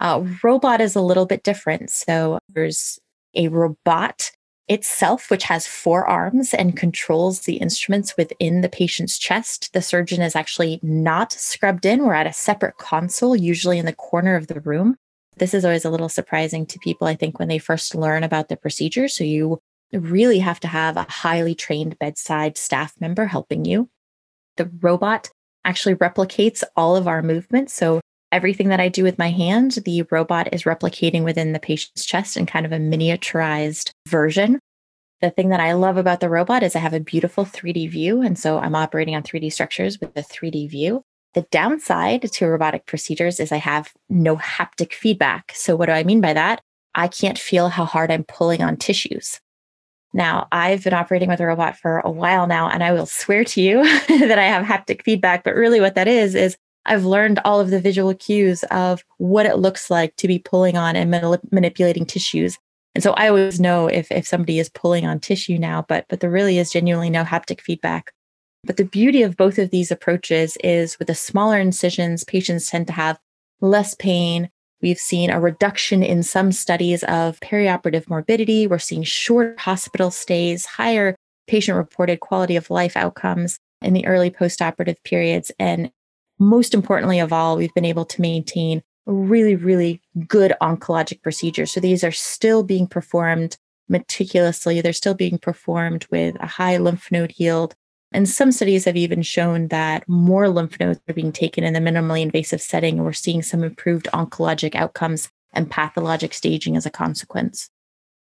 Uh, 0.00 0.24
robot 0.42 0.80
is 0.80 0.94
a 0.94 1.00
little 1.00 1.26
bit 1.26 1.42
different. 1.42 1.90
So 1.90 2.38
there's 2.48 2.98
a 3.34 3.48
robot 3.48 4.30
itself, 4.68 5.30
which 5.30 5.44
has 5.44 5.66
four 5.66 6.06
arms 6.06 6.52
and 6.52 6.76
controls 6.76 7.40
the 7.40 7.56
instruments 7.56 8.16
within 8.16 8.60
the 8.60 8.68
patient's 8.68 9.18
chest. 9.18 9.72
The 9.72 9.82
surgeon 9.82 10.20
is 10.20 10.36
actually 10.36 10.78
not 10.82 11.32
scrubbed 11.32 11.86
in. 11.86 12.04
We're 12.04 12.14
at 12.14 12.26
a 12.26 12.32
separate 12.32 12.76
console, 12.76 13.34
usually 13.34 13.78
in 13.78 13.86
the 13.86 13.94
corner 13.94 14.36
of 14.36 14.46
the 14.46 14.60
room. 14.60 14.96
This 15.38 15.54
is 15.54 15.64
always 15.64 15.84
a 15.84 15.90
little 15.90 16.08
surprising 16.08 16.66
to 16.66 16.78
people, 16.80 17.06
I 17.06 17.14
think, 17.14 17.38
when 17.38 17.48
they 17.48 17.58
first 17.58 17.94
learn 17.94 18.24
about 18.24 18.48
the 18.48 18.56
procedure. 18.56 19.08
So 19.08 19.24
you 19.24 19.58
really 19.92 20.40
have 20.40 20.60
to 20.60 20.68
have 20.68 20.96
a 20.96 21.06
highly 21.08 21.54
trained 21.54 21.98
bedside 21.98 22.58
staff 22.58 22.94
member 23.00 23.24
helping 23.24 23.64
you. 23.64 23.88
The 24.58 24.70
robot 24.80 25.30
actually 25.64 25.94
replicates 25.94 26.62
all 26.76 26.96
of 26.96 27.08
our 27.08 27.22
movements. 27.22 27.72
So 27.72 28.00
everything 28.30 28.68
that 28.68 28.80
I 28.80 28.88
do 28.88 29.02
with 29.02 29.18
my 29.18 29.30
hand, 29.30 29.72
the 29.84 30.02
robot 30.10 30.52
is 30.52 30.64
replicating 30.64 31.24
within 31.24 31.52
the 31.52 31.58
patient's 31.58 32.04
chest 32.04 32.36
in 32.36 32.44
kind 32.44 32.66
of 32.66 32.72
a 32.72 32.78
miniaturized 32.78 33.90
version. 34.06 34.58
The 35.20 35.30
thing 35.30 35.48
that 35.48 35.60
I 35.60 35.72
love 35.72 35.96
about 35.96 36.20
the 36.20 36.28
robot 36.28 36.62
is 36.62 36.76
I 36.76 36.80
have 36.80 36.94
a 36.94 37.00
beautiful 37.00 37.44
3D 37.44 37.90
view. 37.90 38.20
And 38.20 38.38
so 38.38 38.58
I'm 38.58 38.74
operating 38.74 39.16
on 39.16 39.22
3D 39.22 39.52
structures 39.52 40.00
with 40.00 40.16
a 40.16 40.22
3D 40.22 40.70
view. 40.70 41.02
The 41.34 41.46
downside 41.50 42.22
to 42.32 42.46
robotic 42.46 42.86
procedures 42.86 43.38
is 43.40 43.52
I 43.52 43.58
have 43.58 43.92
no 44.08 44.36
haptic 44.36 44.92
feedback. 44.92 45.52
So, 45.54 45.76
what 45.76 45.86
do 45.86 45.92
I 45.92 46.02
mean 46.02 46.20
by 46.20 46.32
that? 46.32 46.60
I 46.94 47.06
can't 47.06 47.38
feel 47.38 47.68
how 47.68 47.84
hard 47.84 48.10
I'm 48.10 48.24
pulling 48.24 48.62
on 48.62 48.76
tissues. 48.76 49.38
Now, 50.12 50.48
I've 50.50 50.84
been 50.84 50.94
operating 50.94 51.28
with 51.28 51.40
a 51.40 51.46
robot 51.46 51.76
for 51.76 52.00
a 52.00 52.10
while 52.10 52.46
now, 52.46 52.68
and 52.68 52.82
I 52.82 52.92
will 52.92 53.06
swear 53.06 53.44
to 53.44 53.60
you 53.60 53.82
that 54.08 54.38
I 54.38 54.44
have 54.44 54.64
haptic 54.64 55.02
feedback. 55.02 55.44
But 55.44 55.54
really, 55.54 55.80
what 55.80 55.94
that 55.96 56.08
is, 56.08 56.34
is 56.34 56.56
I've 56.86 57.04
learned 57.04 57.40
all 57.44 57.60
of 57.60 57.70
the 57.70 57.80
visual 57.80 58.14
cues 58.14 58.64
of 58.64 59.04
what 59.18 59.46
it 59.46 59.58
looks 59.58 59.90
like 59.90 60.16
to 60.16 60.28
be 60.28 60.38
pulling 60.38 60.76
on 60.76 60.96
and 60.96 61.10
manipulating 61.50 62.06
tissues. 62.06 62.58
And 62.94 63.04
so 63.04 63.12
I 63.12 63.28
always 63.28 63.60
know 63.60 63.86
if, 63.86 64.10
if 64.10 64.26
somebody 64.26 64.58
is 64.58 64.70
pulling 64.70 65.06
on 65.06 65.20
tissue 65.20 65.58
now, 65.58 65.84
but, 65.86 66.06
but 66.08 66.20
there 66.20 66.30
really 66.30 66.58
is 66.58 66.72
genuinely 66.72 67.10
no 67.10 67.24
haptic 67.24 67.60
feedback. 67.60 68.12
But 68.64 68.76
the 68.76 68.84
beauty 68.84 69.22
of 69.22 69.36
both 69.36 69.58
of 69.58 69.70
these 69.70 69.90
approaches 69.90 70.56
is 70.64 70.98
with 70.98 71.08
the 71.08 71.14
smaller 71.14 71.60
incisions, 71.60 72.24
patients 72.24 72.70
tend 72.70 72.86
to 72.88 72.92
have 72.94 73.20
less 73.60 73.94
pain, 73.94 74.50
We've 74.80 74.98
seen 74.98 75.30
a 75.30 75.40
reduction 75.40 76.02
in 76.02 76.22
some 76.22 76.52
studies 76.52 77.02
of 77.04 77.40
perioperative 77.40 78.08
morbidity. 78.08 78.66
We're 78.66 78.78
seeing 78.78 79.02
short 79.02 79.58
hospital 79.58 80.10
stays, 80.10 80.66
higher 80.66 81.16
patient 81.46 81.76
reported 81.76 82.20
quality 82.20 82.56
of 82.56 82.70
life 82.70 82.96
outcomes 82.96 83.58
in 83.82 83.92
the 83.92 84.06
early 84.06 84.30
postoperative 84.30 85.02
periods. 85.04 85.50
And 85.58 85.90
most 86.38 86.74
importantly 86.74 87.18
of 87.18 87.32
all, 87.32 87.56
we've 87.56 87.74
been 87.74 87.84
able 87.84 88.04
to 88.04 88.20
maintain 88.20 88.82
really, 89.06 89.56
really 89.56 90.00
good 90.26 90.54
oncologic 90.60 91.22
procedures. 91.22 91.72
So 91.72 91.80
these 91.80 92.04
are 92.04 92.12
still 92.12 92.62
being 92.62 92.86
performed 92.86 93.56
meticulously. 93.88 94.80
They're 94.80 94.92
still 94.92 95.14
being 95.14 95.38
performed 95.38 96.06
with 96.10 96.36
a 96.40 96.46
high 96.46 96.76
lymph 96.76 97.10
node 97.10 97.32
yield, 97.36 97.74
and 98.12 98.28
some 98.28 98.52
studies 98.52 98.86
have 98.86 98.96
even 98.96 99.22
shown 99.22 99.68
that 99.68 100.08
more 100.08 100.48
lymph 100.48 100.80
nodes 100.80 101.00
are 101.08 101.14
being 101.14 101.32
taken 101.32 101.64
in 101.64 101.74
the 101.74 101.80
minimally 101.80 102.22
invasive 102.22 102.62
setting. 102.62 102.96
And 102.96 103.04
we're 103.04 103.12
seeing 103.12 103.42
some 103.42 103.62
improved 103.62 104.08
oncologic 104.14 104.74
outcomes 104.74 105.28
and 105.52 105.70
pathologic 105.70 106.32
staging 106.32 106.76
as 106.76 106.86
a 106.86 106.90
consequence. 106.90 107.68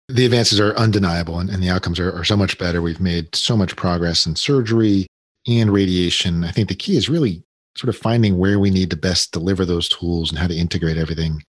The 0.09 0.25
advances 0.25 0.59
are 0.59 0.75
undeniable 0.77 1.39
and, 1.39 1.51
and 1.51 1.63
the 1.63 1.69
outcomes 1.69 2.01
are, 2.01 2.13
are 2.13 2.25
so 2.25 2.37
much 2.37 2.57
better. 2.57 2.81
We've 2.81 3.01
made 3.01 3.35
so 3.35 3.57
much 3.57 3.77
progress 3.77 4.27
in 4.27 4.37
surgery 4.37 5.07
and 5.47 5.71
radiation. 5.71 6.45
I 6.45 6.51
think 6.51 6.69
the 6.69 6.75
key 6.75 6.97
is 6.97 7.11
really 7.11 7.43
sort 7.77 7.91
of 7.91 7.97
finding 7.97 8.39
where 8.39 8.59
we 8.59 8.71
need 8.71 8.91
to 8.91 8.97
best 8.97 9.33
deliver 9.33 9.67
those 9.67 9.89
tools 9.89 10.31
and 10.31 10.39
how 10.39 10.47
to 10.47 10.57
integrate 10.57 10.97
everything 10.97 11.43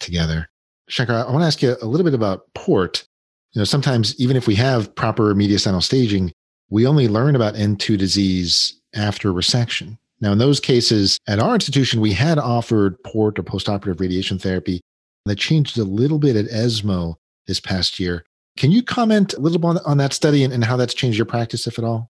together. 0.00 0.48
Shankar, 0.88 1.26
I 1.26 1.30
want 1.30 1.42
to 1.42 1.46
ask 1.46 1.62
you 1.62 1.76
a 1.80 1.86
little 1.86 2.04
bit 2.04 2.14
about 2.14 2.42
port. 2.54 3.06
You 3.52 3.60
know, 3.60 3.64
sometimes 3.64 4.18
even 4.20 4.36
if 4.36 4.46
we 4.46 4.54
have 4.56 4.94
proper 4.94 5.34
mediastinal 5.34 5.82
staging, 5.82 6.32
we 6.70 6.86
only 6.86 7.08
learn 7.08 7.34
about 7.34 7.54
N2 7.54 7.96
disease 7.98 8.74
after 8.94 9.32
resection. 9.32 9.98
Now, 10.20 10.32
in 10.32 10.38
those 10.38 10.60
cases, 10.60 11.18
at 11.26 11.38
our 11.38 11.54
institution, 11.54 12.00
we 12.00 12.12
had 12.12 12.38
offered 12.38 13.02
port 13.04 13.38
or 13.38 13.42
postoperative 13.42 14.00
radiation 14.00 14.38
therapy. 14.38 14.80
That 15.26 15.36
changed 15.36 15.78
a 15.78 15.84
little 15.84 16.18
bit 16.18 16.36
at 16.36 16.50
ESMO 16.50 17.18
this 17.46 17.60
past 17.60 18.00
year. 18.00 18.24
Can 18.56 18.70
you 18.70 18.82
comment 18.82 19.34
a 19.34 19.40
little 19.40 19.58
bit 19.58 19.82
on, 19.84 19.98
that 19.98 20.12
study 20.12 20.42
and, 20.42 20.52
and 20.52 20.64
how 20.64 20.76
that's 20.76 20.94
changed 20.94 21.18
your 21.18 21.26
practice, 21.26 21.66
if 21.66 21.78
at 21.78 21.84
all? 21.84 22.10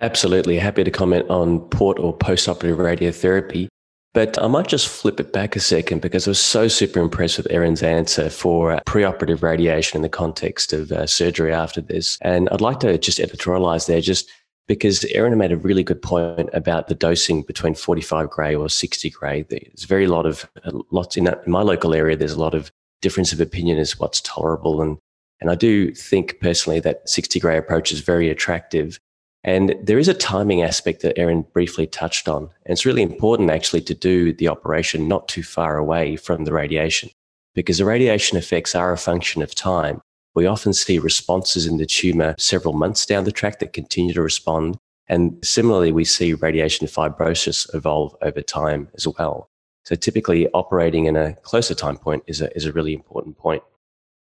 Absolutely. 0.00 0.58
Happy 0.58 0.84
to 0.84 0.90
comment 0.90 1.28
on 1.28 1.60
port 1.70 1.98
or 1.98 2.16
postoperative 2.16 2.76
radiotherapy. 2.76 3.68
But 4.14 4.40
I 4.40 4.46
might 4.46 4.68
just 4.68 4.86
flip 4.86 5.18
it 5.18 5.32
back 5.32 5.56
a 5.56 5.60
second 5.60 6.00
because 6.00 6.28
I 6.28 6.30
was 6.30 6.38
so 6.38 6.68
super 6.68 7.00
impressed 7.00 7.36
with 7.36 7.50
Erin's 7.50 7.82
answer 7.82 8.30
for 8.30 8.80
preoperative 8.86 9.42
radiation 9.42 9.98
in 9.98 10.02
the 10.02 10.08
context 10.08 10.72
of 10.72 10.92
uh, 10.92 11.04
surgery 11.06 11.52
after 11.52 11.80
this. 11.80 12.16
And 12.22 12.48
I'd 12.50 12.60
like 12.60 12.78
to 12.80 12.96
just 12.96 13.18
editorialize 13.18 13.88
there 13.88 14.00
just 14.00 14.30
because 14.68 15.04
Erin 15.06 15.36
made 15.36 15.50
a 15.50 15.56
really 15.56 15.82
good 15.82 16.00
point 16.00 16.48
about 16.52 16.86
the 16.86 16.94
dosing 16.94 17.42
between 17.42 17.74
45 17.74 18.30
gray 18.30 18.54
or 18.54 18.68
60 18.68 19.10
gray. 19.10 19.42
There's 19.42 19.84
very 19.84 20.06
lot 20.06 20.26
of 20.26 20.48
lots 20.92 21.16
in, 21.16 21.24
that, 21.24 21.42
in 21.44 21.50
my 21.50 21.62
local 21.62 21.92
area. 21.92 22.16
There's 22.16 22.32
a 22.32 22.40
lot 22.40 22.54
of 22.54 22.70
difference 23.02 23.32
of 23.32 23.40
opinion 23.40 23.78
as 23.78 23.98
what's 23.98 24.20
tolerable. 24.20 24.80
And, 24.80 24.96
and 25.40 25.50
I 25.50 25.56
do 25.56 25.92
think 25.92 26.38
personally 26.40 26.78
that 26.80 27.08
60 27.08 27.40
gray 27.40 27.58
approach 27.58 27.90
is 27.90 28.00
very 28.00 28.30
attractive. 28.30 29.00
And 29.44 29.76
there 29.80 29.98
is 29.98 30.08
a 30.08 30.14
timing 30.14 30.62
aspect 30.62 31.02
that 31.02 31.18
Erin 31.18 31.42
briefly 31.52 31.86
touched 31.86 32.28
on. 32.28 32.44
And 32.64 32.72
it's 32.72 32.86
really 32.86 33.02
important 33.02 33.50
actually 33.50 33.82
to 33.82 33.94
do 33.94 34.32
the 34.32 34.48
operation 34.48 35.06
not 35.06 35.28
too 35.28 35.42
far 35.42 35.76
away 35.76 36.16
from 36.16 36.44
the 36.44 36.52
radiation 36.52 37.10
because 37.54 37.78
the 37.78 37.84
radiation 37.84 38.38
effects 38.38 38.74
are 38.74 38.92
a 38.92 38.98
function 38.98 39.42
of 39.42 39.54
time. 39.54 40.00
We 40.34 40.46
often 40.46 40.72
see 40.72 40.98
responses 40.98 41.66
in 41.66 41.76
the 41.76 41.86
tumor 41.86 42.34
several 42.38 42.74
months 42.74 43.06
down 43.06 43.24
the 43.24 43.32
track 43.32 43.58
that 43.60 43.74
continue 43.74 44.14
to 44.14 44.22
respond. 44.22 44.78
And 45.06 45.36
similarly, 45.44 45.92
we 45.92 46.04
see 46.04 46.32
radiation 46.32 46.86
fibrosis 46.86 47.72
evolve 47.74 48.16
over 48.22 48.40
time 48.40 48.88
as 48.94 49.06
well. 49.06 49.50
So 49.84 49.94
typically 49.94 50.48
operating 50.48 51.04
in 51.04 51.16
a 51.16 51.34
closer 51.34 51.74
time 51.74 51.98
point 51.98 52.24
is 52.26 52.40
a, 52.40 52.54
is 52.56 52.64
a 52.64 52.72
really 52.72 52.94
important 52.94 53.36
point. 53.36 53.62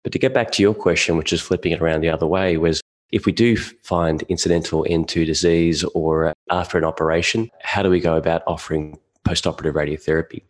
But 0.05 0.12
to 0.12 0.18
get 0.18 0.35
back 0.35 0.53
to 0.53 0.62
your 0.62 0.75
question, 0.75 1.16
which 1.16 1.33
is 1.33 1.40
flipping 1.40 1.73
it 1.73 1.81
around 1.81 2.03
the 2.03 2.11
other 2.11 2.27
way, 2.27 2.59
was 2.59 2.83
if 3.11 3.27
we 3.27 3.33
do 3.33 3.57
find 3.57 4.23
incidental 4.23 4.85
N2 4.88 5.27
disease 5.27 5.85
or 5.95 6.28
uh, 6.28 6.32
after 6.51 6.78
an 6.78 6.85
operation, 6.85 7.51
how 7.62 7.82
do 7.82 7.91
we 7.91 8.01
go 8.01 8.16
about 8.16 8.43
offering 8.47 8.99
postoperative 9.26 9.72
radiotherapy? 9.72 10.43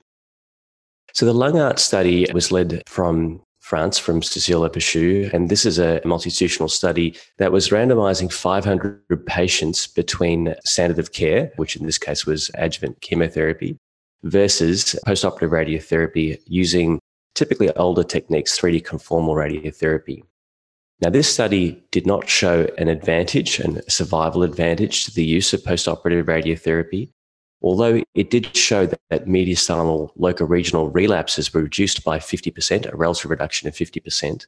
So 1.12 1.26
the 1.26 1.34
LungArt 1.34 1.78
study 1.78 2.26
was 2.32 2.52
led 2.52 2.82
from 2.86 3.40
France, 3.60 3.98
from 3.98 4.20
Cécile 4.20 4.60
Le 4.60 4.70
Péchoux, 4.70 5.32
and 5.32 5.50
this 5.50 5.66
is 5.66 5.78
a 5.78 6.00
multi-institutional 6.04 6.68
study 6.68 7.14
that 7.38 7.52
was 7.52 7.68
randomizing 7.68 8.32
500 8.32 9.26
patients 9.26 9.86
between 9.86 10.54
standard 10.64 10.98
of 10.98 11.12
care, 11.12 11.52
which 11.56 11.76
in 11.76 11.84
this 11.84 11.98
case 11.98 12.24
was 12.24 12.50
adjuvant 12.54 13.00
chemotherapy, 13.00 13.76
versus 14.22 14.98
postoperative 15.06 15.50
radiotherapy 15.50 16.40
using 16.46 16.98
typically 17.34 17.70
older 17.76 18.02
techniques, 18.02 18.58
3D 18.58 18.84
conformal 18.84 19.34
radiotherapy. 19.34 20.22
Now, 21.00 21.10
this 21.10 21.32
study 21.32 21.80
did 21.92 22.06
not 22.06 22.28
show 22.28 22.68
an 22.76 22.88
advantage 22.88 23.60
and 23.60 23.78
a 23.78 23.90
survival 23.90 24.42
advantage 24.42 25.04
to 25.04 25.14
the 25.14 25.24
use 25.24 25.52
of 25.52 25.62
postoperative 25.62 26.24
radiotherapy, 26.24 27.10
although 27.62 28.02
it 28.14 28.30
did 28.30 28.56
show 28.56 28.84
that, 28.86 28.98
that 29.10 29.26
mediastinal 29.26 30.10
locoregional 30.18 30.92
relapses 30.92 31.54
were 31.54 31.62
reduced 31.62 32.02
by 32.02 32.18
50%, 32.18 32.92
a 32.92 32.96
relative 32.96 33.30
reduction 33.30 33.68
of 33.68 33.74
50%. 33.74 34.46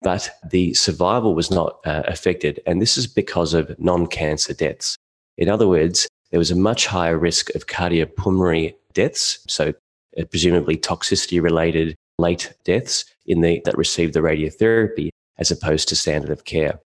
But 0.00 0.30
the 0.50 0.72
survival 0.72 1.34
was 1.34 1.50
not 1.50 1.80
uh, 1.84 2.02
affected, 2.06 2.60
and 2.66 2.80
this 2.80 2.96
is 2.96 3.06
because 3.06 3.52
of 3.52 3.78
non 3.78 4.06
cancer 4.06 4.54
deaths. 4.54 4.96
In 5.36 5.50
other 5.50 5.68
words, 5.68 6.08
there 6.30 6.38
was 6.38 6.50
a 6.50 6.56
much 6.56 6.86
higher 6.86 7.18
risk 7.18 7.54
of 7.54 7.66
cardiopulmonary 7.66 8.74
deaths, 8.94 9.38
so 9.48 9.74
uh, 10.18 10.24
presumably 10.30 10.76
toxicity 10.78 11.42
related 11.42 11.94
late 12.18 12.54
deaths 12.64 13.04
in 13.26 13.42
the, 13.42 13.60
that 13.64 13.76
received 13.76 14.14
the 14.14 14.20
radiotherapy 14.20 15.10
as 15.38 15.50
opposed 15.50 15.88
to 15.88 15.96
standard 15.96 16.30
of 16.30 16.44
care. 16.44 16.80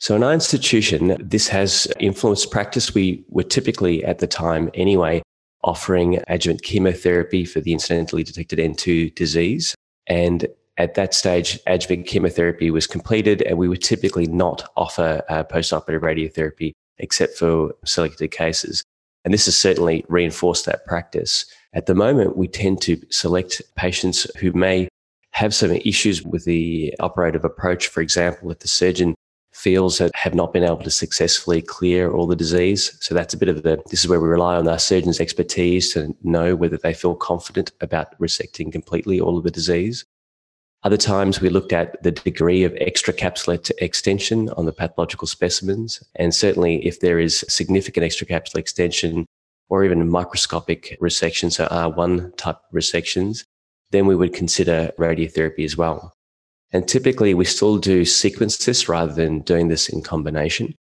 So 0.00 0.14
in 0.14 0.22
our 0.22 0.32
institution, 0.32 1.16
this 1.18 1.48
has 1.48 1.88
influenced 1.98 2.50
practice. 2.50 2.94
We 2.94 3.24
were 3.28 3.42
typically 3.42 4.04
at 4.04 4.20
the 4.20 4.28
time 4.28 4.70
anyway 4.74 5.22
offering 5.64 6.22
adjuvant 6.28 6.62
chemotherapy 6.62 7.44
for 7.44 7.60
the 7.60 7.72
incidentally 7.72 8.22
detected 8.22 8.58
N2 8.60 9.14
disease. 9.14 9.74
And 10.06 10.46
at 10.76 10.94
that 10.94 11.14
stage, 11.14 11.58
adjuvant 11.66 12.06
chemotherapy 12.06 12.70
was 12.70 12.86
completed, 12.86 13.42
and 13.42 13.58
we 13.58 13.68
would 13.68 13.82
typically 13.82 14.26
not 14.26 14.70
offer 14.76 15.22
uh, 15.28 15.42
postoperative 15.44 16.00
radiotherapy 16.00 16.72
except 16.98 17.36
for 17.36 17.74
selected 17.84 18.30
cases. 18.30 18.82
And 19.24 19.34
this 19.34 19.46
has 19.46 19.58
certainly 19.58 20.04
reinforced 20.08 20.64
that 20.66 20.86
practice. 20.86 21.44
At 21.72 21.86
the 21.86 21.94
moment, 21.94 22.36
we 22.36 22.48
tend 22.48 22.80
to 22.82 23.00
select 23.10 23.60
patients 23.76 24.26
who 24.38 24.52
may 24.52 24.88
have 25.32 25.54
some 25.54 25.72
issues 25.72 26.22
with 26.22 26.44
the 26.44 26.94
operative 27.00 27.44
approach. 27.44 27.88
For 27.88 28.00
example, 28.00 28.50
if 28.50 28.60
the 28.60 28.68
surgeon 28.68 29.14
feels 29.52 29.98
that 29.98 30.14
have 30.14 30.34
not 30.34 30.52
been 30.52 30.62
able 30.62 30.82
to 30.82 30.90
successfully 30.90 31.60
clear 31.60 32.10
all 32.10 32.26
the 32.26 32.36
disease. 32.36 32.96
So 33.00 33.14
that's 33.14 33.34
a 33.34 33.36
bit 33.36 33.48
of 33.48 33.62
the, 33.62 33.82
this 33.90 34.00
is 34.00 34.08
where 34.08 34.20
we 34.20 34.28
rely 34.28 34.56
on 34.56 34.68
our 34.68 34.78
surgeon's 34.78 35.20
expertise 35.20 35.92
to 35.94 36.14
know 36.22 36.54
whether 36.54 36.76
they 36.76 36.94
feel 36.94 37.16
confident 37.16 37.72
about 37.80 38.18
resecting 38.20 38.70
completely 38.70 39.20
all 39.20 39.36
of 39.36 39.44
the 39.44 39.50
disease. 39.50 40.04
Other 40.84 40.96
times 40.96 41.40
we 41.40 41.48
looked 41.48 41.72
at 41.72 42.00
the 42.04 42.12
degree 42.12 42.62
of 42.62 42.72
extracapsular 42.74 43.70
extension 43.78 44.48
on 44.50 44.66
the 44.66 44.72
pathological 44.72 45.26
specimens. 45.26 46.04
And 46.14 46.32
certainly 46.32 46.86
if 46.86 47.00
there 47.00 47.18
is 47.18 47.44
significant 47.48 48.06
extracapsular 48.06 48.58
extension 48.58 49.26
or 49.68 49.84
even 49.84 50.08
microscopic 50.08 50.96
resections, 51.00 51.54
so 51.54 51.66
R1 51.66 52.36
type 52.36 52.58
resections, 52.72 53.44
then 53.90 54.06
we 54.06 54.16
would 54.16 54.34
consider 54.34 54.92
radiotherapy 54.98 55.64
as 55.64 55.76
well. 55.76 56.12
And 56.72 56.86
typically 56.86 57.34
we 57.34 57.44
still 57.44 57.78
do 57.78 58.04
sequence 58.04 58.56
this 58.58 58.88
rather 58.88 59.12
than 59.12 59.40
doing 59.40 59.68
this 59.68 59.88
in 59.88 60.02
combination 60.02 60.74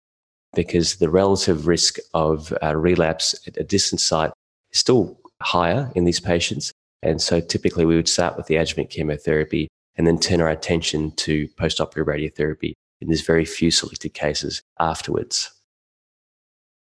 because 0.56 0.95
the 0.95 1.10
relative 1.10 1.68
risk 1.68 1.97
of 2.14 2.53
uh, 2.64 2.76
relapse 2.76 3.36
at 3.45 3.58
a 3.58 3.64
distant 3.64 4.01
site 4.01 4.32
is 4.72 4.80
still 4.80 5.20
higher 5.41 5.91
in 5.95 6.06
these 6.06 6.20
patients. 6.20 6.72
And 7.03 7.22
so 7.22 7.39
typically 7.39 7.86
we 7.86 7.95
would 7.95 8.10
start 8.10 8.38
with 8.38 8.47
the 8.47 8.56
adjuvant 8.56 8.89
chemotherapy 8.89 9.68
and 9.97 10.08
then 10.08 10.18
turn 10.18 10.41
our 10.41 10.49
attention 10.49 11.12
to 11.12 11.47
postoperative 11.49 12.06
radiotherapy 12.06 12.74
in 13.01 13.10
these 13.10 13.22
very 13.22 13.45
few 13.45 13.70
selected 13.70 14.14
cases 14.14 14.62
afterwards. 14.80 15.51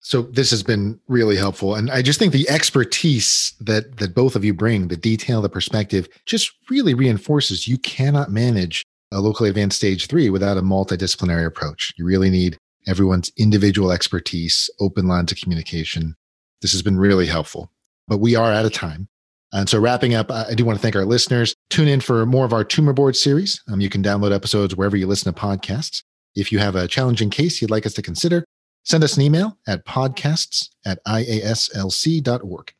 So 0.09 0.22
this 0.22 0.50
has 0.52 0.62
been 0.62 0.98
really 1.06 1.36
helpful. 1.36 1.74
And 1.74 1.90
I 1.90 2.00
just 2.00 2.18
think 2.18 2.32
the 2.32 2.48
expertise 2.48 3.52
that 3.61 3.98
that 3.98 4.14
both 4.14 4.36
of 4.36 4.42
you 4.42 4.54
bring, 4.54 4.88
the 4.88 4.96
detail, 4.96 5.42
the 5.42 5.50
perspective, 5.50 6.09
just 6.24 6.50
really 6.70 6.94
reinforces 6.94 7.68
you 7.68 7.76
cannot 7.76 8.30
manage 8.30 8.86
a 9.12 9.20
locally 9.20 9.50
advanced 9.50 9.76
stage 9.76 10.06
three 10.06 10.30
without 10.30 10.56
a 10.56 10.62
multidisciplinary 10.62 11.44
approach. 11.44 11.92
You 11.98 12.06
really 12.06 12.30
need 12.30 12.56
everyone's 12.86 13.30
individual 13.36 13.92
expertise, 13.92 14.70
open 14.80 15.09
lines 15.09 15.30
of 15.30 15.36
communication. 15.36 16.16
This 16.62 16.72
has 16.72 16.80
been 16.80 16.96
really 16.96 17.26
helpful. 17.26 17.70
But 18.06 18.16
we 18.16 18.34
are 18.34 18.50
out 18.50 18.64
of 18.64 18.72
time. 18.72 19.09
And 19.52 19.68
so, 19.68 19.78
wrapping 19.78 20.14
up, 20.14 20.30
I 20.30 20.54
do 20.54 20.64
want 20.64 20.78
to 20.78 20.82
thank 20.82 20.96
our 20.96 21.04
listeners. 21.04 21.54
Tune 21.68 21.86
in 21.86 22.00
for 22.00 22.24
more 22.24 22.46
of 22.46 22.54
our 22.54 22.64
tumor 22.64 22.94
board 22.94 23.14
series. 23.14 23.62
Um, 23.70 23.82
you 23.82 23.90
can 23.90 24.02
download 24.02 24.34
episodes 24.34 24.74
wherever 24.74 24.96
you 24.96 25.06
listen 25.06 25.30
to 25.30 25.38
podcasts. 25.38 26.02
If 26.34 26.50
you 26.50 26.61
have 26.61 26.76
a 26.76 26.88
challenging 26.88 27.28
case 27.28 27.61
you'd 27.61 27.70
like 27.70 27.84
us 27.84 27.92
to 27.92 28.02
consider, 28.02 28.46
send 28.89 29.05
us 29.05 29.16
an 29.16 29.22
email 29.22 29.57
at 29.66 29.84
podcasts 29.84 30.70
at 30.86 31.05
iaslc.org. 31.05 32.72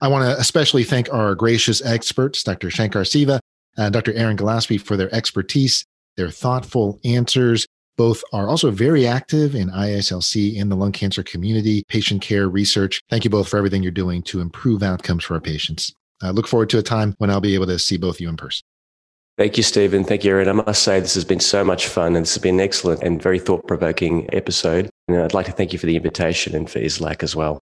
I 0.00 0.08
want 0.08 0.24
to 0.24 0.40
especially 0.40 0.82
thank 0.82 1.12
our 1.12 1.34
gracious 1.34 1.84
experts, 1.84 2.42
Dr. 2.42 2.70
Shankar 2.70 3.04
Siva 3.04 3.38
and 3.76 3.92
Dr. 3.92 4.12
Erin 4.14 4.36
Gillespie, 4.36 4.78
for 4.78 4.96
their 4.96 5.14
expertise, 5.14 5.84
their 6.16 6.30
thoughtful 6.30 6.98
answers. 7.04 7.66
Both 7.96 8.24
are 8.32 8.48
also 8.48 8.70
very 8.70 9.06
active 9.06 9.54
in 9.54 9.68
IASLC 9.70 10.56
in 10.56 10.70
the 10.70 10.76
lung 10.76 10.92
cancer 10.92 11.22
community, 11.22 11.84
patient 11.88 12.22
care 12.22 12.48
research. 12.48 13.02
Thank 13.10 13.24
you 13.24 13.30
both 13.30 13.48
for 13.48 13.58
everything 13.58 13.82
you're 13.82 13.92
doing 13.92 14.22
to 14.24 14.40
improve 14.40 14.82
outcomes 14.82 15.24
for 15.24 15.34
our 15.34 15.40
patients. 15.40 15.94
I 16.22 16.30
look 16.30 16.48
forward 16.48 16.70
to 16.70 16.78
a 16.78 16.82
time 16.82 17.14
when 17.18 17.30
I'll 17.30 17.40
be 17.40 17.54
able 17.54 17.66
to 17.66 17.78
see 17.78 17.98
both 17.98 18.16
of 18.16 18.20
you 18.20 18.28
in 18.28 18.36
person. 18.36 18.62
Thank 19.38 19.56
you, 19.56 19.62
Stephen. 19.62 20.04
Thank 20.04 20.24
you, 20.24 20.30
Erin. 20.30 20.48
I 20.48 20.52
must 20.52 20.82
say, 20.82 21.00
this 21.00 21.14
has 21.14 21.24
been 21.24 21.40
so 21.40 21.64
much 21.64 21.86
fun 21.86 22.16
and 22.16 22.26
this 22.26 22.34
has 22.34 22.42
been 22.42 22.56
an 22.56 22.60
excellent 22.60 23.02
and 23.02 23.20
very 23.20 23.38
thought 23.38 23.66
provoking 23.66 24.28
episode. 24.34 24.90
And 25.08 25.18
I'd 25.18 25.32
like 25.32 25.46
to 25.46 25.52
thank 25.52 25.72
you 25.72 25.78
for 25.78 25.86
the 25.86 25.96
invitation 25.96 26.54
and 26.54 26.70
for 26.70 26.78
IASLC 26.78 27.22
as 27.22 27.34
well. 27.34 27.58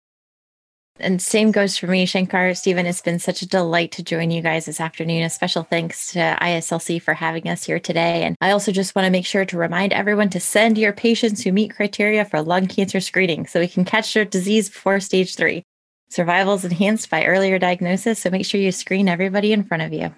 And 1.01 1.23
same 1.23 1.53
goes 1.53 1.77
for 1.77 1.87
me, 1.87 2.07
Shankar. 2.07 2.55
Stephen, 2.55 2.87
it's 2.87 3.03
been 3.03 3.19
such 3.19 3.43
a 3.43 3.47
delight 3.47 3.93
to 3.93 4.03
join 4.03 4.31
you 4.31 4.43
guys 4.43 4.67
this 4.67 4.81
afternoon. 4.81 5.23
A 5.23 5.31
special 5.31 5.63
thanks 5.63 6.13
to 6.13 6.37
IASLC 6.41 7.01
for 7.01 7.15
having 7.15 7.49
us 7.49 7.65
here 7.65 7.79
today. 7.79 8.25
And 8.25 8.35
I 8.41 8.51
also 8.51 8.73
just 8.73 8.97
want 8.97 9.07
to 9.07 9.13
make 9.13 9.27
sure 9.27 9.45
to 9.45 9.59
remind 9.59 9.93
everyone 9.93 10.31
to 10.31 10.41
send 10.41 10.77
your 10.79 10.93
patients 10.93 11.43
who 11.43 11.53
meet 11.53 11.77
criteria 11.77 12.25
for 12.25 12.43
lung 12.43 12.67
cancer 12.67 13.01
screening 13.01 13.47
so 13.47 13.61
we 13.61 13.69
can 13.69 13.85
catch 13.85 14.13
their 14.15 14.25
disease 14.25 14.69
before 14.69 15.01
stage 15.01 15.37
three. 15.37 15.63
Survival 16.09 16.55
is 16.55 16.65
enhanced 16.65 17.11
by 17.11 17.27
earlier 17.27 17.59
diagnosis, 17.59 18.19
so 18.19 18.31
make 18.31 18.47
sure 18.47 18.61
you 18.61 18.73
screen 18.73 19.09
everybody 19.09 19.53
in 19.53 19.63
front 19.63 19.83
of 19.83 19.93
you. 19.93 20.13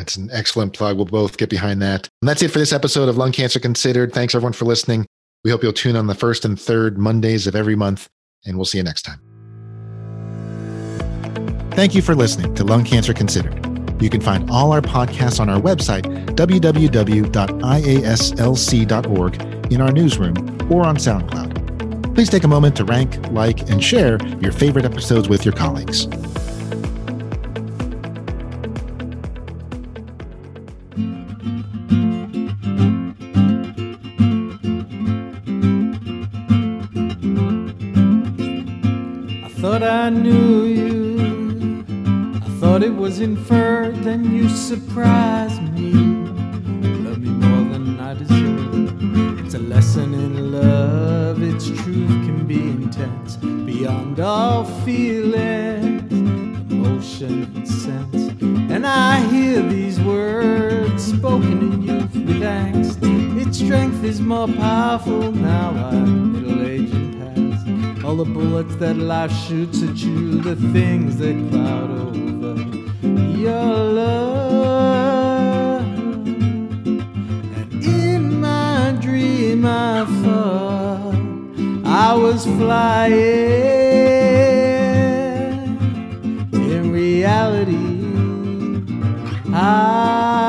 That's 0.00 0.16
an 0.16 0.30
excellent 0.32 0.72
plug. 0.72 0.96
We'll 0.96 1.04
both 1.04 1.36
get 1.36 1.50
behind 1.50 1.82
that. 1.82 2.08
And 2.22 2.28
that's 2.28 2.40
it 2.40 2.50
for 2.50 2.58
this 2.58 2.72
episode 2.72 3.10
of 3.10 3.18
Lung 3.18 3.32
Cancer 3.32 3.60
Considered. 3.60 4.14
Thanks 4.14 4.34
everyone 4.34 4.54
for 4.54 4.64
listening. 4.64 5.04
We 5.44 5.50
hope 5.50 5.62
you'll 5.62 5.74
tune 5.74 5.94
on 5.94 6.06
the 6.06 6.14
first 6.14 6.46
and 6.46 6.58
third 6.58 6.96
Mondays 6.96 7.46
of 7.46 7.54
every 7.54 7.76
month, 7.76 8.08
and 8.46 8.56
we'll 8.56 8.64
see 8.64 8.78
you 8.78 8.84
next 8.84 9.02
time. 9.02 9.20
Thank 11.72 11.94
you 11.94 12.00
for 12.00 12.14
listening 12.14 12.54
to 12.54 12.64
Lung 12.64 12.82
Cancer 12.82 13.12
Considered. 13.12 13.62
You 14.00 14.08
can 14.08 14.22
find 14.22 14.50
all 14.50 14.72
our 14.72 14.80
podcasts 14.80 15.38
on 15.38 15.50
our 15.50 15.60
website, 15.60 16.04
www.iaslc.org, 16.34 17.32
in 19.70 19.80
our 19.82 19.92
newsroom, 19.92 20.38
or 20.72 20.86
on 20.86 20.96
SoundCloud. 20.96 22.14
Please 22.14 22.30
take 22.30 22.44
a 22.44 22.48
moment 22.48 22.74
to 22.76 22.86
rank, 22.86 23.18
like, 23.32 23.68
and 23.68 23.84
share 23.84 24.18
your 24.38 24.52
favorite 24.52 24.86
episodes 24.86 25.28
with 25.28 25.44
your 25.44 25.52
colleagues. 25.52 26.06
I 40.10 40.12
knew 40.12 40.64
you. 40.64 41.84
I 42.44 42.48
thought 42.58 42.82
it 42.82 42.92
was 42.92 43.20
inferred, 43.20 43.94
then 44.02 44.34
you 44.34 44.48
surprised 44.48 45.62
me. 45.72 45.92
Love 47.04 47.20
me 47.20 47.28
more 47.28 47.64
than 47.72 48.00
I 48.00 48.14
deserve. 48.14 49.38
It's 49.38 49.54
a 49.54 49.60
lesson 49.60 50.12
in 50.14 50.50
love, 50.50 51.40
its 51.44 51.66
truth 51.66 52.08
can 52.26 52.44
be 52.44 52.58
intense 52.60 53.36
beyond 53.36 54.18
all 54.18 54.64
feelings, 54.84 56.12
emotion, 56.12 57.44
and 57.54 57.68
sense. 57.68 58.32
And 58.72 58.84
I 58.84 59.20
hear 59.28 59.62
these 59.62 60.00
words 60.00 61.04
spoken 61.04 61.58
in 61.72 61.82
youth 61.82 62.14
with 62.16 62.42
angst. 62.42 62.98
Its 63.40 63.58
strength 63.58 64.02
is 64.02 64.20
more 64.20 64.48
powerful 64.48 65.30
now 65.30 65.70
I'm 65.70 66.39
All 68.10 68.16
the 68.16 68.24
bullets 68.24 68.74
that 68.76 68.96
life 68.96 69.30
shoots 69.30 69.84
at 69.84 69.94
you, 69.98 70.40
the 70.40 70.56
things 70.72 71.18
that 71.18 71.36
cloud 71.48 71.92
over 71.92 72.56
your 73.38 73.74
love. 74.00 75.86
And 77.56 77.84
in 77.84 78.40
my 78.40 78.98
dream, 79.00 79.64
I 79.64 80.04
thought 80.24 81.14
I 81.86 82.14
was 82.16 82.46
flying. 82.46 83.14
In 86.52 86.90
reality, 86.90 87.94
I 89.54 90.39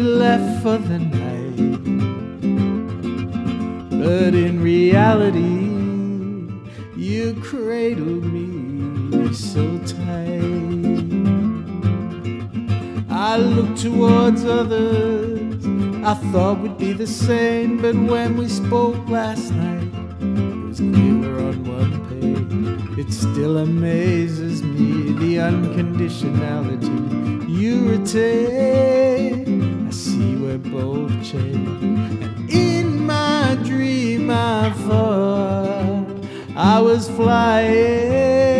left 0.00 0.62
for 0.62 0.78
the 0.78 0.98
night. 0.98 1.56
But 3.90 4.34
in 4.34 4.60
reality, 4.60 5.72
you 6.96 7.34
cradled 7.42 8.24
me 8.24 9.32
so 9.32 9.78
tight. 9.78 9.94
I 13.10 13.36
looked 13.36 13.80
towards 13.80 14.44
others 14.44 15.34
I 16.04 16.14
thought 16.32 16.60
would 16.60 16.76
be 16.76 16.92
the 16.92 17.06
same, 17.06 17.80
but 17.80 17.94
when 17.94 18.36
we 18.36 18.46
spoke 18.46 19.08
last 19.08 19.50
night, 19.52 19.88
it 20.20 20.68
was 20.68 20.78
clear 20.78 21.18
we're 21.18 21.40
on 21.40 21.64
one 21.64 21.98
page. 22.10 22.98
It 22.98 23.10
still 23.10 23.56
amazes 23.56 24.62
me 24.62 25.14
the 25.14 25.36
unconditionality 25.36 27.48
you 27.48 27.88
retain 27.88 29.43
rainbow 30.74 31.22
chain. 31.22 31.66
And 31.82 32.50
in 32.50 33.06
my 33.06 33.56
dream, 33.64 34.30
I 34.30 34.72
thought 34.86 36.06
I 36.56 36.80
was 36.80 37.08
flying. 37.08 38.53